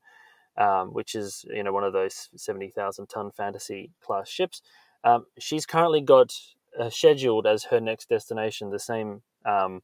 um, 0.58 0.94
which 0.94 1.16
is 1.16 1.46
you 1.50 1.64
know 1.64 1.74
one 1.74 1.84
of 1.84 1.94
those 1.94 2.30
seventy 2.36 2.70
thousand 2.70 3.08
ton 3.08 3.32
fantasy 3.32 3.92
class 4.02 4.30
ships. 4.30 4.62
Um, 5.04 5.26
she's 5.38 5.66
currently 5.66 6.02
got 6.02 6.34
uh, 6.80 6.90
scheduled 6.90 7.46
as 7.46 7.66
her 7.66 7.80
next 7.80 8.10
destination 8.10 8.72
the 8.72 8.80
same 8.80 9.22
um, 9.46 9.82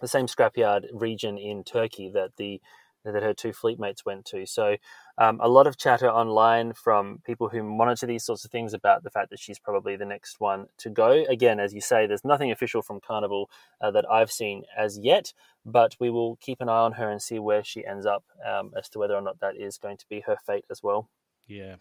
the 0.00 0.08
same 0.08 0.26
scrapyard 0.26 0.86
region 0.92 1.36
in 1.36 1.64
Turkey 1.64 2.10
that 2.14 2.36
the 2.36 2.60
that 3.04 3.22
her 3.22 3.34
two 3.34 3.52
fleet 3.52 3.78
mates 3.78 4.04
went 4.04 4.24
to. 4.26 4.46
So 4.46 4.76
um, 5.18 5.40
a 5.42 5.48
lot 5.48 5.66
of 5.66 5.76
chatter 5.76 6.10
online 6.10 6.72
from 6.72 7.20
people 7.24 7.48
who 7.48 7.62
monitor 7.62 8.06
these 8.06 8.24
sorts 8.24 8.44
of 8.44 8.50
things 8.50 8.74
about 8.74 9.02
the 9.02 9.10
fact 9.10 9.30
that 9.30 9.38
she's 9.38 9.58
probably 9.58 9.96
the 9.96 10.04
next 10.04 10.40
one 10.40 10.66
to 10.78 10.90
go. 10.90 11.24
Again, 11.28 11.60
as 11.60 11.74
you 11.74 11.80
say, 11.80 12.06
there's 12.06 12.24
nothing 12.24 12.50
official 12.50 12.82
from 12.82 13.00
Carnival 13.00 13.50
uh, 13.80 13.90
that 13.90 14.10
I've 14.10 14.32
seen 14.32 14.64
as 14.76 14.98
yet, 14.98 15.32
but 15.64 15.96
we 16.00 16.10
will 16.10 16.36
keep 16.36 16.60
an 16.60 16.68
eye 16.68 16.80
on 16.80 16.92
her 16.92 17.10
and 17.10 17.22
see 17.22 17.38
where 17.38 17.64
she 17.64 17.86
ends 17.86 18.06
up 18.06 18.24
um, 18.46 18.72
as 18.76 18.88
to 18.90 18.98
whether 18.98 19.14
or 19.14 19.22
not 19.22 19.40
that 19.40 19.56
is 19.56 19.78
going 19.78 19.96
to 19.96 20.06
be 20.08 20.20
her 20.20 20.36
fate 20.46 20.64
as 20.70 20.82
well. 20.82 21.08
Yeah. 21.46 21.76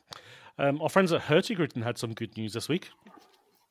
Um, 0.58 0.82
our 0.82 0.90
friends 0.90 1.12
at 1.12 1.22
Hurtigruten 1.24 1.84
had 1.84 1.98
some 1.98 2.14
good 2.14 2.36
news 2.38 2.54
this 2.54 2.70
week. 2.70 2.90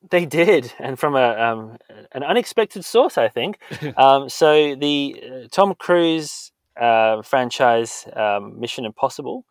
They 0.09 0.25
did, 0.25 0.73
and 0.79 0.97
from 0.97 1.15
a 1.15 1.31
um, 1.31 1.77
an 2.11 2.23
unexpected 2.23 2.85
source, 2.85 3.17
I 3.17 3.27
think. 3.27 3.59
um, 3.97 4.29
so 4.29 4.75
the 4.75 5.23
uh, 5.25 5.47
Tom 5.51 5.73
Cruise 5.73 6.51
uh, 6.79 7.21
franchise, 7.21 8.07
um, 8.15 8.59
Mission 8.59 8.85
Impossible, 8.85 9.45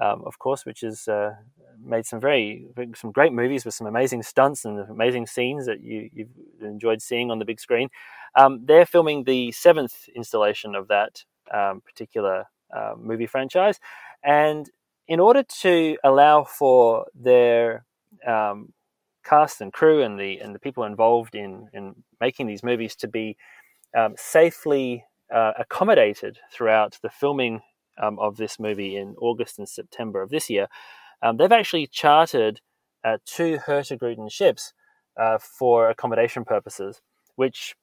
um, 0.00 0.22
of 0.24 0.38
course, 0.38 0.64
which 0.64 0.80
has 0.80 1.08
uh, 1.08 1.32
made 1.82 2.06
some 2.06 2.20
very 2.20 2.66
some 2.94 3.12
great 3.12 3.32
movies 3.32 3.64
with 3.64 3.74
some 3.74 3.86
amazing 3.86 4.22
stunts 4.22 4.64
and 4.64 4.78
amazing 4.90 5.26
scenes 5.26 5.66
that 5.66 5.80
you 5.80 6.08
you've 6.12 6.28
enjoyed 6.62 7.02
seeing 7.02 7.30
on 7.30 7.38
the 7.38 7.44
big 7.44 7.60
screen. 7.60 7.88
Um, 8.34 8.64
they're 8.64 8.86
filming 8.86 9.24
the 9.24 9.52
seventh 9.52 10.08
installation 10.14 10.74
of 10.74 10.88
that 10.88 11.24
um, 11.52 11.80
particular 11.80 12.44
uh, 12.74 12.94
movie 12.96 13.26
franchise, 13.26 13.80
and 14.22 14.70
in 15.08 15.20
order 15.20 15.42
to 15.62 15.96
allow 16.04 16.44
for 16.44 17.06
their 17.14 17.84
um, 18.26 18.72
cast 19.24 19.60
and 19.60 19.72
crew 19.72 20.02
and 20.02 20.18
the 20.18 20.38
and 20.38 20.54
the 20.54 20.58
people 20.58 20.84
involved 20.84 21.34
in 21.34 21.68
in 21.72 21.94
making 22.20 22.46
these 22.46 22.62
movies 22.62 22.94
to 22.96 23.08
be 23.08 23.36
um, 23.96 24.14
safely 24.16 25.04
uh, 25.32 25.52
accommodated 25.58 26.38
throughout 26.52 26.98
the 27.02 27.10
filming 27.10 27.60
um, 28.00 28.18
of 28.18 28.36
this 28.36 28.58
movie 28.58 28.96
in 28.96 29.14
August 29.20 29.58
and 29.58 29.68
September 29.68 30.22
of 30.22 30.30
this 30.30 30.48
year, 30.48 30.68
um, 31.22 31.36
they've 31.36 31.52
actually 31.52 31.86
chartered 31.86 32.60
uh, 33.04 33.18
two 33.24 33.58
Hurtigruten 33.66 34.30
ships 34.30 34.72
uh, 35.16 35.38
for 35.38 35.88
accommodation 35.90 36.44
purposes, 36.44 37.00
which. 37.36 37.74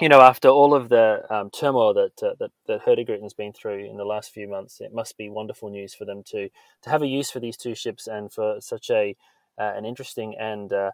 You 0.00 0.08
know, 0.08 0.22
after 0.22 0.48
all 0.48 0.74
of 0.74 0.88
the 0.88 1.22
um, 1.28 1.50
turmoil 1.50 1.92
that, 1.92 2.22
uh, 2.22 2.34
that 2.40 2.50
that 2.66 2.82
Hurtigruten's 2.86 3.34
been 3.34 3.52
through 3.52 3.84
in 3.84 3.98
the 3.98 4.06
last 4.06 4.32
few 4.32 4.48
months, 4.48 4.80
it 4.80 4.92
must 4.92 5.18
be 5.18 5.28
wonderful 5.28 5.68
news 5.68 5.92
for 5.92 6.06
them 6.06 6.22
to 6.28 6.48
to 6.82 6.90
have 6.90 7.02
a 7.02 7.06
use 7.06 7.30
for 7.30 7.40
these 7.40 7.58
two 7.58 7.74
ships 7.74 8.06
and 8.06 8.32
for 8.32 8.56
such 8.60 8.88
a 8.90 9.14
uh, 9.58 9.72
an 9.76 9.84
interesting 9.84 10.34
and 10.40 10.72
uh, 10.72 10.92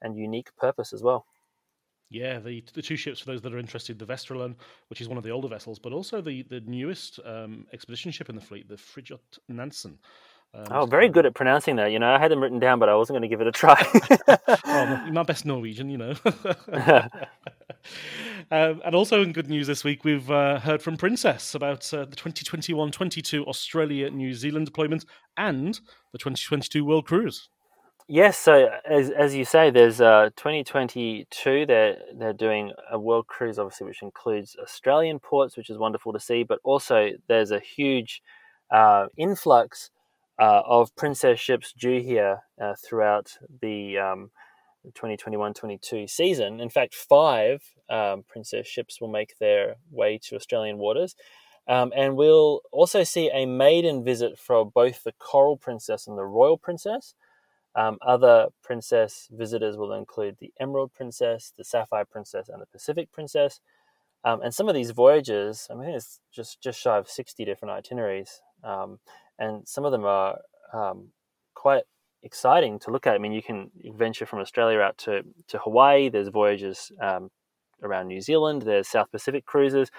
and 0.00 0.16
unique 0.16 0.54
purpose 0.56 0.92
as 0.92 1.02
well. 1.02 1.26
Yeah, 2.08 2.38
the 2.38 2.62
the 2.74 2.82
two 2.82 2.96
ships 2.96 3.20
for 3.20 3.26
those 3.26 3.42
that 3.42 3.52
are 3.52 3.58
interested, 3.58 3.98
the 3.98 4.06
Vesterålen, 4.06 4.54
which 4.88 5.00
is 5.00 5.08
one 5.08 5.18
of 5.18 5.24
the 5.24 5.30
older 5.30 5.48
vessels, 5.48 5.78
but 5.78 5.92
also 5.92 6.20
the 6.20 6.42
the 6.42 6.60
newest 6.60 7.18
um, 7.24 7.66
expedition 7.72 8.12
ship 8.12 8.28
in 8.28 8.36
the 8.36 8.40
fleet, 8.40 8.68
the 8.68 8.76
Fridtjof 8.76 9.20
Nansen. 9.48 9.98
Um, 10.54 10.66
Oh, 10.70 10.86
very 10.86 11.08
good 11.08 11.26
at 11.26 11.34
pronouncing 11.34 11.76
that. 11.76 11.90
You 11.90 11.98
know, 11.98 12.08
I 12.08 12.18
had 12.18 12.30
them 12.30 12.40
written 12.40 12.60
down, 12.60 12.78
but 12.78 12.88
I 12.88 12.94
wasn't 12.94 13.18
going 13.18 13.22
to 13.22 13.28
give 13.28 13.40
it 13.40 13.46
a 13.46 13.52
try. 13.52 13.76
oh, 14.64 15.10
my 15.10 15.22
best 15.22 15.44
Norwegian, 15.44 15.90
you 15.90 15.98
know. 15.98 16.14
um, 18.50 18.82
and 18.84 18.94
also 18.94 19.22
in 19.22 19.32
good 19.32 19.48
news 19.48 19.66
this 19.66 19.84
week, 19.84 20.04
we've 20.04 20.30
uh, 20.30 20.60
heard 20.60 20.82
from 20.82 20.96
Princess 20.96 21.54
about 21.54 21.92
uh, 21.92 22.04
the 22.04 22.16
2021-22 22.16 23.44
Australia 23.44 24.10
New 24.10 24.34
Zealand 24.34 24.66
deployment 24.66 25.04
and 25.36 25.80
the 26.12 26.18
2022 26.18 26.84
World 26.84 27.06
Cruise. 27.06 27.48
Yes, 28.08 28.38
so 28.38 28.68
as 28.88 29.10
as 29.10 29.34
you 29.34 29.44
say, 29.44 29.70
there's 29.70 30.00
uh, 30.00 30.30
2022. 30.36 31.66
They're 31.66 31.96
they're 32.14 32.32
doing 32.32 32.72
a 32.90 32.98
world 32.98 33.26
cruise, 33.26 33.58
obviously, 33.58 33.86
which 33.86 34.02
includes 34.02 34.56
Australian 34.62 35.18
ports, 35.18 35.56
which 35.56 35.70
is 35.70 35.78
wonderful 35.78 36.12
to 36.12 36.20
see. 36.20 36.42
But 36.42 36.60
also, 36.64 37.10
there's 37.28 37.50
a 37.50 37.60
huge 37.60 38.22
uh, 38.70 39.06
influx 39.16 39.90
uh, 40.38 40.62
of 40.66 40.94
Princess 40.96 41.40
ships 41.40 41.72
due 41.72 42.00
here 42.00 42.42
uh, 42.60 42.74
throughout 42.84 43.38
the 43.62 43.98
um, 43.98 44.30
2021-22 44.92 46.08
season. 46.08 46.60
In 46.60 46.68
fact, 46.68 46.94
five 46.94 47.62
um, 47.88 48.24
Princess 48.28 48.66
ships 48.66 49.00
will 49.00 49.08
make 49.08 49.38
their 49.38 49.76
way 49.90 50.18
to 50.24 50.36
Australian 50.36 50.78
waters. 50.78 51.14
Um, 51.68 51.92
and 51.96 52.16
we'll 52.16 52.60
also 52.70 53.02
see 53.02 53.30
a 53.32 53.44
maiden 53.44 54.04
visit 54.04 54.38
for 54.38 54.64
both 54.64 55.02
the 55.02 55.12
Coral 55.18 55.56
Princess 55.56 56.06
and 56.06 56.16
the 56.16 56.24
Royal 56.24 56.56
Princess. 56.56 57.14
Um, 57.76 57.98
other 58.00 58.48
princess 58.62 59.28
visitors 59.30 59.76
will 59.76 59.92
include 59.92 60.38
the 60.38 60.52
Emerald 60.58 60.94
Princess, 60.94 61.52
the 61.56 61.64
Sapphire 61.64 62.06
Princess, 62.06 62.48
and 62.48 62.60
the 62.60 62.66
Pacific 62.66 63.12
Princess. 63.12 63.60
Um, 64.24 64.40
and 64.42 64.52
some 64.52 64.68
of 64.68 64.74
these 64.74 64.90
voyages, 64.90 65.68
I 65.70 65.74
mean, 65.74 65.90
it's 65.90 66.20
just 66.32 66.60
just 66.60 66.80
shy 66.80 66.96
of 66.96 67.08
sixty 67.08 67.44
different 67.44 67.72
itineraries, 67.72 68.40
um, 68.64 68.98
and 69.38 69.68
some 69.68 69.84
of 69.84 69.92
them 69.92 70.04
are 70.04 70.38
um, 70.72 71.08
quite 71.54 71.84
exciting 72.22 72.78
to 72.80 72.90
look 72.90 73.06
at. 73.06 73.14
I 73.14 73.18
mean, 73.18 73.32
you 73.32 73.42
can 73.42 73.70
venture 73.94 74.26
from 74.26 74.40
Australia 74.40 74.80
out 74.80 74.96
to 74.98 75.22
to 75.48 75.58
Hawaii. 75.58 76.08
There's 76.08 76.28
voyages 76.28 76.90
um, 77.00 77.30
around 77.82 78.08
New 78.08 78.20
Zealand. 78.20 78.62
There's 78.62 78.88
South 78.88 79.12
Pacific 79.12 79.44
cruises. 79.44 79.90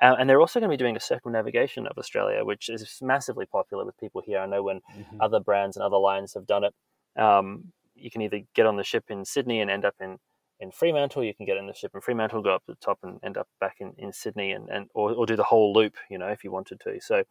Uh, 0.00 0.16
and 0.18 0.28
they're 0.28 0.40
also 0.40 0.58
going 0.58 0.68
to 0.68 0.76
be 0.76 0.82
doing 0.82 0.96
a 0.96 1.00
circumnavigation 1.00 1.86
of 1.86 1.96
Australia, 1.96 2.44
which 2.44 2.68
is 2.68 2.98
massively 3.00 3.46
popular 3.46 3.84
with 3.84 3.96
people 3.98 4.20
here. 4.20 4.40
I 4.40 4.46
know 4.46 4.62
when 4.62 4.80
mm-hmm. 4.80 5.20
other 5.20 5.38
brands 5.38 5.76
and 5.76 5.84
other 5.84 5.96
lines 5.96 6.34
have 6.34 6.44
done 6.44 6.64
it, 6.64 6.74
um, 7.16 7.72
you 7.94 8.10
can 8.10 8.22
either 8.22 8.40
get 8.54 8.66
on 8.66 8.76
the 8.76 8.84
ship 8.84 9.04
in 9.08 9.24
Sydney 9.24 9.60
and 9.60 9.70
end 9.70 9.84
up 9.84 9.94
in, 10.00 10.18
in 10.60 10.70
Fremantle. 10.70 11.24
You 11.24 11.34
can 11.34 11.46
get 11.46 11.58
on 11.58 11.66
the 11.66 11.74
ship 11.74 11.92
in 11.94 12.00
Fremantle, 12.00 12.42
go 12.42 12.54
up 12.54 12.64
to 12.66 12.72
the 12.72 12.84
top, 12.84 12.98
and 13.02 13.20
end 13.22 13.36
up 13.36 13.48
back 13.60 13.76
in, 13.80 13.92
in 13.98 14.12
Sydney, 14.12 14.52
and, 14.52 14.68
and 14.68 14.88
or, 14.94 15.12
or 15.12 15.26
do 15.26 15.36
the 15.36 15.44
whole 15.44 15.72
loop, 15.72 15.94
you 16.10 16.18
know, 16.18 16.28
if 16.28 16.44
you 16.44 16.50
wanted 16.50 16.80
to. 16.80 17.00
So 17.00 17.22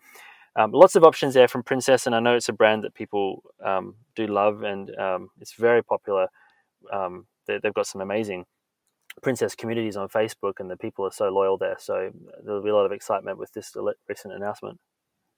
um, 0.55 0.71
lots 0.71 0.95
of 0.95 1.03
options 1.03 1.33
there 1.33 1.47
from 1.47 1.63
Princess, 1.63 2.05
and 2.05 2.15
I 2.15 2.19
know 2.19 2.35
it's 2.35 2.49
a 2.49 2.53
brand 2.53 2.83
that 2.83 2.93
people 2.93 3.43
um, 3.63 3.95
do 4.15 4.27
love, 4.27 4.63
and 4.63 4.93
um, 4.97 5.29
it's 5.39 5.53
very 5.53 5.83
popular. 5.83 6.27
Um, 6.91 7.25
they, 7.47 7.59
have 7.63 7.73
got 7.73 7.87
some 7.87 8.01
amazing 8.01 8.45
princess 9.21 9.55
communities 9.55 9.97
on 9.97 10.09
Facebook, 10.09 10.59
and 10.59 10.69
the 10.69 10.77
people 10.77 11.05
are 11.05 11.11
so 11.11 11.29
loyal 11.29 11.57
there. 11.57 11.77
So 11.79 12.11
there'll 12.43 12.63
be 12.63 12.69
a 12.69 12.75
lot 12.75 12.85
of 12.85 12.91
excitement 12.91 13.37
with 13.37 13.51
this 13.53 13.75
recent 14.09 14.33
announcement. 14.33 14.79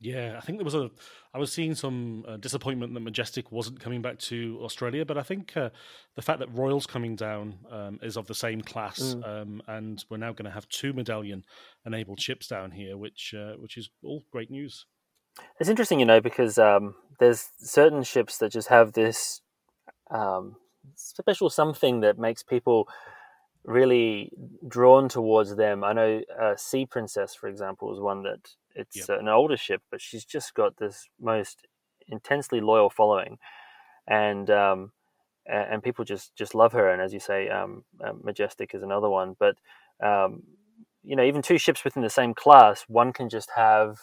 Yeah, 0.04 0.36
I 0.38 0.42
think 0.42 0.58
there 0.58 0.66
was 0.66 0.76
a. 0.76 0.92
I 1.34 1.38
was 1.38 1.52
seeing 1.52 1.76
some 1.76 2.26
uh, 2.28 2.36
disappointment 2.36 2.94
that 2.94 3.00
Majestic 3.00 3.54
wasn't 3.54 3.80
coming 3.80 4.02
back 4.02 4.20
to 4.20 4.60
Australia, 4.62 5.06
but 5.06 5.18
I 5.18 5.24
think 5.24 5.56
uh, 5.56 5.70
the 6.16 6.22
fact 6.22 6.40
that 6.40 6.54
Royal's 6.54 6.86
coming 6.86 7.16
down 7.16 7.56
um, 7.72 8.00
is 8.04 8.18
of 8.18 8.28
the 8.28 8.36
same 8.36 8.62
class, 8.62 9.00
mm. 9.00 9.26
um, 9.26 9.62
and 9.68 10.04
we're 10.10 10.18
now 10.18 10.34
going 10.34 10.44
to 10.44 10.52
have 10.52 10.68
two 10.68 10.92
medallion 10.92 11.46
enabled 11.86 12.20
ships 12.20 12.48
down 12.48 12.72
here, 12.72 12.98
which 12.98 13.34
uh, 13.34 13.54
which 13.54 13.78
is 13.78 13.90
all 14.04 14.24
great 14.30 14.52
news. 14.52 14.86
It's 15.58 15.70
interesting, 15.70 16.02
you 16.02 16.06
know, 16.06 16.20
because 16.20 16.58
um, 16.58 16.96
there's 17.20 17.50
certain 17.58 18.04
ships 18.04 18.40
that 18.40 18.52
just 18.52 18.68
have 18.68 18.92
this 18.92 19.40
um, 20.12 20.58
special 20.96 21.50
something 21.50 22.02
that 22.02 22.20
makes 22.20 22.44
people 22.44 22.90
really 23.64 24.34
drawn 24.68 25.08
towards 25.08 25.56
them. 25.56 25.82
I 25.86 25.94
know 25.94 26.22
uh, 26.42 26.56
Sea 26.58 26.86
Princess, 26.86 27.34
for 27.34 27.48
example, 27.48 27.94
is 27.94 28.02
one 28.02 28.24
that 28.24 28.50
it's 28.76 29.10
yep. 29.10 29.20
an 29.20 29.28
older 29.28 29.58
ship, 29.58 29.82
but 29.92 30.02
she's 30.02 30.26
just 30.26 30.54
got 30.54 30.78
this 30.78 31.08
most 31.20 31.68
intensely 32.08 32.62
loyal 32.62 32.90
following, 32.90 33.38
and 34.08 34.50
um, 34.50 34.92
and 35.46 35.84
people 35.84 36.06
just 36.06 36.36
just 36.36 36.56
love 36.56 36.74
her. 36.74 36.90
And 36.90 37.02
as 37.02 37.14
you 37.14 37.20
say, 37.20 37.50
um, 37.50 37.84
uh, 38.04 38.14
Majestic 38.22 38.74
is 38.74 38.84
another 38.84 39.10
one. 39.10 39.36
But 39.40 39.58
um, 40.04 40.44
you 41.04 41.16
know, 41.16 41.24
even 41.24 41.42
two 41.42 41.58
ships 41.58 41.84
within 41.84 42.04
the 42.04 42.10
same 42.10 42.34
class, 42.34 42.86
one 42.88 43.14
can 43.14 43.30
just 43.30 43.50
have 43.56 44.00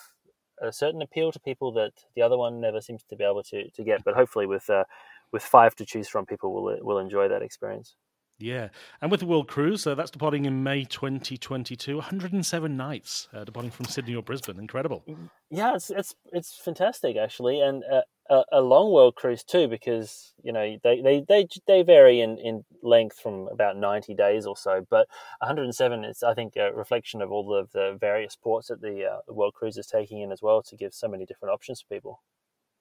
a 0.63 0.73
certain 0.73 1.01
appeal 1.03 1.33
to 1.33 1.41
people 1.41 1.73
that 1.73 1.93
the 2.15 2.23
other 2.23 2.37
one 2.37 2.61
never 2.61 2.81
seems 2.81 3.03
to 3.05 3.17
be 3.17 3.25
able 3.25 3.43
to 3.45 3.71
to 3.71 3.85
get. 3.85 4.05
But 4.05 4.15
hopefully, 4.15 4.47
with 4.47 4.69
uh, 4.71 4.85
with 5.33 5.43
five 5.43 5.75
to 5.77 5.87
choose 5.87 6.09
from, 6.09 6.27
people 6.27 6.53
will 6.53 6.79
will 6.83 6.99
enjoy 6.99 7.29
that 7.29 7.43
experience. 7.43 7.97
Yeah, 8.41 8.69
and 9.01 9.11
with 9.11 9.21
the 9.21 9.27
World 9.27 9.49
Cruise, 9.49 9.87
uh, 9.87 9.95
that's 9.95 10.11
departing 10.11 10.45
in 10.45 10.63
May 10.63 10.85
2022. 10.85 11.97
107 11.97 12.77
nights 12.77 13.29
uh, 13.33 13.45
departing 13.45 13.71
from 13.71 13.87
Sydney 13.87 14.15
or 14.15 14.23
Brisbane. 14.23 14.59
Incredible. 14.59 15.05
Yeah, 15.51 15.75
it's 15.75 15.91
it's 15.91 16.15
it's 16.33 16.57
fantastic 16.57 17.17
actually, 17.17 17.61
and 17.61 17.83
uh, 17.91 18.03
a, 18.31 18.45
a, 18.53 18.61
long 18.61 18.93
World 18.93 19.17
Cruise 19.17 19.43
too, 19.43 19.69
because 19.69 20.33
you 20.43 20.53
know 20.53 20.77
they 20.83 21.01
they 21.01 21.25
they, 21.29 21.47
they 21.67 21.83
vary 21.83 22.21
in, 22.21 22.39
in 22.39 22.65
length 22.83 23.19
from 23.19 23.49
about 23.49 23.77
90 23.77 24.15
days 24.15 24.47
or 24.47 24.57
so, 24.57 24.87
but 24.89 25.09
107 25.41 26.05
is 26.05 26.23
I 26.23 26.35
think 26.35 26.55
a 26.57 26.73
reflection 26.73 27.21
of 27.21 27.33
all 27.33 27.55
of 27.55 27.73
the 27.73 27.97
various 28.01 28.37
ports 28.37 28.69
that 28.69 28.81
the, 28.81 29.05
uh, 29.05 29.33
World 29.33 29.55
Cruise 29.55 29.77
is 29.77 29.87
taking 29.87 30.21
in 30.21 30.33
as 30.33 30.41
well 30.41 30.63
to 30.63 30.77
give 30.77 30.95
so 30.95 31.09
many 31.09 31.27
different 31.27 31.53
options 31.53 31.81
for 31.81 31.95
people. 31.95 32.21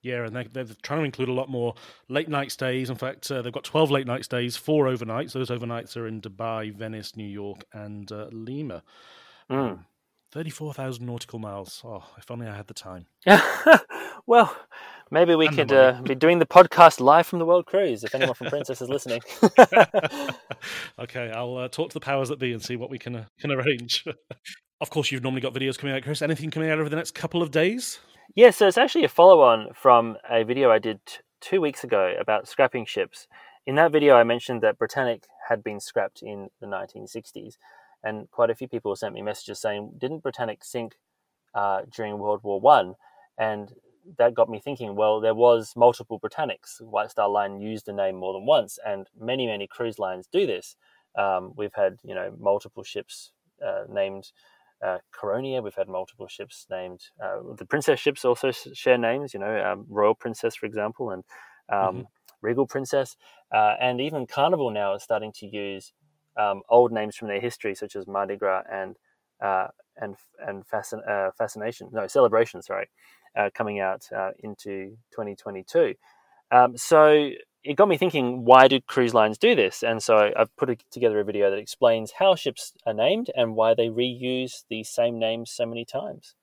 Yeah, 0.02 0.26
and 0.26 0.36
they, 0.36 0.62
are 0.62 0.66
trying 0.82 1.00
to 1.00 1.06
include 1.06 1.30
a 1.30 1.34
lot 1.34 1.50
more 1.50 1.76
late 2.08 2.30
night 2.30 2.52
stays. 2.52 2.90
In 2.90 2.96
fact, 2.96 3.30
uh, 3.30 3.42
they've 3.42 3.52
got 3.52 3.66
12 3.66 3.92
late 3.92 4.08
night 4.08 4.24
stays, 4.24 4.56
four 4.56 4.86
overnights. 4.86 5.34
Those 5.34 5.50
overnights 5.50 5.98
are 5.98 6.08
in 6.08 6.22
Dubai, 6.22 6.74
Venice, 6.74 7.18
New 7.18 7.28
York, 7.28 7.66
and 7.74 8.10
uh, 8.12 8.28
Lima. 8.32 8.82
Mm. 9.52 9.84
34,000 10.32 11.06
nautical 11.06 11.40
miles. 11.40 11.82
Oh, 11.84 12.04
if 12.18 12.30
only 12.30 12.48
I 12.48 12.56
had 12.56 12.68
the 12.68 12.74
time. 12.74 13.08
well, 14.28 14.56
maybe 15.12 15.36
we 15.36 15.48
and 15.48 15.56
could 15.56 15.74
uh, 15.74 16.02
be 16.04 16.16
doing 16.16 16.40
the 16.40 16.46
podcast 16.46 17.00
live 17.00 17.26
from 17.26 17.40
the 17.40 17.46
World 17.46 17.66
Cruise 17.66 18.04
if 18.04 18.14
anyone 18.14 18.36
from 18.36 18.48
Princess 18.50 18.82
is 18.82 18.90
listening. 18.90 19.22
okay, 21.00 21.32
I'll 21.32 21.58
uh, 21.58 21.68
talk 21.68 21.90
to 21.90 21.94
the 21.96 22.00
powers 22.00 22.30
that 22.30 22.40
be 22.40 22.54
and 22.54 22.64
see 22.64 22.76
what 22.76 22.90
we 22.92 23.00
can, 23.00 23.16
uh, 23.16 23.26
can 23.40 23.52
arrange. 23.52 24.06
of 24.80 24.90
course, 24.90 25.12
you've 25.12 25.24
normally 25.24 25.42
got 25.42 25.54
videos 25.54 25.78
coming 25.78 25.96
out, 25.96 26.04
Chris. 26.04 26.22
Anything 26.22 26.52
coming 26.52 26.70
out 26.70 26.80
over 26.80 26.90
the 26.90 26.96
next 26.96 27.16
couple 27.16 27.42
of 27.42 27.50
days? 27.50 28.00
Yeah, 28.36 28.52
so 28.52 28.68
it's 28.68 28.78
actually 28.78 29.06
a 29.06 29.10
follow 29.10 29.42
on 29.42 29.70
from 29.74 30.18
a 30.30 30.44
video 30.44 30.70
I 30.70 30.78
did 30.78 31.04
t- 31.06 31.18
two 31.42 31.60
weeks 31.62 31.84
ago 31.84 32.14
about 32.20 32.48
scrapping 32.48 32.86
ships. 32.86 33.28
In 33.66 33.76
that 33.76 33.92
video, 33.92 34.16
I 34.16 34.24
mentioned 34.24 34.62
that 34.62 34.78
Britannic 34.78 35.24
had 35.48 35.64
been 35.64 35.80
scrapped 35.80 36.22
in 36.22 36.50
the 36.62 36.68
1960s, 36.68 37.56
and 38.04 38.30
quite 38.30 38.52
a 38.52 38.56
few 38.56 38.68
people 38.68 38.96
sent 38.96 39.16
me 39.16 39.24
messages 39.24 39.60
saying, 39.60 39.94
"Didn't 39.98 40.22
Britannic 40.22 40.64
sink 40.64 41.00
uh, 41.56 41.82
during 41.90 42.20
World 42.20 42.42
War 42.44 42.62
One?" 42.62 42.96
And 43.38 43.74
that 44.18 44.36
got 44.36 44.50
me 44.50 44.60
thinking. 44.60 44.96
Well, 44.96 45.20
there 45.20 45.36
was 45.36 45.74
multiple 45.76 46.20
Britannics. 46.20 46.80
White 46.82 47.10
Star 47.10 47.30
Line 47.30 47.60
used 47.60 47.88
the 47.88 47.94
name 47.94 48.16
more 48.16 48.34
than 48.34 48.46
once, 48.46 48.78
and 48.86 49.10
many 49.20 49.48
many 49.48 49.66
cruise 49.66 49.98
lines 49.98 50.28
do 50.32 50.46
this. 50.46 50.76
Um, 51.18 51.54
we've 51.58 51.74
had 51.74 51.98
you 52.04 52.14
know 52.14 52.36
multiple 52.40 52.84
ships 52.84 53.32
uh, 53.66 53.86
named 53.90 54.32
uh, 54.86 54.98
Caronia. 55.14 55.64
We've 55.64 55.76
had 55.76 55.88
multiple 55.88 56.28
ships 56.28 56.66
named. 56.70 57.02
Uh, 57.24 57.54
the 57.58 57.66
princess 57.66 58.00
ships 58.00 58.26
also 58.26 58.52
share 58.52 58.98
names. 58.98 59.34
You 59.34 59.40
know, 59.40 59.64
um, 59.64 59.86
Royal 59.90 60.16
Princess, 60.16 60.56
for 60.56 60.66
example, 60.66 61.12
and 61.12 61.24
um, 61.70 61.80
mm-hmm. 61.80 62.02
Regal 62.42 62.68
Princess, 62.68 63.18
uh, 63.54 63.76
and 63.80 64.00
even 64.00 64.26
Carnival 64.26 64.72
now 64.72 64.96
is 64.96 65.04
starting 65.04 65.32
to 65.34 65.48
use 65.48 65.94
um, 66.38 66.62
old 66.70 66.92
names 66.92 67.16
from 67.16 67.28
their 67.28 67.42
history, 67.42 67.76
such 67.76 67.96
as 67.96 68.08
Mardi 68.08 68.36
Gras 68.36 68.64
and 68.72 68.96
uh, 69.42 69.68
and 69.98 70.16
and 70.46 70.68
fascin- 70.68 71.08
uh, 71.08 71.32
fascination. 71.38 71.90
No, 71.92 72.08
celebration. 72.08 72.62
Sorry, 72.62 72.90
uh, 73.38 73.50
coming 73.54 73.80
out 73.80 74.08
into 74.40 74.98
2022. 75.12 75.96
Um, 76.52 76.76
so 76.78 77.30
it 77.64 77.76
got 77.76 77.88
me 77.88 77.98
thinking, 77.98 78.46
why 78.46 78.68
do 78.68 78.80
cruise 78.80 79.14
lines 79.14 79.38
do 79.38 79.56
this? 79.56 79.84
And 79.84 80.02
so 80.02 80.32
I've 80.36 80.56
put 80.56 80.84
together 80.92 81.20
a 81.20 81.24
video 81.24 81.50
that 81.50 81.58
explains 81.60 82.12
how 82.12 82.36
ships 82.36 82.74
are 82.86 82.94
named 82.94 83.30
and 83.36 83.56
why 83.56 83.74
they 83.74 83.88
reuse 83.88 84.64
the 84.70 84.84
same 84.84 85.20
names 85.20 85.52
so 85.52 85.66
many 85.66 85.86
times. 85.86 86.36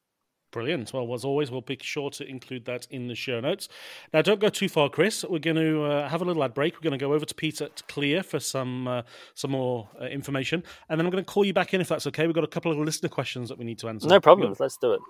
Brilliant. 0.53 0.93
Well, 0.93 1.13
as 1.13 1.25
always, 1.25 1.51
we'll 1.51 1.61
be 1.61 1.79
sure 1.83 2.09
to 2.11 2.27
include 2.27 2.65
that 2.67 2.87
in 2.91 3.09
the 3.09 3.15
show 3.15 3.41
notes. 3.41 3.69
Now, 4.15 4.23
don't 4.23 4.41
go 4.41 4.49
too 4.49 4.69
far, 4.69 4.89
Chris. 4.89 5.25
We're 5.29 5.39
going 5.39 5.57
to 5.57 5.85
uh, 5.85 6.09
have 6.09 6.23
a 6.23 6.25
little 6.25 6.43
ad 6.43 6.55
break. 6.55 6.75
We're 6.75 6.89
going 6.89 6.99
to 6.99 7.05
go 7.05 7.13
over 7.13 7.27
to 7.27 7.35
Peter 7.35 7.65
at 7.65 7.87
CLIA 7.89 8.23
for 8.23 8.41
some 8.41 8.89
uh, 8.89 9.03
some 9.35 9.51
more 9.51 9.89
uh, 10.01 10.05
information, 10.07 10.63
and 10.89 10.99
then 10.99 11.05
I'm 11.07 11.11
going 11.11 11.23
to 11.23 11.31
call 11.31 11.45
you 11.45 11.53
back 11.53 11.75
in 11.75 11.81
if 11.81 11.89
that's 11.89 12.07
okay. 12.07 12.27
We've 12.27 12.35
got 12.35 12.45
a 12.45 12.49
couple 12.49 12.73
of 12.73 12.79
listener 12.79 13.11
questions 13.11 13.49
that 13.51 13.59
we 13.59 13.65
need 13.65 13.79
to 13.81 13.89
answer. 13.89 14.09
No 14.09 14.21
problems. 14.21 14.61
Let's 14.61 14.79
do 14.79 14.93
it. 14.95 15.01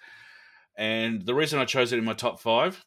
And 0.78 1.26
the 1.26 1.36
reason 1.36 1.60
I 1.60 1.66
chose 1.66 1.94
it 1.94 2.00
in 2.00 2.06
my 2.06 2.14
top 2.14 2.40
five, 2.40 2.84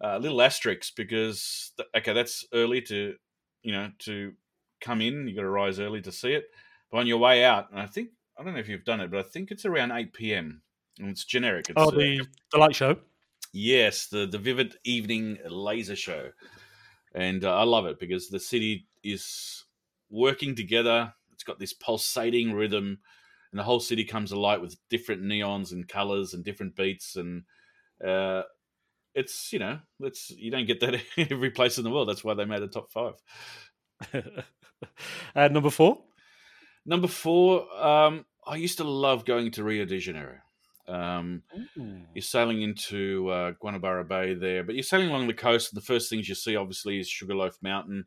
a 0.00 0.14
uh, 0.14 0.18
little 0.18 0.40
asterisk 0.40 0.94
because 0.96 1.72
okay, 1.96 2.12
that's 2.12 2.44
early 2.52 2.80
to, 2.82 3.14
you 3.62 3.72
know, 3.72 3.90
to 4.00 4.32
come 4.80 5.00
in. 5.00 5.26
You 5.26 5.34
got 5.34 5.42
to 5.42 5.48
rise 5.48 5.80
early 5.80 6.00
to 6.02 6.12
see 6.12 6.32
it. 6.32 6.44
But 6.90 6.98
on 6.98 7.06
your 7.06 7.18
way 7.18 7.44
out, 7.44 7.70
and 7.70 7.80
I 7.80 7.86
think 7.86 8.10
I 8.38 8.44
don't 8.44 8.54
know 8.54 8.60
if 8.60 8.68
you've 8.68 8.84
done 8.84 9.00
it, 9.00 9.10
but 9.10 9.20
I 9.20 9.22
think 9.22 9.50
it's 9.50 9.64
around 9.64 9.92
eight 9.92 10.12
p.m. 10.12 10.62
and 10.98 11.08
it's 11.08 11.24
generic. 11.24 11.66
It's, 11.68 11.74
oh, 11.76 11.90
the 11.90 12.20
uh, 12.20 12.24
the 12.52 12.58
light 12.58 12.74
show. 12.74 12.96
Yes, 13.52 14.06
the 14.06 14.26
the 14.26 14.38
vivid 14.38 14.76
evening 14.84 15.38
laser 15.46 15.96
show, 15.96 16.30
and 17.14 17.44
uh, 17.44 17.54
I 17.54 17.64
love 17.64 17.86
it 17.86 18.00
because 18.00 18.28
the 18.28 18.40
city 18.40 18.86
is 19.04 19.64
working 20.10 20.54
together. 20.54 21.12
It's 21.32 21.44
got 21.44 21.58
this 21.58 21.74
pulsating 21.74 22.54
rhythm, 22.54 22.98
and 23.50 23.58
the 23.58 23.64
whole 23.64 23.80
city 23.80 24.04
comes 24.04 24.32
alight 24.32 24.62
with 24.62 24.76
different 24.88 25.22
neons 25.22 25.72
and 25.72 25.86
colors 25.86 26.32
and 26.32 26.42
different 26.42 26.76
beats, 26.76 27.16
and 27.16 27.42
uh, 28.02 28.42
it's 29.14 29.52
you 29.52 29.58
know, 29.58 29.78
it's 30.00 30.30
you 30.30 30.50
don't 30.50 30.66
get 30.66 30.80
that 30.80 31.02
every 31.30 31.50
place 31.50 31.76
in 31.76 31.84
the 31.84 31.90
world. 31.90 32.08
That's 32.08 32.24
why 32.24 32.32
they 32.32 32.46
made 32.46 32.62
the 32.62 32.68
top 32.68 32.90
five. 32.90 33.14
uh, 35.36 35.48
number 35.48 35.70
four. 35.70 36.02
Number 36.86 37.08
four. 37.08 37.70
Um, 37.84 38.24
I 38.46 38.56
used 38.56 38.78
to 38.78 38.84
love 38.84 39.24
going 39.24 39.50
to 39.52 39.62
Rio 39.62 39.84
de 39.84 39.98
Janeiro. 39.98 40.38
Um, 40.88 41.42
you're 42.14 42.22
sailing 42.22 42.62
into 42.62 43.28
uh, 43.28 43.52
Guanabara 43.62 44.06
Bay 44.06 44.34
there, 44.34 44.64
but 44.64 44.74
you're 44.74 44.82
sailing 44.82 45.10
along 45.10 45.26
the 45.26 45.34
coast. 45.34 45.72
And 45.72 45.80
the 45.80 45.86
first 45.86 46.10
things 46.10 46.28
you 46.28 46.34
see, 46.34 46.56
obviously, 46.56 46.98
is 46.98 47.08
Sugarloaf 47.08 47.56
Mountain, 47.62 48.06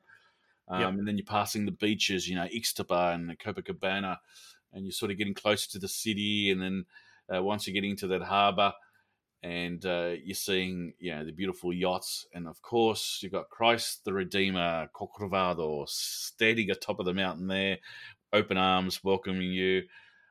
um, 0.68 0.82
yep. 0.82 0.90
and 0.90 1.08
then 1.08 1.18
you're 1.18 1.26
passing 1.26 1.66
the 1.66 1.72
beaches, 1.72 2.28
you 2.28 2.36
know, 2.36 2.48
Ixtapa 2.54 3.16
and 3.16 3.38
Copacabana, 3.40 4.18
and 4.74 4.86
you're 4.86 4.92
sort 4.92 5.12
of 5.12 5.18
getting 5.18 5.34
closer 5.34 5.70
to 5.72 5.80
the 5.80 5.88
city. 5.88 6.52
And 6.52 6.62
then 6.62 6.86
uh, 7.34 7.42
once 7.42 7.66
you're 7.66 7.74
getting 7.74 7.92
into 7.92 8.08
that 8.08 8.24
harbour, 8.24 8.74
and 9.44 9.86
uh, 9.86 10.14
you're 10.24 10.34
seeing, 10.34 10.94
you 10.98 11.14
know, 11.14 11.24
the 11.24 11.32
beautiful 11.32 11.72
yachts, 11.72 12.26
and 12.34 12.48
of 12.48 12.62
course 12.64 13.20
you've 13.22 13.32
got 13.32 13.50
Christ 13.50 14.04
the 14.04 14.12
Redeemer, 14.12 14.90
Corcovado, 14.94 15.88
standing 15.88 16.72
atop 16.72 17.00
of 17.00 17.06
the 17.06 17.14
mountain 17.14 17.48
there, 17.48 17.78
open 18.34 18.58
arms 18.58 19.04
welcoming 19.04 19.52
you. 19.52 19.84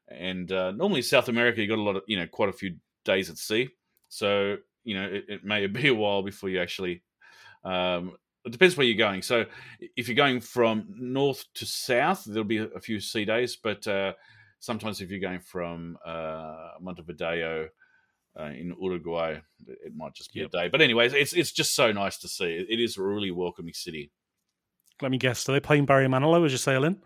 And 0.09 0.51
uh, 0.53 0.73
normally 0.73 1.03
South 1.03 1.29
America, 1.29 1.63
you 1.63 1.69
got 1.69 1.79
a 1.79 1.83
lot 1.83 1.97
of 1.97 2.03
you 2.07 2.17
know 2.17 2.27
quite 2.27 2.49
a 2.49 2.53
few 2.53 2.77
days 3.05 3.31
at 3.31 3.39
sea, 3.39 3.71
so 4.09 4.57
you 4.85 4.95
know 4.95 5.05
it, 5.05 5.25
it 5.29 5.45
may 5.45 5.67
be 5.69 5.89
a 5.89 5.95
while 5.95 6.23
before 6.23 6.49
you 6.49 6.61
actually. 6.61 7.03
Um, 7.65 8.17
it 8.45 8.53
depends 8.53 8.77
where 8.77 8.87
you're 8.87 8.99
going. 8.99 9.23
So 9.23 9.47
if 9.97 10.07
you're 10.07 10.15
going 10.15 10.41
from 10.41 10.87
north 10.99 11.47
to 11.55 11.65
south, 11.65 12.25
there'll 12.25 12.45
be 12.45 12.59
a 12.59 12.81
few 12.81 13.01
sea 13.01 13.25
days, 13.25 13.57
but 13.57 13.87
uh, 13.89 14.13
sometimes 14.61 15.01
if 15.01 15.11
you're 15.11 15.21
going 15.21 15.41
from 15.41 15.97
uh, 16.05 16.73
Montevideo 16.79 17.69
uh, 18.39 18.45
in 18.45 18.75
Uruguay, 18.81 19.39
it 19.67 19.95
might 19.97 20.15
just 20.15 20.33
be 20.35 20.41
yep. 20.41 20.51
a 20.53 20.59
day. 20.59 20.69
But 20.69 20.83
anyways, 20.83 21.15
it's 21.15 21.33
it's 21.33 21.53
just 21.53 21.75
so 21.75 21.93
nice 21.93 22.19
to 22.19 22.29
see. 22.29 22.47
It, 22.47 22.67
it 22.69 22.81
is 22.81 22.99
a 22.99 23.03
really 23.03 23.31
welcoming 23.31 23.75
city. 23.75 24.11
Let 25.01 25.11
me 25.11 25.19
guess. 25.19 25.49
Are 25.49 25.53
they 25.53 25.61
playing 25.61 25.87
Barry 25.87 26.07
Manilow 26.07 26.45
as 26.45 26.53
you 26.53 26.59
sail 26.59 26.85
in? 26.85 27.01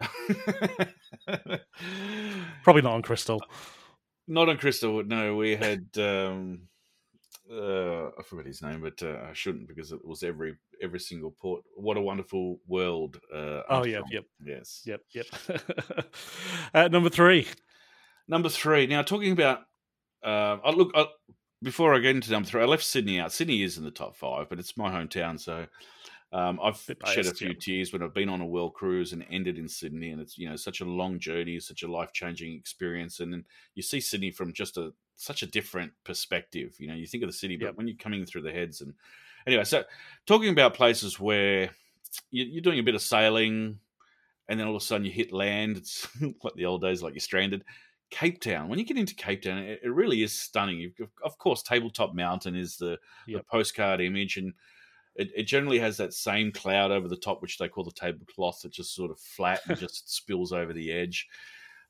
Probably 2.62 2.82
not 2.82 2.94
on 2.94 3.02
Crystal. 3.02 3.40
Not 4.26 4.48
on 4.48 4.58
Crystal. 4.58 5.02
No, 5.04 5.36
we 5.36 5.56
had. 5.56 5.86
Um, 5.96 6.68
uh, 7.50 8.08
I 8.08 8.22
forgot 8.24 8.46
his 8.46 8.62
name, 8.62 8.82
but 8.82 9.02
uh, 9.02 9.26
I 9.28 9.32
shouldn't 9.32 9.68
because 9.68 9.92
it 9.92 10.04
was 10.04 10.22
every 10.22 10.56
every 10.82 11.00
single 11.00 11.30
port. 11.30 11.62
What 11.74 11.96
a 11.96 12.00
wonderful 12.00 12.60
world! 12.66 13.20
Uh, 13.34 13.62
oh 13.70 13.84
yeah, 13.84 14.00
yep, 14.10 14.24
yes, 14.44 14.82
yep, 14.84 15.00
yep. 15.12 15.26
uh, 16.74 16.88
number 16.88 17.08
three, 17.08 17.46
number 18.28 18.48
three. 18.48 18.86
Now 18.86 19.02
talking 19.02 19.32
about, 19.32 19.60
uh, 20.22 20.58
I 20.62 20.70
look 20.70 20.90
I, 20.94 21.06
before 21.62 21.94
I 21.94 22.00
get 22.00 22.16
into 22.16 22.30
number 22.30 22.48
three. 22.48 22.62
I 22.62 22.66
left 22.66 22.84
Sydney 22.84 23.18
out. 23.18 23.32
Sydney 23.32 23.62
is 23.62 23.78
in 23.78 23.84
the 23.84 23.90
top 23.90 24.14
five, 24.14 24.48
but 24.50 24.58
it's 24.58 24.76
my 24.76 24.90
hometown, 24.90 25.40
so 25.40 25.66
um, 26.32 26.60
I've 26.62 26.76
shed 27.06 27.26
a 27.26 27.32
few 27.32 27.54
tears 27.54 27.92
when 27.92 28.02
I've 28.02 28.12
been 28.12 28.28
on 28.28 28.42
a 28.42 28.46
world 28.46 28.74
cruise 28.74 29.14
and 29.14 29.24
ended 29.30 29.56
in 29.58 29.66
Sydney, 29.66 30.10
and 30.10 30.20
it's 30.20 30.36
you 30.36 30.48
know 30.48 30.56
such 30.56 30.82
a 30.82 30.84
long 30.84 31.18
journey, 31.18 31.58
such 31.58 31.82
a 31.82 31.90
life 31.90 32.12
changing 32.12 32.54
experience, 32.54 33.20
and 33.20 33.32
then 33.32 33.44
you 33.74 33.82
see 33.82 34.00
Sydney 34.00 34.30
from 34.30 34.52
just 34.52 34.76
a 34.76 34.92
such 35.16 35.42
a 35.42 35.46
different 35.46 35.92
perspective. 36.04 36.74
You 36.78 36.88
know, 36.88 36.94
you 36.94 37.06
think 37.06 37.22
of 37.22 37.30
the 37.30 37.36
city, 37.36 37.56
but 37.56 37.66
yep. 37.66 37.76
when 37.76 37.88
you're 37.88 37.96
coming 37.96 38.26
through 38.26 38.42
the 38.42 38.52
heads, 38.52 38.82
and 38.82 38.92
anyway, 39.46 39.64
so 39.64 39.84
talking 40.26 40.50
about 40.50 40.74
places 40.74 41.18
where 41.18 41.70
you're 42.30 42.62
doing 42.62 42.78
a 42.78 42.82
bit 42.82 42.94
of 42.94 43.00
sailing, 43.00 43.78
and 44.48 44.60
then 44.60 44.66
all 44.66 44.76
of 44.76 44.82
a 44.82 44.84
sudden 44.84 45.06
you 45.06 45.12
hit 45.12 45.32
land. 45.32 45.78
It's 45.78 46.08
like 46.42 46.54
the 46.56 46.66
old 46.66 46.82
days, 46.82 47.02
like 47.02 47.14
you're 47.14 47.20
stranded. 47.20 47.64
Cape 48.10 48.40
Town. 48.40 48.68
When 48.68 48.78
you 48.78 48.84
get 48.84 48.96
into 48.96 49.14
Cape 49.14 49.42
Town, 49.42 49.58
it, 49.58 49.80
it 49.82 49.88
really 49.88 50.22
is 50.22 50.32
stunning. 50.32 50.92
Of 51.22 51.38
course, 51.38 51.62
Tabletop 51.62 52.14
Mountain 52.14 52.54
is 52.54 52.76
the, 52.76 52.98
yep. 53.26 53.40
the 53.40 53.44
postcard 53.50 54.00
image, 54.02 54.36
and 54.36 54.52
it, 55.18 55.30
it 55.34 55.42
generally 55.44 55.80
has 55.80 55.96
that 55.96 56.14
same 56.14 56.52
cloud 56.52 56.90
over 56.90 57.08
the 57.08 57.16
top, 57.16 57.42
which 57.42 57.58
they 57.58 57.68
call 57.68 57.84
the 57.84 57.90
tablecloth, 57.90 58.62
that 58.62 58.72
just 58.72 58.94
sort 58.94 59.10
of 59.10 59.18
flat 59.18 59.60
and 59.66 59.76
just 59.78 60.14
spills 60.14 60.52
over 60.52 60.72
the 60.72 60.92
edge. 60.92 61.26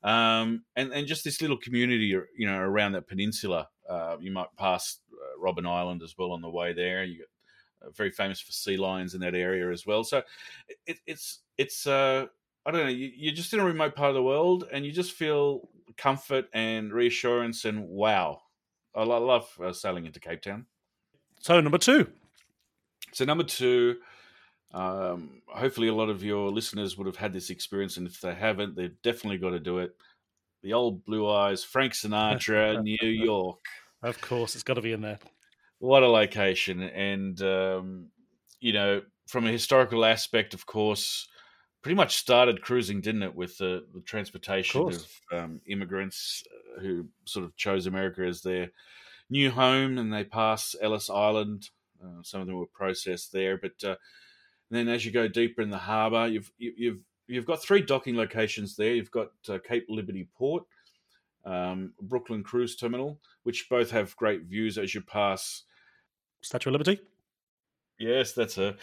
Um, 0.03 0.63
and 0.75 0.91
and 0.91 1.07
just 1.07 1.23
this 1.23 1.41
little 1.41 1.57
community, 1.57 2.17
you 2.37 2.47
know, 2.47 2.57
around 2.57 2.93
that 2.93 3.07
peninsula. 3.07 3.67
Uh, 3.87 4.17
you 4.19 4.31
might 4.31 4.47
pass 4.57 4.99
uh, 5.13 5.39
Robben 5.43 5.67
Island 5.67 6.01
as 6.03 6.15
well 6.17 6.31
on 6.31 6.41
the 6.41 6.49
way 6.49 6.73
there. 6.73 7.03
You 7.03 7.19
got 7.19 7.87
uh, 7.87 7.91
very 7.91 8.11
famous 8.11 8.39
for 8.39 8.51
sea 8.51 8.77
lions 8.77 9.13
in 9.13 9.21
that 9.21 9.35
area 9.35 9.71
as 9.71 9.85
well. 9.85 10.03
So 10.03 10.23
it, 10.87 10.97
it's 11.05 11.39
it's 11.57 11.85
uh, 11.85 12.25
I 12.65 12.71
don't 12.71 12.83
know. 12.83 12.89
You, 12.89 13.31
are 13.31 13.35
just 13.35 13.53
in 13.53 13.59
a 13.59 13.65
remote 13.65 13.95
part 13.95 14.09
of 14.09 14.15
the 14.15 14.23
world, 14.23 14.67
and 14.71 14.85
you 14.85 14.91
just 14.91 15.11
feel 15.11 15.69
comfort 15.97 16.45
and 16.53 16.93
reassurance 16.93 17.65
and 17.65 17.87
wow. 17.87 18.41
I 18.95 19.03
love 19.03 19.49
uh, 19.63 19.71
sailing 19.71 20.05
into 20.05 20.19
Cape 20.19 20.41
Town. 20.41 20.65
So 21.39 21.59
number 21.61 21.77
two, 21.77 22.07
so 23.11 23.25
number 23.25 23.43
two, 23.43 23.97
um, 24.73 25.41
hopefully 25.47 25.87
a 25.87 25.93
lot 25.93 26.09
of 26.09 26.23
your 26.23 26.49
listeners 26.49 26.97
would 26.97 27.07
have 27.07 27.15
had 27.15 27.33
this 27.33 27.49
experience, 27.49 27.97
and 27.97 28.07
if 28.07 28.21
they 28.21 28.33
haven't, 28.33 28.75
they've 28.75 29.01
definitely 29.01 29.37
got 29.37 29.51
to 29.51 29.59
do 29.59 29.79
it. 29.79 29.95
The 30.61 30.73
old 30.73 31.05
Blue 31.05 31.29
Eyes, 31.29 31.63
Frank 31.63 31.93
Sinatra, 31.93 32.81
New 33.01 33.07
York. 33.07 33.59
Of 34.03 34.21
course, 34.21 34.55
it's 34.55 34.63
got 34.63 34.75
to 34.75 34.81
be 34.81 34.91
in 34.91 35.01
there. 35.01 35.19
What 35.79 36.03
a 36.03 36.07
location, 36.07 36.81
and 36.81 37.41
um, 37.41 38.07
you 38.59 38.73
know, 38.73 39.01
from 39.27 39.47
a 39.47 39.51
historical 39.51 40.03
aspect, 40.03 40.53
of 40.53 40.65
course, 40.65 41.27
pretty 41.81 41.95
much 41.95 42.17
started 42.17 42.61
cruising, 42.61 43.01
didn't 43.01 43.23
it, 43.23 43.35
with 43.35 43.57
the, 43.57 43.85
the 43.93 44.01
transportation 44.01 44.81
of, 44.81 44.87
of 44.87 45.07
um, 45.31 45.61
immigrants 45.67 46.43
uh, 46.51 46.81
who 46.81 47.07
sort 47.25 47.45
of 47.45 47.55
chose 47.55 47.87
America 47.87 48.21
as 48.23 48.41
their 48.41 48.71
new 49.29 49.49
home, 49.49 49.97
and 49.97 50.11
they 50.11 50.23
pass 50.23 50.75
Ellis 50.81 51.09
Island 51.09 51.69
uh, 52.03 52.23
some 52.23 52.41
of 52.41 52.47
them 52.47 52.57
were 52.57 52.65
processed 52.65 53.31
there, 53.31 53.57
but 53.57 53.83
uh, 53.83 53.95
then 54.69 54.87
as 54.87 55.05
you 55.05 55.11
go 55.11 55.27
deeper 55.27 55.61
in 55.61 55.69
the 55.69 55.77
harbour, 55.77 56.27
you've 56.27 56.51
you've 56.57 56.99
you've 57.27 57.45
got 57.45 57.61
three 57.61 57.81
docking 57.81 58.15
locations 58.15 58.75
there. 58.75 58.93
You've 58.93 59.11
got 59.11 59.29
uh, 59.47 59.59
Cape 59.67 59.85
Liberty 59.89 60.27
Port, 60.35 60.63
um, 61.45 61.93
Brooklyn 62.01 62.43
Cruise 62.43 62.75
Terminal, 62.75 63.19
which 63.43 63.67
both 63.69 63.91
have 63.91 64.15
great 64.15 64.43
views 64.43 64.77
as 64.77 64.93
you 64.93 65.01
pass 65.01 65.63
Statue 66.41 66.69
of 66.69 66.73
Liberty. 66.73 67.01
Yes, 67.97 68.33
that's 68.33 68.57
a. 68.57 68.75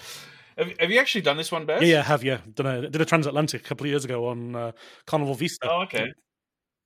Have, 0.59 0.73
have 0.79 0.91
you 0.91 0.99
actually 0.99 1.21
done 1.21 1.37
this 1.37 1.53
one, 1.53 1.67
Baz? 1.67 1.83
Yeah, 1.83 2.03
have 2.03 2.25
you? 2.25 2.39
Done 2.55 2.67
a, 2.67 2.89
did 2.89 3.01
a 3.01 3.05
transatlantic 3.05 3.61
a 3.61 3.65
couple 3.65 3.85
of 3.85 3.91
years 3.91 4.05
ago 4.05 4.27
on 4.29 4.57
uh, 4.57 4.73
Carnival 5.07 5.35
Vista. 5.35 5.69
Oh, 5.71 5.83
okay. 5.83 6.07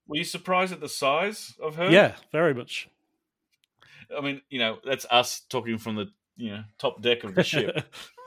Were 0.08 0.16
you 0.16 0.24
surprised 0.24 0.72
at 0.72 0.80
the 0.80 0.88
size 0.88 1.54
of 1.62 1.76
her? 1.76 1.88
Yeah, 1.88 2.14
very 2.32 2.52
much. 2.52 2.88
I 4.16 4.20
mean, 4.20 4.42
you 4.50 4.58
know, 4.58 4.78
that's 4.84 5.06
us 5.08 5.42
talking 5.48 5.78
from 5.78 5.94
the 5.94 6.08
you 6.36 6.50
know 6.50 6.62
top 6.78 7.02
deck 7.02 7.24
of 7.24 7.34
the 7.34 7.42
ship. 7.42 7.84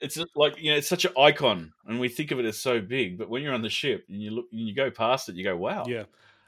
it's 0.00 0.18
like 0.34 0.60
you 0.60 0.72
know 0.72 0.76
it's 0.76 0.88
such 0.88 1.04
an 1.04 1.12
icon, 1.18 1.72
and 1.86 2.00
we 2.00 2.08
think 2.08 2.30
of 2.30 2.38
it 2.38 2.44
as 2.44 2.58
so 2.58 2.80
big. 2.80 3.18
But 3.18 3.28
when 3.28 3.42
you're 3.42 3.54
on 3.54 3.62
the 3.62 3.70
ship 3.70 4.04
and 4.08 4.22
you 4.22 4.30
look 4.30 4.46
and 4.52 4.60
you 4.60 4.74
go 4.74 4.90
past 4.90 5.28
it, 5.28 5.36
you 5.36 5.44
go, 5.44 5.56
"Wow!" 5.56 5.84
Yeah, 5.86 6.04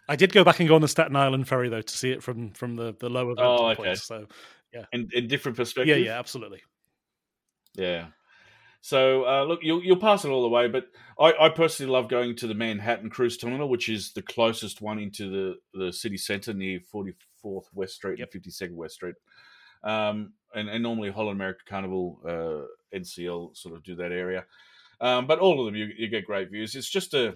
I 0.09 0.17
did 0.17 0.33
go 0.33 0.45
back 0.45 0.61
and 0.61 0.69
go 0.69 0.75
on 0.75 0.81
the 0.81 0.89
Staten 0.89 1.17
Island 1.17 1.49
ferry 1.49 1.69
though 1.69 1.83
to 1.83 1.97
see 1.97 2.11
it 2.11 2.23
from 2.23 2.51
from 2.51 2.77
the 2.77 2.95
the 2.99 3.09
lower. 3.09 3.35
Oh, 3.39 3.69
okay. 3.69 3.83
Place, 3.83 4.05
so 4.05 4.27
yeah, 4.73 4.85
in, 4.93 5.09
in 5.13 5.29
different 5.29 5.57
perspectives. 5.57 5.89
Yeah, 5.89 6.05
yeah, 6.05 6.19
absolutely. 6.19 6.63
Yeah. 7.75 8.07
So 8.81 9.25
uh, 9.25 9.45
look, 9.45 9.61
you'll 9.63 9.83
you'll 9.83 9.97
pass 9.97 10.25
it 10.25 10.31
all 10.31 10.43
the 10.43 10.49
way, 10.49 10.67
but 10.67 10.87
I, 11.19 11.33
I, 11.41 11.49
personally 11.51 11.93
love 11.93 12.09
going 12.09 12.35
to 12.37 12.49
the 12.49 12.55
Manhattan 12.55 13.11
Cruise 13.11 13.37
Terminal, 13.37 13.69
which 13.69 13.89
is 13.89 14.13
the 14.13 14.23
closest 14.23 14.81
one 14.81 14.99
into 14.99 15.31
the, 15.31 15.79
the 15.79 15.93
city 15.93 16.17
centre 16.17 16.53
near 16.53 16.81
44th 16.93 17.67
West 17.75 17.95
Street 17.95 18.19
yep. 18.19 18.31
and 18.35 18.43
52nd 18.43 18.75
West 18.75 18.95
Street. 18.95 19.15
Um, 19.85 20.33
and, 20.55 20.69
and 20.69 20.83
normally 20.83 21.11
Holland 21.11 21.37
America 21.37 21.61
Carnival, 21.67 22.21
uh, 22.27 22.97
NCL 22.97 23.57
sort 23.57 23.75
of 23.75 23.83
do 23.83 23.95
that 23.97 24.13
area. 24.13 24.45
Um, 25.01 25.27
but 25.27 25.39
all 25.39 25.59
of 25.59 25.67
them, 25.67 25.75
you, 25.75 25.89
you, 25.97 26.09
get 26.09 26.27
great 26.27 26.51
views. 26.51 26.77
It's 26.77 26.89
just 26.89 27.15
a 27.15 27.35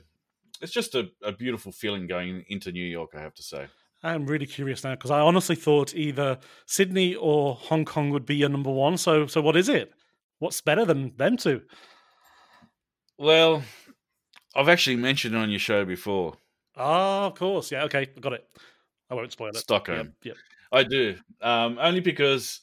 it's 0.60 0.72
just 0.72 0.94
a, 0.94 1.08
a 1.22 1.32
beautiful 1.32 1.72
feeling 1.72 2.06
going 2.06 2.44
into 2.48 2.70
New 2.70 2.84
York, 2.84 3.10
I 3.16 3.20
have 3.20 3.34
to 3.34 3.42
say. 3.42 3.66
I'm 4.02 4.26
really 4.26 4.46
curious 4.46 4.84
now 4.84 4.92
because 4.92 5.10
I 5.10 5.20
honestly 5.20 5.56
thought 5.56 5.94
either 5.94 6.38
Sydney 6.66 7.14
or 7.14 7.54
Hong 7.56 7.84
Kong 7.84 8.10
would 8.10 8.24
be 8.24 8.36
your 8.36 8.48
number 8.48 8.70
one. 8.70 8.96
So, 8.96 9.26
so 9.26 9.40
what 9.40 9.56
is 9.56 9.68
it? 9.68 9.92
What's 10.38 10.60
better 10.60 10.84
than 10.84 11.16
them 11.16 11.36
two? 11.36 11.62
Well, 13.18 13.62
I've 14.54 14.68
actually 14.68 14.96
mentioned 14.96 15.34
it 15.34 15.38
on 15.38 15.50
your 15.50 15.58
show 15.58 15.84
before. 15.84 16.34
Ah, 16.76 17.24
oh, 17.24 17.26
of 17.28 17.34
course. 17.34 17.72
Yeah, 17.72 17.84
okay, 17.84 18.06
got 18.20 18.34
it. 18.34 18.46
I 19.10 19.14
won't 19.14 19.32
spoil 19.32 19.48
it. 19.48 19.56
Stockholm. 19.56 19.96
Yep, 19.96 20.12
yep. 20.22 20.36
I 20.76 20.84
do. 20.84 21.16
Um, 21.40 21.78
only 21.80 22.00
because 22.00 22.60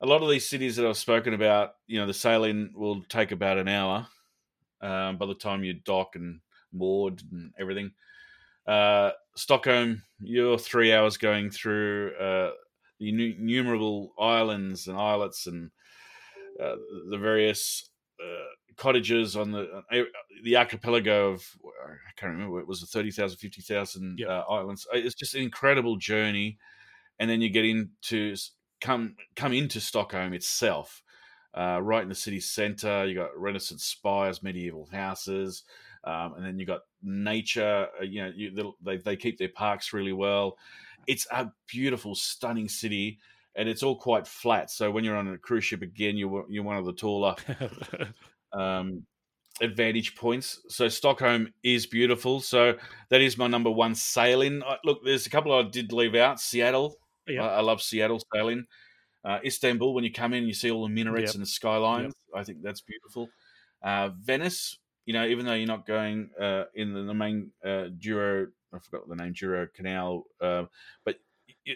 a 0.00 0.06
lot 0.06 0.22
of 0.22 0.28
these 0.28 0.48
cities 0.48 0.76
that 0.76 0.86
I've 0.86 0.96
spoken 0.96 1.34
about, 1.34 1.72
you 1.86 1.98
know, 1.98 2.06
the 2.06 2.14
sailing 2.14 2.72
will 2.74 3.02
take 3.08 3.32
about 3.32 3.58
an 3.58 3.68
hour 3.68 4.06
um, 4.82 5.16
by 5.16 5.26
the 5.26 5.34
time 5.34 5.64
you 5.64 5.72
dock 5.72 6.14
and 6.14 6.40
moored 6.72 7.22
and 7.32 7.52
everything. 7.58 7.92
Uh, 8.66 9.12
Stockholm, 9.34 10.02
you're 10.20 10.58
three 10.58 10.92
hours 10.92 11.16
going 11.16 11.50
through 11.50 12.12
uh, 12.20 12.50
the 12.98 13.08
innumerable 13.08 14.12
islands 14.18 14.86
and 14.86 14.98
islets 14.98 15.46
and 15.46 15.70
uh, 16.62 16.76
the 17.10 17.18
various 17.18 17.88
uh, 18.22 18.74
cottages 18.76 19.36
on 19.36 19.52
the 19.52 19.82
uh, 19.92 20.02
the 20.42 20.56
archipelago 20.56 21.32
of 21.32 21.44
I 21.86 22.12
can't 22.16 22.32
remember 22.32 22.60
it 22.60 22.66
was 22.66 22.80
the 22.80 22.86
30,000 22.86 23.36
50,000 23.36 24.18
yep. 24.18 24.44
islands 24.48 24.86
it's 24.92 25.14
just 25.14 25.34
an 25.34 25.42
incredible 25.42 25.96
journey 25.96 26.58
and 27.18 27.28
then 27.28 27.40
you 27.40 27.48
get 27.48 27.64
into 27.64 28.36
come 28.80 29.16
come 29.34 29.52
into 29.52 29.80
Stockholm 29.80 30.32
itself 30.32 31.02
uh, 31.54 31.80
right 31.82 32.02
in 32.02 32.08
the 32.08 32.14
city 32.14 32.40
center 32.40 33.06
you 33.06 33.14
got 33.14 33.36
renaissance 33.36 33.84
spires 33.84 34.42
medieval 34.42 34.88
houses 34.92 35.64
um, 36.04 36.34
and 36.36 36.44
then 36.44 36.58
you 36.58 36.66
got 36.66 36.82
nature 37.02 37.88
you 38.02 38.22
know 38.22 38.32
you, 38.34 38.74
they, 38.82 38.98
they 38.98 39.16
keep 39.16 39.38
their 39.38 39.48
parks 39.48 39.92
really 39.92 40.12
well 40.12 40.56
it's 41.06 41.26
a 41.30 41.50
beautiful 41.68 42.14
stunning 42.14 42.68
city 42.68 43.18
and 43.56 43.68
it's 43.68 43.82
all 43.82 43.96
quite 43.96 44.26
flat. 44.26 44.70
So 44.70 44.90
when 44.90 45.02
you're 45.02 45.16
on 45.16 45.28
a 45.28 45.38
cruise 45.38 45.64
ship 45.64 45.82
again, 45.82 46.16
you're 46.16 46.46
you're 46.48 46.62
one 46.62 46.76
of 46.76 46.84
the 46.84 46.92
taller 46.92 47.34
um, 48.52 49.04
advantage 49.60 50.14
points. 50.14 50.60
So 50.68 50.88
Stockholm 50.88 51.52
is 51.64 51.86
beautiful. 51.86 52.40
So 52.40 52.74
that 53.08 53.20
is 53.20 53.38
my 53.38 53.46
number 53.46 53.70
one 53.70 53.94
sailing. 53.94 54.62
Look, 54.84 55.04
there's 55.04 55.26
a 55.26 55.30
couple 55.30 55.52
I 55.52 55.62
did 55.62 55.92
leave 55.92 56.14
out. 56.14 56.38
Seattle, 56.38 56.96
yeah. 57.28 57.46
I, 57.46 57.58
I 57.58 57.60
love 57.60 57.82
Seattle 57.82 58.20
sailing. 58.34 58.66
Uh, 59.24 59.40
Istanbul, 59.44 59.92
when 59.92 60.04
you 60.04 60.12
come 60.12 60.32
in, 60.34 60.46
you 60.46 60.54
see 60.54 60.70
all 60.70 60.84
the 60.84 60.88
minarets 60.88 61.30
yep. 61.30 61.34
and 61.34 61.42
the 61.42 61.48
skylines. 61.48 62.14
Yep. 62.32 62.40
I 62.40 62.44
think 62.44 62.62
that's 62.62 62.80
beautiful. 62.80 63.28
Uh, 63.82 64.10
Venice, 64.20 64.78
you 65.04 65.12
know, 65.12 65.26
even 65.26 65.44
though 65.44 65.54
you're 65.54 65.66
not 65.66 65.86
going 65.86 66.30
uh, 66.40 66.64
in 66.74 66.94
the, 66.94 67.02
the 67.02 67.14
main 67.14 67.50
uh, 67.64 67.86
Douro, 67.98 68.48
I 68.72 68.78
forgot 68.78 69.08
the 69.08 69.16
name, 69.16 69.32
Douro 69.32 69.66
Canal, 69.74 70.24
uh, 70.40 70.64
but 71.04 71.16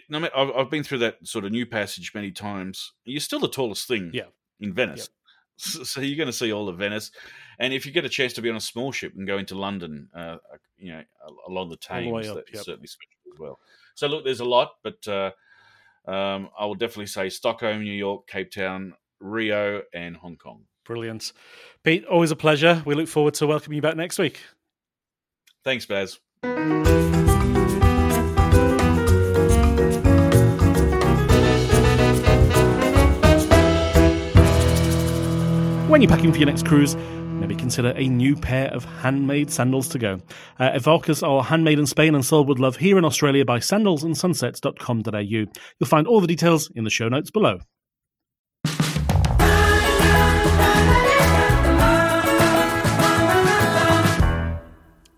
no 0.09 0.29
I've, 0.35 0.51
I've 0.51 0.69
been 0.69 0.83
through 0.83 0.99
that 0.99 1.25
sort 1.27 1.43
of 1.43 1.51
new 1.51 1.65
passage 1.65 2.13
many 2.15 2.31
times. 2.31 2.93
You're 3.03 3.19
still 3.19 3.39
the 3.39 3.49
tallest 3.49 3.87
thing 3.87 4.11
yeah. 4.13 4.25
in 4.59 4.73
Venice. 4.73 5.09
So, 5.57 5.83
so 5.83 6.01
you're 6.01 6.17
going 6.17 6.25
to 6.25 6.33
see 6.33 6.51
all 6.51 6.67
of 6.69 6.79
Venice, 6.79 7.11
and 7.59 7.71
if 7.71 7.85
you 7.85 7.91
get 7.91 8.03
a 8.03 8.09
chance 8.09 8.33
to 8.33 8.41
be 8.41 8.49
on 8.49 8.55
a 8.55 8.61
small 8.61 8.91
ship 8.91 9.13
and 9.15 9.27
go 9.27 9.37
into 9.37 9.53
London, 9.53 10.09
uh, 10.15 10.37
you 10.79 10.91
know, 10.91 11.03
along 11.47 11.69
the 11.69 11.75
Thames, 11.75 12.25
the 12.25 12.33
that's 12.33 12.51
yep. 12.51 12.63
certainly 12.63 12.87
special 12.87 13.19
as 13.31 13.39
well. 13.39 13.59
So 13.95 14.07
look, 14.07 14.23
there's 14.23 14.39
a 14.39 14.45
lot, 14.45 14.71
but 14.83 15.07
uh, 15.07 15.31
um, 16.07 16.49
I 16.57 16.65
will 16.65 16.75
definitely 16.75 17.07
say 17.07 17.29
Stockholm, 17.29 17.83
New 17.83 17.93
York, 17.93 18.27
Cape 18.27 18.51
Town, 18.51 18.93
Rio, 19.19 19.81
and 19.93 20.15
Hong 20.17 20.37
Kong. 20.37 20.63
Brilliant, 20.85 21.33
Pete. 21.83 22.05
Always 22.05 22.31
a 22.31 22.35
pleasure. 22.35 22.81
We 22.85 22.95
look 22.95 23.07
forward 23.07 23.35
to 23.35 23.47
welcoming 23.47 23.75
you 23.75 23.81
back 23.81 23.95
next 23.95 24.17
week. 24.17 24.41
Thanks, 25.63 25.85
Baz. 25.85 26.19
When 35.87 36.01
you're 36.01 36.09
packing 36.09 36.31
for 36.31 36.39
your 36.39 36.47
next 36.47 36.65
cruise, 36.65 36.95
maybe 37.51 37.59
consider 37.59 37.89
a 37.97 38.07
new 38.07 38.35
pair 38.35 38.69
of 38.69 38.85
handmade 38.85 39.51
sandals 39.51 39.89
to 39.89 39.99
go. 39.99 40.19
Uh, 40.57 40.79
are 41.23 41.43
handmade 41.43 41.79
in 41.79 41.85
Spain 41.85 42.15
and 42.15 42.23
sold 42.23 42.47
with 42.47 42.59
love 42.59 42.77
here 42.77 42.97
in 42.97 43.03
Australia 43.03 43.43
by 43.43 43.59
sandalsandsunsets.com.au. 43.59 45.21
You'll 45.21 45.51
find 45.85 46.07
all 46.07 46.21
the 46.21 46.27
details 46.27 46.71
in 46.75 46.85
the 46.85 46.89
show 46.89 47.09
notes 47.09 47.29
below. 47.29 47.59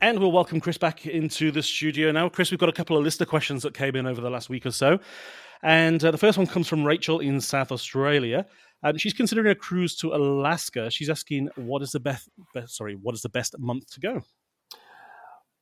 And 0.02 0.20
we'll 0.20 0.32
welcome 0.32 0.60
Chris 0.60 0.78
back 0.78 1.06
into 1.06 1.52
the 1.52 1.62
studio 1.62 2.12
now. 2.12 2.30
Chris, 2.30 2.52
we've 2.52 2.60
got 2.60 2.70
a 2.70 2.74
couple 2.74 2.98
of 2.98 3.04
listener 3.04 3.26
questions 3.26 3.62
that 3.64 3.74
came 3.74 3.96
in 3.96 4.08
over 4.08 4.22
the 4.22 4.30
last 4.30 4.50
week 4.50 4.66
or 4.66 4.72
so. 4.72 5.00
And 5.64 6.04
uh, 6.04 6.12
the 6.12 6.18
first 6.18 6.38
one 6.38 6.46
comes 6.46 6.68
from 6.68 6.84
Rachel 6.84 7.20
in 7.20 7.40
South 7.40 7.72
Australia. 7.72 8.46
Um, 8.84 8.98
she's 8.98 9.14
considering 9.14 9.48
a 9.48 9.56
cruise 9.56 9.96
to 9.98 10.14
Alaska. 10.14 10.92
She's 10.92 11.10
asking, 11.10 11.50
what 11.56 11.82
is 11.82 11.92
the 11.92 12.02
best, 12.02 12.30
best 12.54 12.76
sorry, 12.76 12.96
what 12.96 13.16
is 13.16 13.22
the 13.22 13.30
best 13.30 13.58
month 13.58 13.90
to 13.92 14.00
go? 14.02 14.22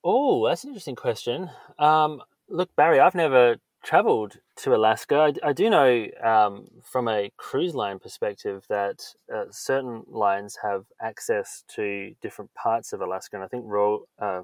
Oh, 0.03 0.47
that's 0.47 0.63
an 0.63 0.71
interesting 0.71 0.95
question. 0.95 1.51
Um, 1.77 2.21
look, 2.49 2.75
Barry, 2.75 2.99
I've 2.99 3.13
never 3.13 3.57
traveled 3.83 4.39
to 4.57 4.75
Alaska. 4.75 5.31
I, 5.43 5.49
I 5.49 5.53
do 5.53 5.69
know 5.69 6.07
um, 6.23 6.67
from 6.83 7.07
a 7.07 7.31
cruise 7.37 7.75
line 7.75 7.99
perspective 7.99 8.65
that 8.69 9.03
uh, 9.33 9.45
certain 9.51 10.03
lines 10.07 10.57
have 10.63 10.85
access 10.99 11.63
to 11.75 12.15
different 12.21 12.51
parts 12.55 12.93
of 12.93 13.01
Alaska, 13.01 13.35
and 13.35 13.43
I 13.43 13.47
think 13.47 13.65
Royal, 13.67 14.07
uh, 14.19 14.41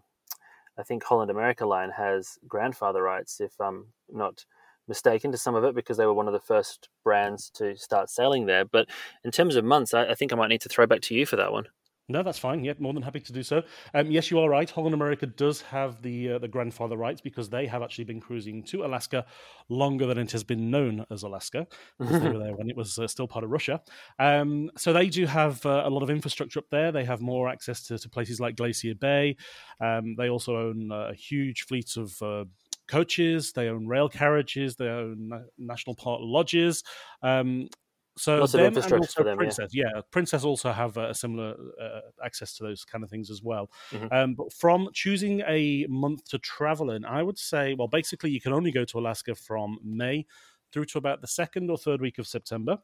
I 0.77 0.83
think 0.83 1.03
Holland 1.03 1.31
America 1.31 1.65
Line 1.65 1.91
has 1.97 2.37
grandfather 2.47 3.01
rights, 3.01 3.41
if 3.41 3.59
I'm 3.59 3.87
not 4.11 4.45
mistaken 4.87 5.31
to 5.31 5.37
some 5.37 5.55
of 5.55 5.63
it 5.63 5.75
because 5.75 5.97
they 5.97 6.05
were 6.05 6.13
one 6.13 6.27
of 6.27 6.33
the 6.33 6.39
first 6.39 6.89
brands 7.03 7.49
to 7.55 7.75
start 7.77 8.09
selling 8.09 8.45
there. 8.45 8.65
But 8.65 8.87
in 9.23 9.31
terms 9.31 9.55
of 9.55 9.65
months, 9.65 9.93
I, 9.93 10.05
I 10.05 10.13
think 10.15 10.31
I 10.31 10.35
might 10.35 10.49
need 10.49 10.61
to 10.61 10.69
throw 10.69 10.85
back 10.85 11.01
to 11.01 11.15
you 11.15 11.25
for 11.25 11.35
that 11.35 11.51
one. 11.51 11.67
No, 12.09 12.23
that's 12.23 12.39
fine. 12.39 12.63
Yep, 12.63 12.79
more 12.79 12.93
than 12.93 13.03
happy 13.03 13.19
to 13.19 13.33
do 13.33 13.43
so. 13.43 13.63
Um, 13.93 14.09
yes, 14.09 14.31
you 14.31 14.39
are 14.39 14.49
right. 14.49 14.69
Holland 14.69 14.93
America 14.93 15.25
does 15.25 15.59
have 15.63 16.01
the 16.01 16.33
uh, 16.33 16.39
the 16.39 16.47
grandfather 16.47 16.95
rights 16.95 17.19
because 17.19 17.49
they 17.49 17.67
have 17.67 17.81
actually 17.81 18.05
been 18.05 18.21
cruising 18.21 18.63
to 18.63 18.85
Alaska 18.85 19.25
longer 19.67 20.05
than 20.05 20.17
it 20.17 20.31
has 20.31 20.41
been 20.45 20.71
known 20.71 21.05
as 21.11 21.23
Alaska 21.23 21.67
because 21.99 22.21
they 22.21 22.29
were 22.29 22.39
there 22.43 22.55
when 22.55 22.69
it 22.69 22.77
was 22.77 22.97
uh, 22.97 23.09
still 23.09 23.27
part 23.27 23.43
of 23.43 23.49
Russia. 23.49 23.81
Um, 24.19 24.71
so 24.77 24.93
they 24.93 25.09
do 25.09 25.25
have 25.25 25.65
uh, 25.65 25.81
a 25.85 25.89
lot 25.89 26.01
of 26.01 26.09
infrastructure 26.09 26.59
up 26.59 26.69
there. 26.71 26.93
They 26.93 27.03
have 27.03 27.19
more 27.19 27.49
access 27.49 27.83
to, 27.87 27.99
to 27.99 28.09
places 28.09 28.39
like 28.39 28.55
Glacier 28.55 28.95
Bay. 28.95 29.35
Um, 29.81 30.15
they 30.17 30.29
also 30.29 30.55
own 30.55 30.89
a 30.93 31.13
huge 31.13 31.63
fleet 31.63 31.97
of 31.97 32.21
uh, 32.21 32.45
coaches, 32.87 33.51
they 33.53 33.69
own 33.69 33.87
rail 33.87 34.09
carriages, 34.09 34.75
they 34.75 34.87
own 34.87 35.31
national 35.57 35.95
park 35.95 36.19
lodges. 36.23 36.83
Um, 37.21 37.69
so 38.17 38.39
Lots 38.39 38.53
them 38.53 38.75
and 38.75 38.93
also 38.93 39.23
them, 39.23 39.37
Princess, 39.37 39.69
yeah. 39.73 39.85
yeah. 39.93 40.01
Princess 40.11 40.43
also 40.43 40.71
have 40.71 40.97
a 40.97 41.13
similar 41.13 41.55
uh, 41.79 41.99
access 42.25 42.55
to 42.57 42.63
those 42.63 42.83
kind 42.83 43.03
of 43.03 43.11
things 43.11 43.29
as 43.29 43.43
well. 43.43 43.69
Mm-hmm. 43.91 44.07
Um, 44.11 44.33
but 44.33 44.51
from 44.51 44.89
choosing 44.93 45.41
a 45.47 45.85
month 45.87 46.25
to 46.29 46.39
travel 46.39 46.91
in, 46.91 47.05
I 47.05 47.21
would 47.21 47.37
say, 47.37 47.75
well, 47.75 47.87
basically, 47.87 48.31
you 48.31 48.41
can 48.41 48.53
only 48.53 48.71
go 48.71 48.85
to 48.85 48.97
Alaska 48.97 49.35
from 49.35 49.77
May 49.83 50.25
through 50.73 50.85
to 50.85 50.97
about 50.97 51.21
the 51.21 51.27
second 51.27 51.69
or 51.69 51.77
third 51.77 52.01
week 52.01 52.17
of 52.17 52.27
September. 52.27 52.79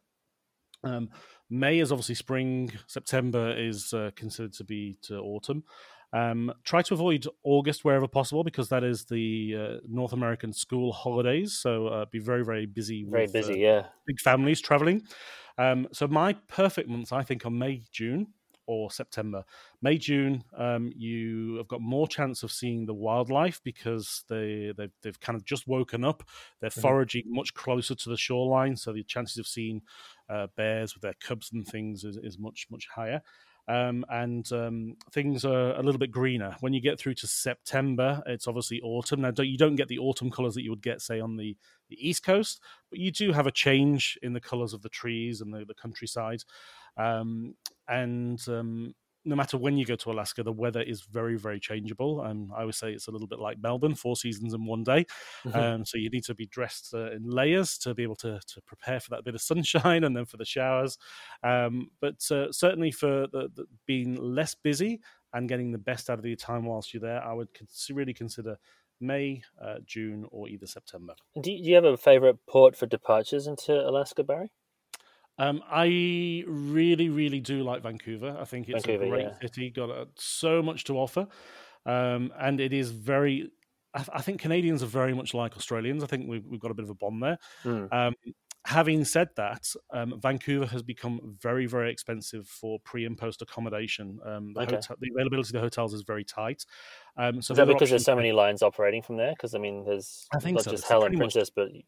Um, 0.84 1.10
May 1.50 1.80
is 1.80 1.92
obviously 1.92 2.16
spring. 2.16 2.72
September 2.88 3.58
is 3.58 3.92
uh, 3.94 4.12
considered 4.16 4.54
to 4.54 4.64
be 4.64 4.98
to 5.04 5.18
autumn. 5.18 5.64
Um, 6.14 6.54
try 6.64 6.84
to 6.84 6.94
avoid 6.94 7.26
August 7.44 7.84
wherever 7.84 8.08
possible 8.08 8.44
because 8.44 8.70
that 8.70 8.84
is 8.84 9.06
the 9.06 9.56
uh, 9.58 9.78
North 9.88 10.14
American 10.14 10.54
school 10.54 10.94
holidays. 10.94 11.54
So 11.54 11.88
uh, 11.88 12.06
be 12.06 12.20
very, 12.20 12.46
very 12.46 12.68
busy. 12.68 13.04
Very 13.04 13.24
with, 13.24 13.34
busy, 13.34 13.54
uh, 13.54 13.74
yeah. 13.74 13.86
Big 14.06 14.20
families 14.20 14.62
traveling. 14.62 15.02
Um, 15.58 15.88
so 15.92 16.08
my 16.08 16.34
perfect 16.48 16.88
months, 16.88 17.12
I 17.12 17.24
think, 17.24 17.46
are 17.46 17.52
May, 17.52 17.84
June, 17.92 18.28
or 18.66 18.92
September. 18.92 19.44
May, 19.82 19.98
June, 19.98 20.44
um, 20.58 20.92
you 20.96 21.56
have 21.58 21.68
got 21.68 21.82
more 21.82 22.08
chance 22.08 22.44
of 22.44 22.52
seeing 22.52 22.86
the 22.86 22.94
wildlife 22.94 23.60
because 23.64 24.24
they 24.30 24.72
they've, 24.78 24.92
they've 25.02 25.20
kind 25.20 25.36
of 25.36 25.46
just 25.46 25.68
woken 25.68 26.06
up. 26.06 26.24
They're 26.60 26.70
mm-hmm. 26.70 26.82
foraging 26.82 27.24
much 27.28 27.54
closer 27.54 27.96
to 27.96 28.10
the 28.10 28.18
shoreline, 28.18 28.78
so 28.78 28.94
the 28.94 29.04
chances 29.04 29.38
of 29.38 29.48
seeing 29.48 29.82
uh, 30.30 30.48
bears 30.56 30.94
with 30.94 31.02
their 31.02 31.16
cubs 31.20 31.52
and 31.52 31.68
things 31.68 32.04
is, 32.04 32.18
is 32.18 32.40
much 32.40 32.68
much 32.70 32.88
higher. 32.96 33.22
Um, 33.68 34.04
and 34.10 34.52
um, 34.52 34.98
things 35.12 35.46
are 35.46 35.72
a 35.72 35.82
little 35.82 36.00
bit 36.00 36.12
greener. 36.12 36.56
When 36.60 36.74
you 36.74 36.82
get 36.82 37.00
through 37.00 37.14
to 37.16 37.28
September, 37.28 38.22
it's 38.26 38.48
obviously 38.48 38.82
autumn. 38.82 39.22
Now, 39.22 39.32
you 39.38 39.58
don't 39.58 39.76
get 39.78 39.88
the 39.88 40.00
autumn 40.00 40.30
colors 40.30 40.56
that 40.56 40.64
you 40.64 40.70
would 40.70 40.82
get, 40.82 41.02
say, 41.02 41.20
on 41.20 41.38
the, 41.38 41.56
the 41.90 42.10
East 42.10 42.24
Coast, 42.24 42.62
but 42.90 43.00
you 43.00 43.12
do 43.12 43.32
have 43.32 43.48
a 43.48 43.52
change 43.52 44.18
in 44.22 44.34
the 44.34 44.42
colors 44.42 44.74
of 44.74 44.82
the 44.82 44.90
trees 44.90 45.40
and 45.40 45.54
the, 45.54 45.64
the 45.66 45.74
countryside. 45.74 46.44
Um, 46.98 47.56
and 47.88 48.42
um, 48.50 48.96
no 49.26 49.36
matter 49.36 49.58
when 49.58 49.78
you 49.78 49.86
go 49.86 49.96
to 49.96 50.12
Alaska, 50.12 50.44
the 50.44 50.52
weather 50.52 50.82
is 50.82 51.02
very, 51.02 51.38
very 51.38 51.60
changeable. 51.60 52.22
Um, 52.22 52.52
I 52.56 52.66
would 52.66 52.76
say 52.76 52.92
it's 52.92 53.08
a 53.08 53.12
little 53.12 53.28
bit 53.28 53.40
like 53.40 53.62
Melbourne, 53.62 53.96
four 53.96 54.16
seasons 54.16 54.54
in 54.54 54.66
one 54.66 54.84
day. 54.84 55.06
Mm-hmm. 55.46 55.58
Um, 55.58 55.86
so 55.86 55.98
you 55.98 56.10
need 56.10 56.26
to 56.26 56.36
be 56.36 56.46
dressed 56.48 56.94
uh, 56.94 57.12
in 57.12 57.30
layers 57.30 57.78
to 57.80 57.94
be 57.94 58.04
able 58.04 58.16
to, 58.18 58.40
to 58.46 58.62
prepare 58.62 59.00
for 59.00 59.12
that 59.12 59.24
bit 59.24 59.36
of 59.36 59.42
sunshine 59.42 60.04
and 60.04 60.16
then 60.16 60.26
for 60.26 60.38
the 60.38 60.46
showers. 60.46 60.98
Um, 61.44 61.90
but 62.02 62.20
uh, 62.32 62.52
certainly 62.52 62.92
for 62.92 63.28
the, 63.32 63.50
the, 63.54 63.66
being 63.86 64.16
less 64.16 64.56
busy 64.56 65.02
and 65.34 65.50
getting 65.50 65.72
the 65.72 65.78
best 65.78 66.10
out 66.10 66.20
of 66.20 66.26
your 66.26 66.36
time 66.36 66.66
whilst 66.66 66.94
you're 66.94 67.02
there, 67.02 67.24
I 67.24 67.34
would 67.34 67.50
really 67.92 68.14
consider 68.14 68.58
May, 69.00 69.42
uh, 69.62 69.76
June, 69.86 70.26
or 70.32 70.48
either 70.48 70.68
September. 70.68 71.16
Do 71.42 71.52
you, 71.52 71.64
do 71.64 71.70
you 71.70 71.76
have 71.76 71.86
a 71.86 71.98
favorite 71.98 72.38
port 72.48 72.76
for 72.76 72.86
departures 72.86 73.48
into 73.48 73.74
Alaska, 73.74 74.24
Barry? 74.24 74.52
Um, 75.38 75.64
I 75.70 76.44
really, 76.48 77.10
really 77.10 77.40
do 77.40 77.64
like 77.64 77.82
Vancouver. 77.82 78.38
I 78.40 78.46
think 78.46 78.70
it's 78.70 78.86
Vancouver, 78.86 79.06
a 79.06 79.10
great 79.10 79.26
yeah. 79.26 79.40
city, 79.42 79.70
got 79.72 79.90
uh, 79.90 80.06
so 80.16 80.62
much 80.62 80.84
to 80.86 80.98
offer, 80.98 81.28
um, 81.86 82.32
and 82.40 82.60
it 82.60 82.74
is 82.74 82.92
very. 82.92 83.52
I, 83.96 84.06
I, 84.14 84.22
think 84.22 84.42
Canadians 84.42 84.84
are 84.84 84.88
very 84.88 85.14
much 85.14 85.34
like 85.34 85.56
Australians. 85.56 86.04
I 86.04 86.08
think 86.08 86.28
we've, 86.28 86.46
we've 86.46 86.60
got 86.60 86.72
a 86.72 86.76
bit 86.76 86.84
of 86.84 86.92
a 86.92 86.96
bond 86.96 87.24
there. 87.24 87.38
Mm. 87.64 87.94
Um, 87.94 88.14
having 88.66 89.04
said 89.04 89.30
that, 89.36 89.66
um, 89.92 90.20
Vancouver 90.22 90.66
has 90.68 90.82
become 90.82 91.20
very, 91.42 91.66
very 91.66 91.92
expensive 91.92 92.48
for 92.48 92.80
pre 92.80 93.06
and 93.06 93.18
post 93.18 93.42
accommodation. 93.42 94.20
Um, 94.26 94.54
the, 94.54 94.62
okay. 94.62 94.76
hotel, 94.76 94.96
the, 95.00 95.10
availability 95.14 95.50
of 95.50 95.54
the 95.54 95.60
hotels 95.60 95.94
is 95.94 96.04
very 96.04 96.24
tight. 96.24 96.66
Um, 97.18 97.42
so 97.42 97.54
is 97.54 97.58
that 97.58 97.68
because 97.68 97.90
there's 97.90 98.06
so 98.06 98.16
many 98.16 98.32
lines 98.32 98.62
operating 98.62 99.02
from 99.02 99.18
there? 99.18 99.32
Because 99.32 99.54
I 99.56 99.60
mean, 99.60 99.84
there's 99.86 100.28
I 100.34 100.40
think 100.40 100.56
not 100.56 100.66
so. 100.66 100.72
just 100.72 100.86
Holland 100.86 101.18
Princess, 101.18 101.52
much... 101.56 101.72
but 101.74 101.82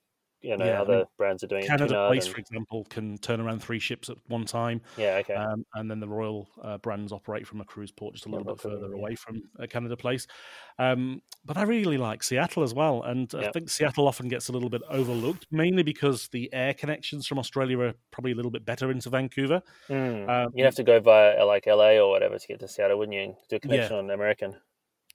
you 0.45 0.57
know 0.57 0.65
yeah, 0.65 0.81
other 0.81 0.93
I 0.93 0.97
mean, 0.97 1.05
brands 1.17 1.43
are 1.43 1.47
doing 1.47 1.65
Canada 1.65 2.07
Place, 2.07 2.25
and... 2.25 2.33
for 2.33 2.39
example, 2.39 2.85
can 2.89 3.17
turn 3.17 3.41
around 3.41 3.63
three 3.63 3.79
ships 3.79 4.09
at 4.09 4.17
one 4.27 4.45
time. 4.45 4.81
Yeah, 4.97 5.17
okay. 5.17 5.33
Um, 5.33 5.65
and 5.73 5.89
then 5.89 5.99
the 5.99 6.07
Royal 6.07 6.47
uh, 6.61 6.77
brands 6.77 7.11
operate 7.11 7.47
from 7.47 7.61
a 7.61 7.65
cruise 7.65 7.91
port 7.91 8.13
just 8.13 8.25
a 8.25 8.29
little 8.29 8.45
yeah, 8.45 8.53
bit 8.53 8.61
further 8.61 8.89
yeah. 8.89 8.95
away 8.95 9.15
from 9.15 9.41
uh, 9.59 9.65
Canada 9.67 9.97
Place. 9.97 10.27
Um, 10.77 11.21
but 11.43 11.57
I 11.57 11.63
really 11.63 11.97
like 11.97 12.23
Seattle 12.23 12.63
as 12.63 12.73
well, 12.73 13.03
and 13.03 13.33
I 13.35 13.51
think 13.51 13.69
Seattle 13.69 14.07
often 14.07 14.27
gets 14.27 14.49
a 14.49 14.51
little 14.51 14.69
bit 14.69 14.81
overlooked, 14.89 15.47
mainly 15.51 15.83
because 15.83 16.27
the 16.29 16.51
air 16.53 16.73
connections 16.73 17.25
from 17.27 17.39
Australia 17.39 17.79
are 17.79 17.93
probably 18.11 18.31
a 18.31 18.35
little 18.35 18.51
bit 18.51 18.65
better 18.65 18.91
into 18.91 19.09
Vancouver. 19.09 19.61
Mm. 19.89 20.29
Um, 20.29 20.51
You'd 20.53 20.65
have 20.65 20.75
to 20.75 20.83
go 20.83 20.99
via 20.99 21.43
like 21.45 21.65
LA 21.65 21.97
or 21.97 22.09
whatever 22.09 22.37
to 22.37 22.47
get 22.47 22.59
to 22.59 22.67
Seattle, 22.67 22.99
wouldn't 22.99 23.15
you? 23.15 23.35
Do 23.49 23.55
a 23.55 23.59
connection 23.59 23.95
on 23.95 24.11
American. 24.11 24.55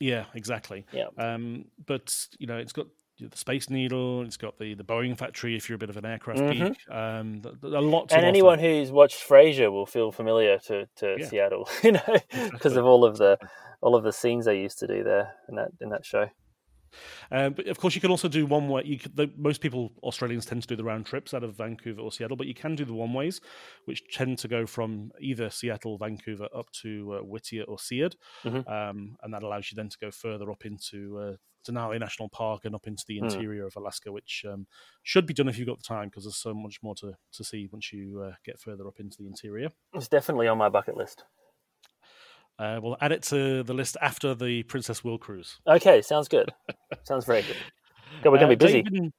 Yeah, 0.00 0.24
exactly. 0.34 0.86
Yeah. 0.92 1.08
Um, 1.18 1.66
but 1.86 2.26
you 2.38 2.46
know, 2.46 2.56
it's 2.56 2.72
got 2.72 2.86
the 3.28 3.36
Space 3.36 3.70
Needle. 3.70 4.22
It's 4.22 4.36
got 4.36 4.58
the 4.58 4.74
the 4.74 4.84
Boeing 4.84 5.16
factory 5.16 5.56
if 5.56 5.68
you're 5.68 5.76
a 5.76 5.78
bit 5.78 5.90
of 5.90 5.96
an 5.96 6.06
aircraft 6.06 6.40
mm-hmm. 6.40 6.68
geek. 6.68 6.90
Um, 6.90 7.42
a 7.62 7.80
lot. 7.80 8.12
and 8.12 8.24
anyone 8.24 8.58
offer. 8.58 8.68
who's 8.68 8.90
watched 8.90 9.26
Frasier 9.28 9.70
will 9.70 9.86
feel 9.86 10.12
familiar 10.12 10.58
to, 10.60 10.86
to 10.96 11.16
yeah. 11.18 11.26
Seattle, 11.26 11.68
you 11.82 11.92
know, 11.92 12.00
because 12.06 12.46
exactly. 12.46 12.78
of 12.78 12.86
all 12.86 13.04
of 13.04 13.18
the 13.18 13.38
all 13.80 13.96
of 13.96 14.04
the 14.04 14.12
scenes 14.12 14.44
they 14.44 14.60
used 14.60 14.78
to 14.80 14.86
do 14.86 15.02
there 15.02 15.34
in 15.48 15.56
that 15.56 15.68
in 15.80 15.90
that 15.90 16.04
show. 16.04 16.28
Um, 17.30 17.52
but 17.54 17.66
of 17.66 17.78
course, 17.78 17.94
you 17.94 18.00
can 18.00 18.10
also 18.10 18.28
do 18.28 18.46
one 18.46 18.68
way. 18.68 18.82
You 18.84 18.98
could, 18.98 19.16
the, 19.16 19.30
most 19.36 19.60
people, 19.60 19.92
Australians, 20.02 20.46
tend 20.46 20.62
to 20.62 20.68
do 20.68 20.76
the 20.76 20.84
round 20.84 21.06
trips 21.06 21.34
out 21.34 21.44
of 21.44 21.56
Vancouver 21.56 22.00
or 22.00 22.12
Seattle, 22.12 22.36
but 22.36 22.46
you 22.46 22.54
can 22.54 22.74
do 22.74 22.84
the 22.84 22.94
one 22.94 23.12
ways, 23.12 23.40
which 23.84 24.02
tend 24.12 24.38
to 24.38 24.48
go 24.48 24.66
from 24.66 25.12
either 25.20 25.50
Seattle, 25.50 25.98
Vancouver, 25.98 26.48
up 26.54 26.70
to 26.82 27.18
uh, 27.18 27.24
Whittier 27.24 27.64
or 27.64 27.78
Seward, 27.78 28.16
mm-hmm. 28.44 28.68
um, 28.70 29.16
and 29.22 29.34
that 29.34 29.42
allows 29.42 29.70
you 29.70 29.76
then 29.76 29.88
to 29.88 29.98
go 30.00 30.10
further 30.10 30.50
up 30.50 30.64
into 30.64 31.18
uh, 31.18 31.36
Denali 31.68 32.00
National 32.00 32.28
Park 32.28 32.64
and 32.64 32.74
up 32.74 32.86
into 32.86 33.04
the 33.06 33.18
hmm. 33.18 33.26
interior 33.26 33.64
mm. 33.64 33.66
of 33.66 33.76
Alaska, 33.76 34.10
which 34.10 34.44
um, 34.50 34.66
should 35.02 35.26
be 35.26 35.34
done 35.34 35.48
if 35.48 35.58
you've 35.58 35.68
got 35.68 35.78
the 35.78 35.84
time 35.84 36.08
because 36.08 36.24
there's 36.24 36.36
so 36.36 36.54
much 36.54 36.78
more 36.82 36.94
to, 36.96 37.14
to 37.32 37.44
see 37.44 37.68
once 37.70 37.92
you 37.92 38.22
uh, 38.26 38.34
get 38.44 38.58
further 38.58 38.86
up 38.86 38.98
into 38.98 39.18
the 39.18 39.26
interior. 39.26 39.68
It's 39.94 40.08
definitely 40.08 40.48
on 40.48 40.58
my 40.58 40.68
bucket 40.68 40.96
list. 40.96 41.24
Uh, 42.60 42.78
we'll 42.82 42.96
add 43.00 43.10
it 43.10 43.22
to 43.22 43.62
the 43.62 43.72
list 43.72 43.96
after 44.02 44.34
the 44.34 44.62
Princess 44.64 45.02
Will 45.02 45.16
cruise. 45.16 45.58
Okay, 45.66 46.02
sounds 46.02 46.28
good. 46.28 46.52
sounds 47.04 47.24
very 47.24 47.40
good. 47.40 47.56
we're 48.22 48.38
going 48.38 48.50
to 48.50 48.56
be 48.56 48.62
uh, 48.62 48.66
busy. 48.66 48.82
David, 48.82 49.12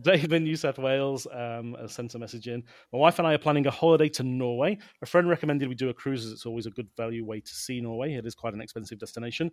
Dave 0.02 0.32
in 0.32 0.44
New 0.44 0.56
South 0.56 0.78
Wales 0.78 1.26
um, 1.30 1.76
sent 1.86 2.14
a 2.14 2.18
message 2.18 2.48
in. 2.48 2.62
My 2.90 2.98
wife 2.98 3.18
and 3.18 3.28
I 3.28 3.34
are 3.34 3.38
planning 3.38 3.66
a 3.66 3.70
holiday 3.70 4.08
to 4.10 4.22
Norway. 4.22 4.78
A 5.02 5.06
friend 5.06 5.28
recommended 5.28 5.68
we 5.68 5.74
do 5.74 5.90
a 5.90 5.94
cruise 5.94 6.24
as 6.24 6.32
it's 6.32 6.46
always 6.46 6.64
a 6.64 6.70
good 6.70 6.88
value 6.96 7.26
way 7.26 7.40
to 7.40 7.54
see 7.54 7.78
Norway. 7.82 8.14
It 8.14 8.24
is 8.24 8.34
quite 8.34 8.54
an 8.54 8.62
expensive 8.62 8.98
destination. 8.98 9.50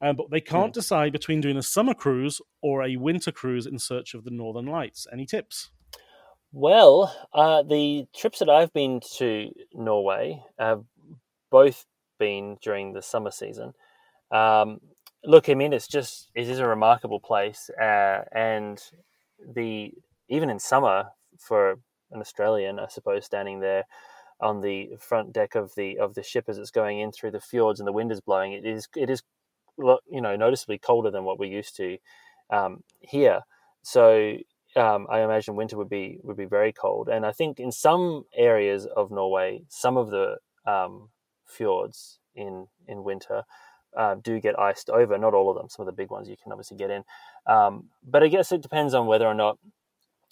Um, 0.00 0.16
but 0.16 0.30
they 0.30 0.40
can't 0.40 0.70
mm. 0.70 0.74
decide 0.74 1.12
between 1.12 1.42
doing 1.42 1.58
a 1.58 1.62
summer 1.62 1.92
cruise 1.92 2.40
or 2.62 2.84
a 2.84 2.96
winter 2.96 3.32
cruise 3.32 3.66
in 3.66 3.78
search 3.78 4.14
of 4.14 4.24
the 4.24 4.30
Northern 4.30 4.66
Lights. 4.66 5.06
Any 5.12 5.26
tips? 5.26 5.70
Well, 6.52 7.14
uh, 7.34 7.64
the 7.64 8.06
trips 8.16 8.38
that 8.38 8.48
I've 8.48 8.72
been 8.72 9.00
to 9.16 9.50
Norway 9.74 10.42
have 10.58 10.84
both 11.50 11.84
been 12.22 12.56
during 12.62 12.92
the 12.92 13.02
summer 13.02 13.32
season. 13.32 13.72
Um, 14.30 14.80
look, 15.24 15.48
I 15.48 15.54
mean, 15.54 15.72
it's 15.72 15.88
just 15.88 16.30
it 16.34 16.48
is 16.48 16.60
a 16.60 16.66
remarkable 16.76 17.20
place, 17.20 17.70
uh, 17.80 18.20
and 18.32 18.78
the 19.56 19.92
even 20.28 20.48
in 20.50 20.58
summer 20.58 20.98
for 21.38 21.78
an 22.12 22.20
Australian, 22.20 22.78
I 22.78 22.88
suppose, 22.88 23.24
standing 23.24 23.60
there 23.60 23.84
on 24.40 24.60
the 24.60 24.90
front 24.98 25.32
deck 25.32 25.54
of 25.54 25.74
the 25.74 25.98
of 25.98 26.14
the 26.14 26.22
ship 26.22 26.44
as 26.48 26.58
it's 26.58 26.70
going 26.70 27.00
in 27.00 27.12
through 27.12 27.32
the 27.32 27.40
fjords 27.40 27.80
and 27.80 27.86
the 27.86 27.98
wind 27.98 28.12
is 28.12 28.20
blowing, 28.20 28.52
it 28.52 28.64
is 28.64 28.88
it 28.96 29.10
is 29.10 29.22
you 30.16 30.20
know 30.20 30.36
noticeably 30.36 30.78
colder 30.78 31.10
than 31.10 31.24
what 31.24 31.38
we're 31.38 31.58
used 31.60 31.76
to 31.76 31.98
um, 32.50 32.82
here. 33.00 33.40
So 33.82 34.36
um, 34.76 35.06
I 35.10 35.20
imagine 35.22 35.56
winter 35.56 35.76
would 35.76 35.88
be 35.88 36.18
would 36.22 36.36
be 36.36 36.56
very 36.58 36.72
cold, 36.72 37.08
and 37.08 37.26
I 37.26 37.32
think 37.32 37.58
in 37.58 37.72
some 37.72 38.24
areas 38.36 38.86
of 38.86 39.10
Norway, 39.10 39.62
some 39.68 39.96
of 39.96 40.10
the 40.10 40.36
um, 40.66 41.08
fjords 41.52 42.18
in 42.34 42.66
in 42.88 43.04
winter 43.04 43.44
uh, 43.96 44.14
do 44.14 44.40
get 44.40 44.58
iced 44.58 44.90
over. 44.90 45.18
Not 45.18 45.34
all 45.34 45.50
of 45.50 45.56
them. 45.56 45.68
Some 45.68 45.86
of 45.86 45.86
the 45.86 45.96
big 46.02 46.10
ones 46.10 46.28
you 46.28 46.36
can 46.42 46.52
obviously 46.52 46.76
get 46.76 46.90
in, 46.90 47.04
um, 47.46 47.90
but 48.02 48.22
I 48.22 48.28
guess 48.28 48.52
it 48.52 48.62
depends 48.62 48.94
on 48.94 49.06
whether 49.06 49.26
or 49.26 49.34
not 49.34 49.58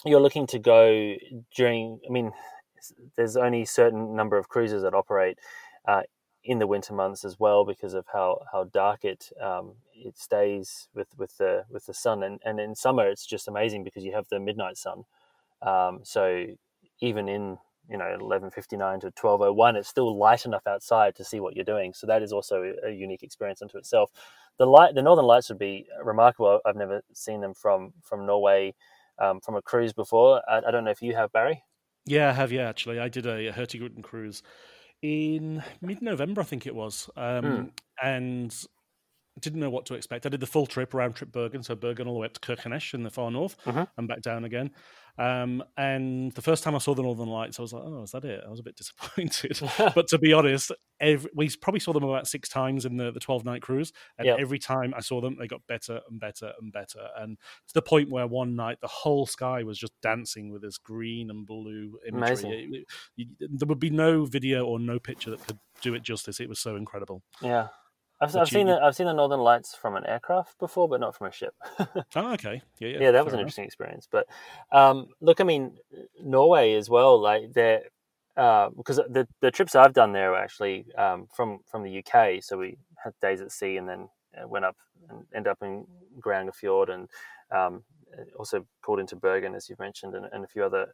you're 0.05 0.21
looking 0.21 0.47
to 0.49 0.59
go 0.59 1.15
during. 1.55 2.01
I 2.09 2.13
mean, 2.13 2.33
there's 3.17 3.37
only 3.37 3.63
a 3.63 3.67
certain 3.67 4.17
number 4.17 4.39
of 4.39 4.49
cruises 4.49 4.83
that 4.83 4.95
operate 4.95 5.39
uh, 5.87 6.03
in 6.43 6.59
the 6.59 6.67
winter 6.67 6.95
months 6.95 7.25
as 7.25 7.39
well 7.39 7.65
because 7.65 7.95
of 7.95 8.07
how 8.13 8.41
how 8.53 8.65
dark 8.65 9.05
it 9.05 9.31
um, 9.43 9.75
it 9.95 10.19
stays 10.19 10.89
with 10.95 11.09
with 11.19 11.37
the 11.37 11.65
with 11.69 11.87
the 11.87 11.95
sun 11.95 12.23
and 12.23 12.41
and 12.45 12.59
in 12.59 12.75
summer 12.75 13.07
it's 13.07 13.27
just 13.27 13.47
amazing 13.49 13.85
because 13.85 14.05
you 14.05 14.13
have 14.13 14.29
the 14.29 14.41
midnight 14.41 14.79
sun. 14.79 15.05
Um, 15.63 16.01
so 16.03 16.47
even 17.01 17.29
in 17.29 17.59
you 17.91 17.99
know 17.99 18.17
11:59 18.19 19.01
to 19.01 19.11
12:01 19.11 19.77
it's 19.77 19.89
still 19.89 20.17
light 20.17 20.47
enough 20.47 20.67
outside 20.67 21.15
to 21.17 21.25
see 21.25 21.41
what 21.41 21.55
you're 21.55 21.65
doing 21.65 21.93
so 21.93 22.07
that 22.07 22.23
is 22.23 22.33
also 22.33 22.73
a 22.85 22.91
unique 22.91 23.23
experience 23.23 23.61
unto 23.61 23.77
itself 23.77 24.11
the 24.59 24.67
light 24.67 24.95
the 24.95 25.03
northern 25.03 25.27
lights 25.27 25.49
would 25.49 25.59
be 25.59 25.87
remarkable 26.03 26.61
i've 26.65 26.77
never 26.77 27.03
seen 27.13 27.41
them 27.41 27.55
from 27.55 27.93
from 28.03 28.25
norway 28.25 28.75
um, 29.19 29.41
from 29.41 29.57
a 29.57 29.63
cruise 29.63 29.93
before 29.93 30.41
I, 30.49 30.63
I, 30.67 30.71
don't 30.71 30.85
know 30.85 30.91
if 30.91 31.03
you 31.03 31.15
have 31.15 31.33
barry 31.33 31.63
yeah 32.07 32.31
i 32.31 32.33
have 32.33 32.53
yeah 32.53 32.69
actually 32.69 32.99
i 33.01 33.09
did 33.09 33.27
a, 33.27 33.49
a 33.49 33.53
hurtigruten 33.53 34.03
cruise 34.03 34.43
in 35.03 35.63
mid-november 35.83 36.41
i 36.41 36.45
think 36.45 36.67
it 36.67 36.75
was 36.75 37.11
um, 37.17 37.45
mm. 37.45 37.71
and 38.03 38.67
didn't 39.41 39.61
know 39.61 39.71
what 39.71 39.87
to 39.87 39.95
expect. 39.95 40.27
I 40.27 40.29
did 40.29 40.41
the 40.41 40.47
full 40.47 40.67
trip 40.67 40.95
round 40.95 41.17
trip 41.17 41.33
Bergen, 41.33 41.63
so 41.63 41.75
Bergen 41.75 42.07
all 42.07 42.15
the 42.15 42.21
way 42.21 42.27
up 42.27 42.35
to 42.35 42.41
Kirkenes 42.41 42.95
in 42.95 43.03
the 43.03 43.11
far 43.11 43.31
north 43.31 43.57
uh-huh. 43.67 43.87
and 43.97 44.09
back 44.09 44.23
down 44.23 44.45
again. 44.45 44.71
Um, 45.21 45.63
and 45.77 46.33
the 46.33 46.41
first 46.41 46.65
time 46.65 46.75
I 46.75 46.79
saw 46.79 46.95
the 46.95 47.03
Northern 47.03 47.29
Lights, 47.29 47.59
I 47.59 47.63
was 47.63 47.75
like, 47.75 47.83
"Oh, 47.85 48.03
is 48.03 48.13
that 48.13 48.25
it?" 48.25 48.43
I 48.45 48.49
was 48.49 48.59
a 48.59 48.63
bit 48.63 48.77
disappointed. 48.77 49.61
but 49.95 50.09
to 50.09 50.19
be 50.19 50.33
honest, 50.33 50.73
every, 50.99 51.31
we 51.35 51.51
probably 51.61 51.81
saw 51.81 51.93
them 51.93 52.05
about 52.05 52.27
six 52.27 52.49
times 52.49 52.87
in 52.87 52.97
the 52.97 53.13
the 53.13 53.21
twelve 53.21 53.45
night 53.45 53.61
cruise, 53.61 53.93
and 54.17 54.25
yep. 54.25 54.39
every 54.41 54.59
time 54.59 54.95
I 54.97 55.01
saw 55.01 55.21
them, 55.21 55.37
they 55.39 55.47
got 55.47 55.61
better 55.67 56.01
and 56.09 56.19
better 56.19 56.53
and 56.59 56.73
better, 56.73 57.09
and 57.19 57.37
to 57.69 57.75
the 57.75 57.83
point 57.83 58.09
where 58.09 58.27
one 58.27 58.57
night 58.57 58.79
the 58.81 58.89
whole 58.89 59.27
sky 59.27 59.63
was 59.63 59.79
just 59.79 59.93
dancing 60.01 60.51
with 60.51 60.63
this 60.63 60.79
green 60.79 61.29
and 61.29 61.47
blue 61.47 61.99
imagery. 62.09 62.71
It, 62.73 62.87
it, 63.19 63.29
it, 63.41 63.59
there 63.59 63.67
would 63.67 63.79
be 63.79 63.91
no 63.91 64.25
video 64.25 64.65
or 64.65 64.81
no 64.81 64.99
picture 64.99 65.31
that 65.31 65.47
could 65.47 65.59
do 65.83 65.93
it 65.93 66.03
justice. 66.03 66.41
It 66.41 66.49
was 66.49 66.61
so 66.61 66.77
incredible. 66.77 67.23
Yeah. 67.43 67.69
I've, 68.21 68.37
I've 68.37 68.49
seen 68.49 68.67
the, 68.67 68.79
I've 68.79 68.95
seen 68.95 69.07
the 69.07 69.15
Northern 69.15 69.41
Lights 69.41 69.75
from 69.75 69.97
an 69.97 70.07
aircraft 70.07 70.59
before, 70.59 70.89
but 70.89 71.01
not 71.01 71.17
from 71.17 71.29
a 71.29 71.33
ship. 71.33 71.55
oh, 72.17 72.33
okay, 72.35 72.63
yeah, 72.79 72.89
yeah, 72.89 72.99
yeah 73.01 73.11
that 73.13 73.25
was 73.25 73.33
an 73.33 73.41
enough. 73.41 73.47
interesting 73.47 73.65
experience. 73.65 74.07
But 74.11 74.27
um, 74.73 75.09
look, 75.21 75.41
I 75.41 75.45
mean, 75.45 75.79
Norway 76.23 76.75
as 76.75 76.91
well. 76.91 77.19
Like 77.21 77.53
they're 77.55 77.83
uh, 78.37 78.71
because 78.77 78.97
the 78.97 79.27
the 79.41 79.51
trips 79.51 79.75
I've 79.75 79.95
done 79.95 80.13
there 80.13 80.31
were 80.31 80.39
actually 80.39 80.87
um, 80.97 81.29
from 81.35 81.61
from 81.67 81.83
the 81.83 81.99
UK. 81.99 82.43
So 82.43 82.59
we 82.59 82.77
had 83.03 83.15
days 83.21 83.41
at 83.41 83.53
sea 83.53 83.77
and 83.77 83.89
then 83.89 84.09
uh, 84.37 84.47
went 84.47 84.65
up 84.65 84.77
and 85.09 85.25
end 85.35 85.47
up 85.47 85.59
in 85.63 85.87
Geirangerfjord 86.21 86.91
and 86.91 87.09
um, 87.51 87.83
also 88.39 88.67
pulled 88.83 89.01
into 89.01 89.17
Bergen, 89.17 89.55
as 89.55 89.69
you've 89.69 89.79
mentioned, 89.79 90.15
and, 90.15 90.27
and, 90.33 90.45
a 90.45 90.49
few 90.49 90.65
other 90.65 90.93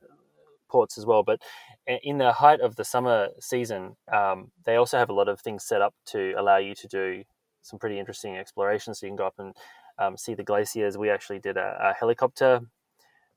ports 0.69 0.99
as 0.99 1.07
well. 1.07 1.23
But 1.23 1.41
in 1.87 2.19
the 2.19 2.33
height 2.33 2.61
of 2.61 2.77
the 2.77 2.85
summer 2.85 3.29
season, 3.41 3.97
um, 4.13 4.51
they 4.65 4.77
also 4.77 4.99
have 4.99 5.11
a 5.11 5.15
lot 5.15 5.29
of 5.29 5.41
things 5.41 5.65
set 5.65 5.83
up 5.83 5.95
to 6.07 6.35
allow 6.39 6.59
you 6.59 6.75
to 6.75 6.89
do 6.89 7.25
some 7.63 7.79
pretty 7.79 7.99
interesting 7.99 8.37
exploration. 8.37 8.95
So 8.95 9.07
you 9.07 9.11
can 9.11 9.17
go 9.17 9.27
up 9.27 9.35
and 9.39 9.55
um, 9.99 10.17
see 10.17 10.35
the 10.35 10.45
glaciers. 10.45 10.99
We 10.99 11.11
actually 11.11 11.39
did 11.41 11.57
a, 11.57 11.79
a 11.91 11.95
helicopter 11.95 12.61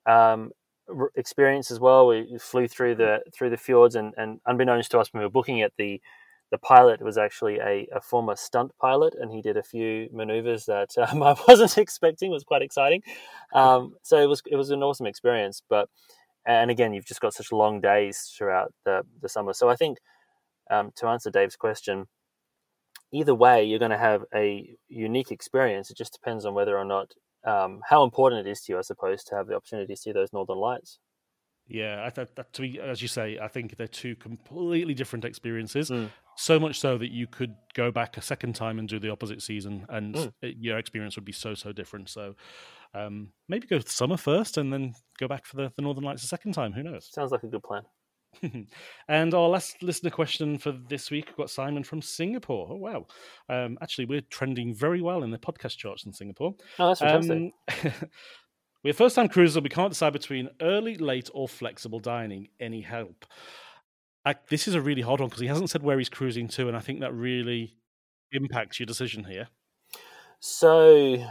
um, 0.05 0.51
experience 1.15 1.71
as 1.71 1.79
well. 1.79 2.07
We 2.07 2.37
flew 2.39 2.67
through 2.67 2.95
the 2.95 3.21
through 3.33 3.51
the 3.51 3.57
fjords, 3.57 3.95
and, 3.95 4.13
and 4.17 4.39
unbeknownst 4.45 4.91
to 4.91 4.99
us 4.99 5.11
when 5.13 5.19
we 5.21 5.25
were 5.25 5.31
booking 5.31 5.59
it, 5.59 5.73
the 5.77 6.01
the 6.51 6.57
pilot 6.57 6.99
was 7.01 7.17
actually 7.17 7.59
a, 7.59 7.87
a 7.93 8.01
former 8.01 8.35
stunt 8.35 8.71
pilot, 8.81 9.13
and 9.19 9.31
he 9.31 9.41
did 9.41 9.55
a 9.55 9.63
few 9.63 10.09
maneuvers 10.11 10.65
that 10.65 10.89
um, 10.97 11.21
I 11.23 11.35
wasn't 11.47 11.77
expecting. 11.77 12.31
It 12.31 12.33
was 12.33 12.43
quite 12.43 12.61
exciting. 12.61 13.03
Um, 13.53 13.95
so 14.01 14.17
it 14.21 14.27
was 14.27 14.41
it 14.49 14.55
was 14.55 14.71
an 14.71 14.83
awesome 14.83 15.05
experience. 15.05 15.61
But 15.69 15.89
and 16.45 16.71
again, 16.71 16.93
you've 16.93 17.05
just 17.05 17.21
got 17.21 17.33
such 17.33 17.51
long 17.51 17.81
days 17.81 18.33
throughout 18.37 18.73
the 18.85 19.03
the 19.21 19.29
summer. 19.29 19.53
So 19.53 19.69
I 19.69 19.75
think 19.75 19.97
um, 20.69 20.91
to 20.97 21.07
answer 21.07 21.31
Dave's 21.31 21.55
question, 21.55 22.07
either 23.11 23.35
way, 23.35 23.63
you're 23.63 23.79
going 23.79 23.91
to 23.91 23.97
have 23.97 24.23
a 24.33 24.75
unique 24.87 25.31
experience. 25.31 25.89
It 25.89 25.97
just 25.97 26.13
depends 26.13 26.45
on 26.45 26.53
whether 26.53 26.77
or 26.77 26.85
not 26.85 27.11
um, 27.45 27.81
how 27.89 28.03
important 28.03 28.45
it 28.45 28.51
is 28.51 28.61
to 28.61 28.73
you, 28.73 28.79
I 28.79 28.81
suppose, 28.81 29.23
to 29.25 29.35
have 29.35 29.47
the 29.47 29.55
opportunity 29.55 29.93
to 29.93 29.99
see 29.99 30.11
those 30.11 30.33
northern 30.33 30.57
lights. 30.57 30.99
Yeah, 31.69 32.03
I 32.05 32.09
th- 32.09 32.29
that 32.35 32.51
to 32.53 32.61
me, 32.63 32.79
as 32.79 33.01
you 33.01 33.07
say, 33.07 33.37
I 33.39 33.47
think 33.47 33.77
they're 33.77 33.87
two 33.87 34.15
completely 34.15 34.93
different 34.95 35.23
experiences. 35.23 35.89
Mm. 35.89 36.09
So 36.35 36.59
much 36.59 36.79
so 36.79 36.97
that 36.97 37.11
you 37.11 37.27
could 37.27 37.53
go 37.75 37.91
back 37.91 38.17
a 38.17 38.21
second 38.21 38.55
time 38.55 38.79
and 38.79 38.87
do 38.87 38.97
the 38.99 39.09
opposite 39.11 39.41
season, 39.41 39.85
and 39.89 40.15
Mm. 40.15 40.33
it, 40.41 40.55
your 40.59 40.77
experience 40.79 41.15
would 41.15 41.25
be 41.25 41.31
so 41.31 41.53
so 41.53 41.71
different. 41.71 42.09
So 42.09 42.35
um, 42.95 43.31
maybe 43.47 43.67
go 43.67 43.79
summer 43.79 44.17
first, 44.17 44.57
and 44.57 44.73
then 44.73 44.93
go 45.19 45.27
back 45.27 45.45
for 45.45 45.57
the, 45.57 45.71
the 45.75 45.81
Northern 45.83 46.03
Lights 46.03 46.23
a 46.23 46.27
second 46.27 46.53
time. 46.53 46.73
Who 46.73 46.81
knows? 46.83 47.09
Sounds 47.11 47.31
like 47.31 47.43
a 47.43 47.47
good 47.47 47.63
plan. 47.63 47.83
and 49.07 49.33
our 49.33 49.49
last 49.49 49.81
listener 49.81 50.09
question 50.11 50.57
for 50.57 50.71
this 50.71 51.09
week, 51.11 51.27
we've 51.27 51.35
got 51.37 51.49
Simon 51.49 51.83
from 51.83 52.01
Singapore. 52.01 52.67
Oh, 52.71 52.75
wow. 52.75 53.07
Um, 53.49 53.77
actually, 53.81 54.05
we're 54.05 54.21
trending 54.21 54.73
very 54.73 55.01
well 55.01 55.23
in 55.23 55.31
the 55.31 55.37
podcast 55.37 55.77
charts 55.77 56.05
in 56.05 56.13
Singapore. 56.13 56.53
Oh, 56.77 56.87
that's 56.87 56.99
fantastic. 56.99 57.53
Um, 57.83 58.09
we're 58.83 58.93
first 58.93 59.15
time 59.15 59.27
cruisers. 59.27 59.61
We 59.61 59.69
can't 59.69 59.91
decide 59.91 60.13
between 60.13 60.49
early, 60.61 60.95
late, 60.95 61.29
or 61.33 61.47
flexible 61.47 61.99
dining. 61.99 62.49
Any 62.59 62.81
help? 62.81 63.25
I, 64.25 64.35
this 64.49 64.67
is 64.67 64.75
a 64.75 64.81
really 64.81 65.01
hard 65.01 65.19
one 65.19 65.29
because 65.29 65.41
he 65.41 65.47
hasn't 65.47 65.69
said 65.69 65.83
where 65.83 65.97
he's 65.97 66.09
cruising 66.09 66.47
to, 66.49 66.67
and 66.67 66.75
I 66.75 66.81
think 66.81 66.99
that 66.99 67.13
really 67.13 67.75
impacts 68.31 68.79
your 68.79 68.85
decision 68.85 69.23
here. 69.23 69.47
So 70.39 71.23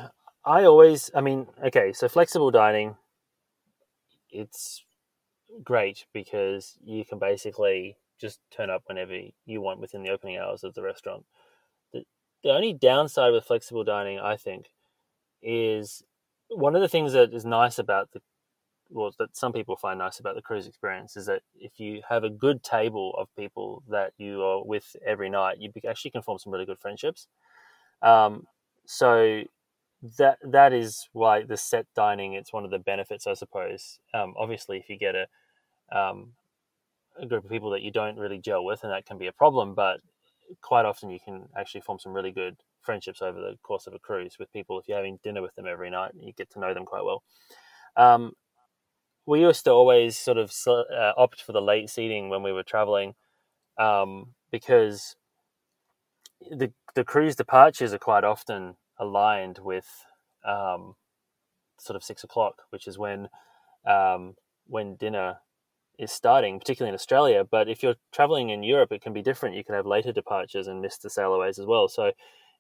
I 0.45 0.65
always, 0.65 1.11
I 1.15 1.21
mean, 1.21 1.47
okay, 1.65 1.93
so 1.93 2.09
flexible 2.09 2.51
dining, 2.51 2.97
it's 4.31 4.85
great 5.63 6.07
because 6.13 6.77
you 6.85 7.05
can 7.05 7.19
basically 7.19 7.97
just 8.21 8.41
turn 8.51 8.71
up 8.71 8.83
whenever 8.87 9.17
you 9.47 9.61
want 9.61 9.81
within 9.81 10.03
the 10.03 10.11
opening 10.11 10.37
hours 10.37 10.65
of 10.65 10.75
the 10.75 10.83
restaurant. 10.83 11.25
The, 11.93 12.05
the 12.43 12.51
only 12.51 12.73
downside 12.73 13.33
with 13.33 13.45
flexible 13.45 13.85
dining, 13.85 14.19
I 14.19 14.37
think, 14.37 14.71
is 15.43 16.03
one 16.51 16.75
of 16.75 16.83
the 16.83 16.89
things 16.89 17.13
that 17.13 17.33
is 17.33 17.45
nice 17.45 17.79
about 17.79 18.11
the 18.13 18.21
well 18.91 19.13
that 19.19 19.37
some 19.37 19.53
people 19.53 19.77
find 19.77 19.99
nice 19.99 20.19
about 20.19 20.35
the 20.35 20.43
cruise 20.43 20.67
experience 20.67 21.17
is 21.17 21.27
that 21.27 21.43
if 21.61 21.79
you 21.79 22.01
have 22.09 22.25
a 22.25 22.31
good 22.31 22.63
table 22.63 23.15
of 23.19 23.29
people 23.37 23.83
that 23.89 24.13
you 24.17 24.43
are 24.43 24.65
with 24.65 24.97
every 25.07 25.29
night, 25.29 25.59
you 25.59 25.71
actually 25.89 26.11
can 26.11 26.23
form 26.23 26.39
some 26.39 26.53
really 26.53 26.65
good 26.65 26.79
friendships. 26.79 27.27
Um, 28.03 28.47
so 28.87 29.43
that 30.17 30.39
that 30.43 30.73
is 30.73 31.09
why 31.13 31.43
the 31.43 31.57
set 31.57 31.87
dining 31.95 32.35
it's 32.35 32.53
one 32.53 32.65
of 32.65 32.71
the 32.71 32.79
benefits, 32.79 33.27
I 33.27 33.35
suppose. 33.35 33.99
Um, 34.15 34.35
obviously, 34.39 34.79
if 34.79 34.89
you 34.89 34.97
get 34.97 35.15
a 35.15 35.27
um, 35.97 36.33
a 37.21 37.27
group 37.27 37.45
of 37.45 37.51
people 37.51 37.71
that 37.71 37.83
you 37.83 37.91
don't 37.91 38.19
really 38.19 38.39
gel 38.39 38.65
with, 38.65 38.85
and 38.85 38.93
that 38.93 39.07
can 39.07 39.19
be 39.19 39.27
a 39.27 39.33
problem. 39.33 39.75
But 39.75 40.01
quite 40.61 40.85
often, 40.85 41.11
you 41.11 41.19
can 41.23 41.49
actually 41.57 41.83
form 41.83 41.99
some 41.99 42.13
really 42.13 42.31
good 42.31 42.57
friendships 42.83 43.23
over 43.23 43.41
the 43.41 43.57
course 43.63 43.87
of 43.87 43.95
a 43.95 43.99
cruise 43.99 44.37
with 44.39 44.53
people. 44.53 44.79
If 44.79 44.89
you're 44.89 44.97
having 44.97 45.19
dinner 45.23 45.43
with 45.43 45.55
them 45.55 45.67
every 45.67 45.91
night, 45.91 46.13
you 46.19 46.33
get 46.33 46.51
to 46.51 46.61
know 46.61 46.75
them 46.75 46.85
quite 46.85 47.05
well. 47.05 47.23
Um, 47.97 48.33
we 49.27 49.41
used 49.41 49.65
to 49.65 49.71
always 49.71 50.17
sort 50.17 50.39
of 50.39 50.53
uh, 50.67 51.13
opt 51.17 51.43
for 51.43 51.53
the 51.53 51.61
late 51.61 51.91
seating 51.91 52.31
when 52.31 52.43
we 52.43 52.53
were 52.53 52.63
traveling 52.63 53.15
um, 53.79 54.35
because 54.51 55.17
the 56.51 56.73
the 56.95 57.05
cruise 57.05 57.37
departures 57.37 57.93
are 57.93 57.99
quite 57.99 58.25
often 58.25 58.77
aligned 58.99 59.59
with 59.63 59.87
um, 60.45 60.95
sort 61.79 61.97
of 61.97 62.03
six 62.03 62.25
o'clock, 62.25 62.63
which 62.71 62.87
is 62.87 62.99
when 62.99 63.29
um, 63.87 64.35
when 64.67 64.97
dinner 64.97 65.39
is 65.99 66.13
starting, 66.13 66.59
particularly 66.59 66.91
in 66.91 66.95
Australia. 66.95 67.45
But 67.45 67.69
if 67.69 67.83
you're 67.83 67.97
traveling 68.13 68.51
in 68.51 68.63
Europe, 68.63 68.93
it 68.93 69.03
can 69.03 69.13
be 69.13 69.23
different. 69.23 69.57
You 69.57 69.65
can 69.65 69.75
have 69.75 69.87
later 69.87 70.13
departures 70.13 70.69
and 70.69 70.81
miss 70.81 70.99
the 70.99 71.11
sailaways 71.11 71.59
as 71.59 71.67
well. 71.67 71.89
So 71.89 72.13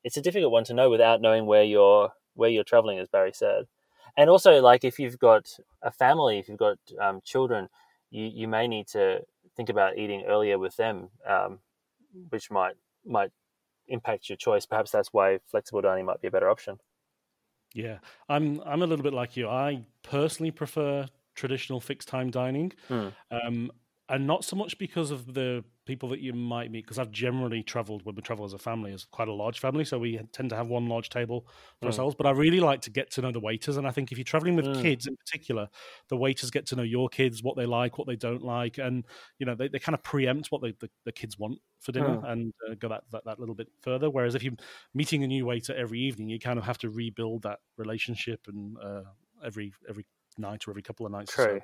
it's 0.05 0.17
a 0.17 0.23
difficult 0.23 0.53
one 0.53 0.65
to 0.65 0.75
know 0.75 0.91
without 0.91 1.21
knowing 1.21 1.47
where 1.47 1.65
you're 1.65 2.13
where 2.35 2.51
you're 2.51 2.65
traveling, 2.65 2.99
as 2.99 3.09
Barry 3.09 3.33
said. 3.33 3.67
And 4.17 4.31
also, 4.31 4.61
like 4.61 4.85
if 4.85 4.99
you've 4.99 5.19
got 5.19 5.51
a 5.83 5.91
family, 5.91 6.39
if 6.39 6.49
you've 6.49 6.59
got 6.59 6.79
um, 7.01 7.21
children, 7.25 7.69
you 8.11 8.25
you 8.25 8.49
may 8.49 8.67
need 8.67 8.87
to 8.89 9.21
think 9.57 9.69
about 9.69 9.99
eating 9.99 10.25
earlier 10.27 10.59
with 10.59 10.77
them, 10.77 11.11
um, 11.27 11.59
which 12.31 12.51
might 12.51 12.75
might 13.05 13.31
impact 13.89 14.29
your 14.29 14.37
choice. 14.37 14.67
Perhaps 14.67 14.91
that's 14.91 15.13
why 15.13 15.39
flexible 15.47 15.81
dining 15.81 16.07
might 16.07 16.21
be 16.21 16.29
a 16.29 16.31
better 16.31 16.51
option. 16.51 16.79
Yeah, 17.75 17.99
I'm 18.29 18.61
I'm 18.65 18.83
a 18.83 18.87
little 18.87 19.03
bit 19.03 19.13
like 19.13 19.37
you. 19.37 19.49
I 19.49 19.85
personally 20.03 20.51
prefer 20.51 21.07
traditional 21.35 21.81
fixed 21.81 22.09
time 22.09 22.31
dining. 22.31 22.73
Hmm. 22.89 23.09
Um, 23.31 23.71
and 24.09 24.27
not 24.27 24.45
so 24.45 24.57
much 24.57 24.79
because 24.79 25.11
of 25.11 25.35
the 25.35 25.65
people 25.85 26.09
that 26.11 26.21
you 26.21 26.33
might 26.33 26.71
meet, 26.71 26.85
because 26.85 26.99
I've 26.99 27.11
generally 27.11 27.63
traveled 27.63 28.05
when 28.05 28.15
we 28.15 28.23
travel 28.23 28.45
as 28.45 28.53
a 28.53 28.59
family 28.59 28.93
as 28.93 29.05
quite 29.05 29.29
a 29.29 29.33
large 29.33 29.59
family, 29.61 29.85
so 29.85 29.99
we 29.99 30.19
tend 30.33 30.51
to 30.51 30.57
have 30.57 30.69
one 30.69 30.87
large 30.89 31.09
table 31.11 31.47
for 31.81 31.87
Mm. 31.87 31.89
ourselves. 31.89 32.15
But 32.15 32.27
I 32.27 32.31
really 32.31 32.61
like 32.61 32.81
to 32.83 32.91
get 32.91 33.11
to 33.13 33.23
know 33.23 33.33
the 33.33 33.41
waiters, 33.41 33.77
and 33.77 33.87
I 33.87 33.91
think 33.91 34.11
if 34.13 34.19
you're 34.19 34.25
traveling 34.25 34.57
with 34.57 34.71
Mm. 34.71 34.83
kids 34.83 35.07
in 35.07 35.17
particular, 35.17 35.69
the 36.09 36.17
waiters 36.17 36.51
get 36.51 36.67
to 36.67 36.77
know 36.77 36.83
your 36.83 37.09
kids, 37.09 37.43
what 37.43 37.57
they 37.57 37.67
like, 37.67 37.99
what 37.99 38.07
they 38.07 38.17
don't 38.17 38.43
like, 38.43 38.79
and 38.79 39.07
you 39.39 39.47
know 39.47 39.55
they, 39.55 39.69
they 39.69 39.79
kind 39.79 39.95
of 39.95 40.03
preempt 40.03 40.49
what 40.51 40.63
they, 40.63 40.73
the, 40.73 40.91
the 41.05 41.13
kids 41.13 41.39
want 41.39 41.59
for 41.81 41.93
dinner 41.93 42.19
Mm. 42.19 42.25
and 42.25 42.53
uh, 42.71 42.75
go 42.75 42.89
that, 42.89 43.05
that 43.11 43.25
that 43.25 43.39
little 43.39 43.55
bit 43.55 43.69
further. 43.83 44.11
Whereas 44.11 44.35
if 44.35 44.43
you're 44.43 44.55
meeting 44.95 45.23
a 45.25 45.27
new 45.27 45.47
waiter 45.47 45.75
every 45.75 46.01
evening, 46.01 46.29
you 46.29 46.39
kind 46.39 46.59
of 46.59 46.65
have 46.65 46.79
to 46.79 46.91
rebuild 46.91 47.43
that 47.43 47.61
relationship 47.77 48.47
and 48.49 48.79
uh, 48.79 49.05
every 49.45 49.73
every 49.89 50.07
night 50.37 50.67
or 50.67 50.71
every 50.73 50.83
couple 50.83 51.07
of 51.07 51.13
nights. 51.13 51.35
or 51.35 51.39
so. 51.39 51.61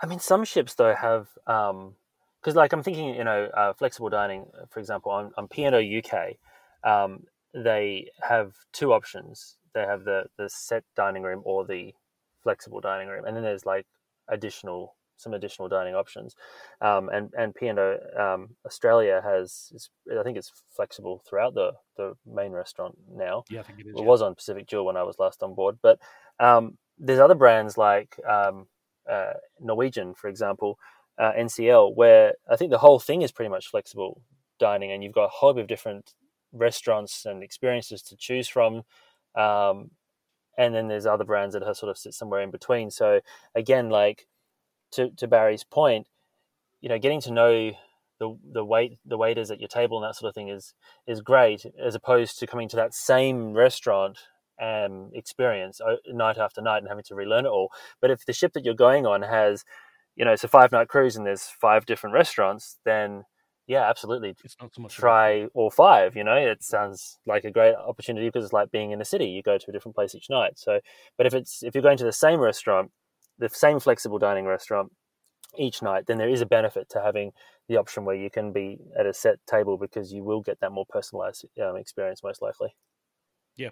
I 0.00 0.06
mean, 0.06 0.18
some 0.18 0.44
ships 0.44 0.74
though 0.74 0.94
have 0.94 1.28
because, 1.46 2.56
like, 2.56 2.72
I'm 2.72 2.82
thinking, 2.82 3.14
you 3.14 3.24
know, 3.24 3.48
uh, 3.56 3.72
flexible 3.72 4.10
dining, 4.10 4.46
for 4.70 4.80
example, 4.80 5.12
on 5.12 5.32
on 5.36 5.48
P&O 5.48 5.78
UK, 5.78 6.36
um, 6.84 7.24
they 7.54 8.10
have 8.22 8.52
two 8.72 8.92
options. 8.92 9.56
They 9.74 9.82
have 9.82 10.04
the 10.04 10.24
the 10.36 10.48
set 10.48 10.84
dining 10.94 11.22
room 11.22 11.42
or 11.44 11.64
the 11.64 11.94
flexible 12.42 12.80
dining 12.80 13.08
room, 13.08 13.24
and 13.24 13.36
then 13.36 13.42
there's 13.42 13.66
like 13.66 13.86
additional 14.28 14.96
some 15.16 15.34
additional 15.34 15.68
dining 15.68 15.94
options. 15.94 16.34
Um, 16.80 17.08
and 17.08 17.32
and 17.36 17.54
P&O 17.54 17.98
um, 18.18 18.56
Australia 18.66 19.20
has, 19.24 19.72
is, 19.74 19.90
I 20.18 20.22
think 20.22 20.36
it's 20.36 20.52
flexible 20.70 21.22
throughout 21.28 21.54
the 21.54 21.72
the 21.96 22.14
main 22.26 22.52
restaurant 22.52 22.96
now. 23.12 23.44
Yeah, 23.50 23.60
I 23.60 23.62
think 23.62 23.80
it 23.80 23.86
is. 23.86 23.94
It 23.96 24.00
yeah. 24.00 24.04
was 24.04 24.22
on 24.22 24.34
Pacific 24.34 24.66
Jewel 24.66 24.84
when 24.84 24.96
I 24.96 25.02
was 25.02 25.18
last 25.18 25.42
on 25.42 25.54
board, 25.54 25.78
but 25.82 25.98
um, 26.40 26.78
there's 26.98 27.20
other 27.20 27.34
brands 27.34 27.76
like 27.78 28.16
um, 28.28 28.66
uh, 29.10 29.34
Norwegian, 29.60 30.14
for 30.14 30.28
example, 30.28 30.78
uh, 31.18 31.32
NCL, 31.32 31.94
where 31.94 32.34
I 32.50 32.56
think 32.56 32.70
the 32.70 32.78
whole 32.78 32.98
thing 32.98 33.22
is 33.22 33.32
pretty 33.32 33.50
much 33.50 33.68
flexible 33.68 34.22
dining, 34.58 34.92
and 34.92 35.02
you've 35.02 35.12
got 35.12 35.24
a 35.24 35.28
whole 35.28 35.52
heap 35.54 35.60
of 35.60 35.66
different 35.68 36.14
restaurants 36.52 37.26
and 37.26 37.42
experiences 37.42 38.02
to 38.02 38.16
choose 38.16 38.48
from. 38.48 38.82
Um, 39.34 39.90
and 40.56 40.74
then 40.74 40.88
there's 40.88 41.06
other 41.06 41.24
brands 41.24 41.54
that 41.54 41.76
sort 41.76 41.90
of 41.90 41.98
sit 41.98 42.14
somewhere 42.14 42.40
in 42.40 42.50
between. 42.50 42.90
So 42.90 43.20
again, 43.54 43.90
like 43.90 44.26
to 44.92 45.10
to 45.10 45.26
Barry's 45.26 45.64
point, 45.64 46.06
you 46.80 46.88
know, 46.88 46.98
getting 46.98 47.20
to 47.22 47.32
know 47.32 47.72
the 48.20 48.38
the 48.52 48.64
wait 48.64 48.98
the 49.04 49.18
waiters 49.18 49.50
at 49.50 49.60
your 49.60 49.68
table 49.68 49.98
and 49.98 50.08
that 50.08 50.16
sort 50.16 50.28
of 50.28 50.34
thing 50.34 50.48
is 50.48 50.74
is 51.06 51.20
great, 51.20 51.66
as 51.78 51.94
opposed 51.94 52.38
to 52.38 52.46
coming 52.46 52.68
to 52.68 52.76
that 52.76 52.94
same 52.94 53.52
restaurant 53.52 54.18
um, 54.60 55.10
experience 55.14 55.80
night 56.08 56.38
after 56.38 56.62
night 56.62 56.78
and 56.78 56.88
having 56.88 57.04
to 57.04 57.14
relearn 57.14 57.46
it 57.46 57.50
all. 57.50 57.70
But 58.00 58.10
if 58.10 58.26
the 58.26 58.32
ship 58.32 58.52
that 58.54 58.64
you're 58.64 58.74
going 58.74 59.06
on 59.06 59.22
has, 59.22 59.64
you 60.16 60.24
know, 60.24 60.32
it's 60.32 60.44
a 60.44 60.48
five 60.48 60.72
night 60.72 60.88
cruise 60.88 61.16
and 61.16 61.26
there's 61.26 61.44
five 61.44 61.86
different 61.86 62.14
restaurants, 62.14 62.78
then 62.84 63.24
yeah, 63.66 63.88
absolutely 63.88 64.34
It's 64.44 64.56
not 64.60 64.74
so 64.74 64.82
much. 64.82 64.94
try 64.94 65.46
all 65.54 65.70
five. 65.70 66.16
You 66.16 66.24
know, 66.24 66.34
it 66.34 66.62
sounds 66.62 67.18
like 67.26 67.44
a 67.44 67.50
great 67.50 67.74
opportunity 67.74 68.28
because 68.28 68.44
it's 68.44 68.52
like 68.52 68.70
being 68.70 68.90
in 68.90 69.00
a 69.00 69.04
city. 69.04 69.26
You 69.26 69.42
go 69.42 69.56
to 69.56 69.70
a 69.70 69.72
different 69.72 69.94
place 69.94 70.14
each 70.14 70.28
night. 70.28 70.58
So, 70.58 70.80
but 71.16 71.26
if 71.26 71.34
it's 71.34 71.62
if 71.62 71.74
you're 71.74 71.82
going 71.82 71.98
to 71.98 72.04
the 72.04 72.12
same 72.12 72.40
restaurant, 72.40 72.90
the 73.38 73.48
same 73.48 73.80
flexible 73.80 74.18
dining 74.18 74.44
restaurant 74.44 74.92
each 75.58 75.82
night, 75.82 76.06
then 76.06 76.18
there 76.18 76.28
is 76.28 76.42
a 76.42 76.46
benefit 76.46 76.88
to 76.90 77.00
having 77.00 77.32
the 77.68 77.76
option 77.78 78.04
where 78.04 78.16
you 78.16 78.28
can 78.28 78.52
be 78.52 78.78
at 78.98 79.06
a 79.06 79.14
set 79.14 79.38
table 79.46 79.78
because 79.78 80.12
you 80.12 80.22
will 80.22 80.42
get 80.42 80.60
that 80.60 80.72
more 80.72 80.84
personalized 80.88 81.46
um, 81.62 81.76
experience 81.76 82.22
most 82.22 82.42
likely. 82.42 82.74
Yeah, 83.56 83.70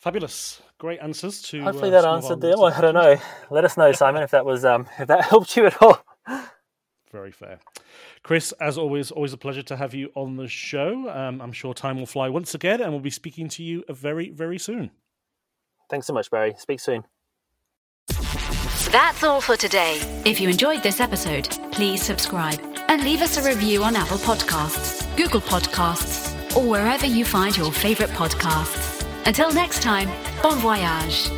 fabulous, 0.00 0.60
great 0.78 1.00
answers 1.00 1.42
to. 1.42 1.62
Hopefully 1.62 1.88
uh, 1.88 1.92
that 1.92 2.02
some 2.02 2.10
of 2.10 2.24
our 2.24 2.32
answered 2.32 2.40
them. 2.40 2.58
listeners' 2.58 2.74
I 2.78 2.80
don't 2.80 2.94
know. 2.94 3.16
Let 3.50 3.64
us 3.64 3.76
know, 3.76 3.92
Simon, 3.92 4.22
if 4.22 4.32
that 4.32 4.44
was 4.44 4.64
um, 4.64 4.88
if 4.98 5.06
that 5.08 5.24
helped 5.30 5.56
you 5.56 5.66
at 5.66 5.80
all. 5.80 6.04
Very 7.12 7.32
fair. 7.32 7.58
Chris, 8.22 8.52
as 8.60 8.78
always, 8.78 9.10
always 9.10 9.32
a 9.32 9.36
pleasure 9.36 9.62
to 9.62 9.76
have 9.76 9.94
you 9.94 10.10
on 10.14 10.36
the 10.36 10.46
show. 10.46 11.10
Um, 11.10 11.40
I'm 11.40 11.52
sure 11.52 11.74
time 11.74 11.98
will 11.98 12.06
fly 12.06 12.28
once 12.28 12.54
again, 12.54 12.80
and 12.80 12.92
we'll 12.92 13.00
be 13.00 13.10
speaking 13.10 13.48
to 13.50 13.62
you 13.64 13.84
very, 13.88 14.30
very 14.30 14.58
soon. 14.58 14.90
Thanks 15.88 16.06
so 16.06 16.12
much, 16.12 16.30
Barry. 16.30 16.54
Speak 16.56 16.78
soon. 16.78 17.04
That's 18.92 19.24
all 19.24 19.40
for 19.40 19.56
today. 19.56 20.00
If 20.24 20.40
you 20.40 20.48
enjoyed 20.48 20.82
this 20.82 21.00
episode, 21.00 21.48
please 21.72 22.02
subscribe 22.02 22.60
and 22.88 23.02
leave 23.02 23.22
us 23.22 23.36
a 23.36 23.48
review 23.48 23.82
on 23.82 23.96
Apple 23.96 24.18
Podcasts, 24.18 25.04
Google 25.16 25.40
Podcasts, 25.40 26.56
or 26.56 26.68
wherever 26.68 27.06
you 27.06 27.24
find 27.24 27.56
your 27.56 27.72
favorite 27.72 28.10
podcasts. 28.10 28.99
Until 29.26 29.52
next 29.52 29.82
time, 29.82 30.08
bon 30.42 30.58
voyage. 30.58 31.30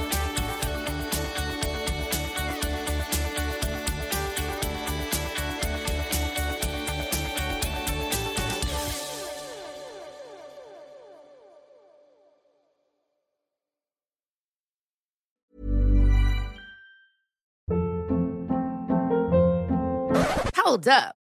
Hold 20.56 20.88
up. 20.88 21.21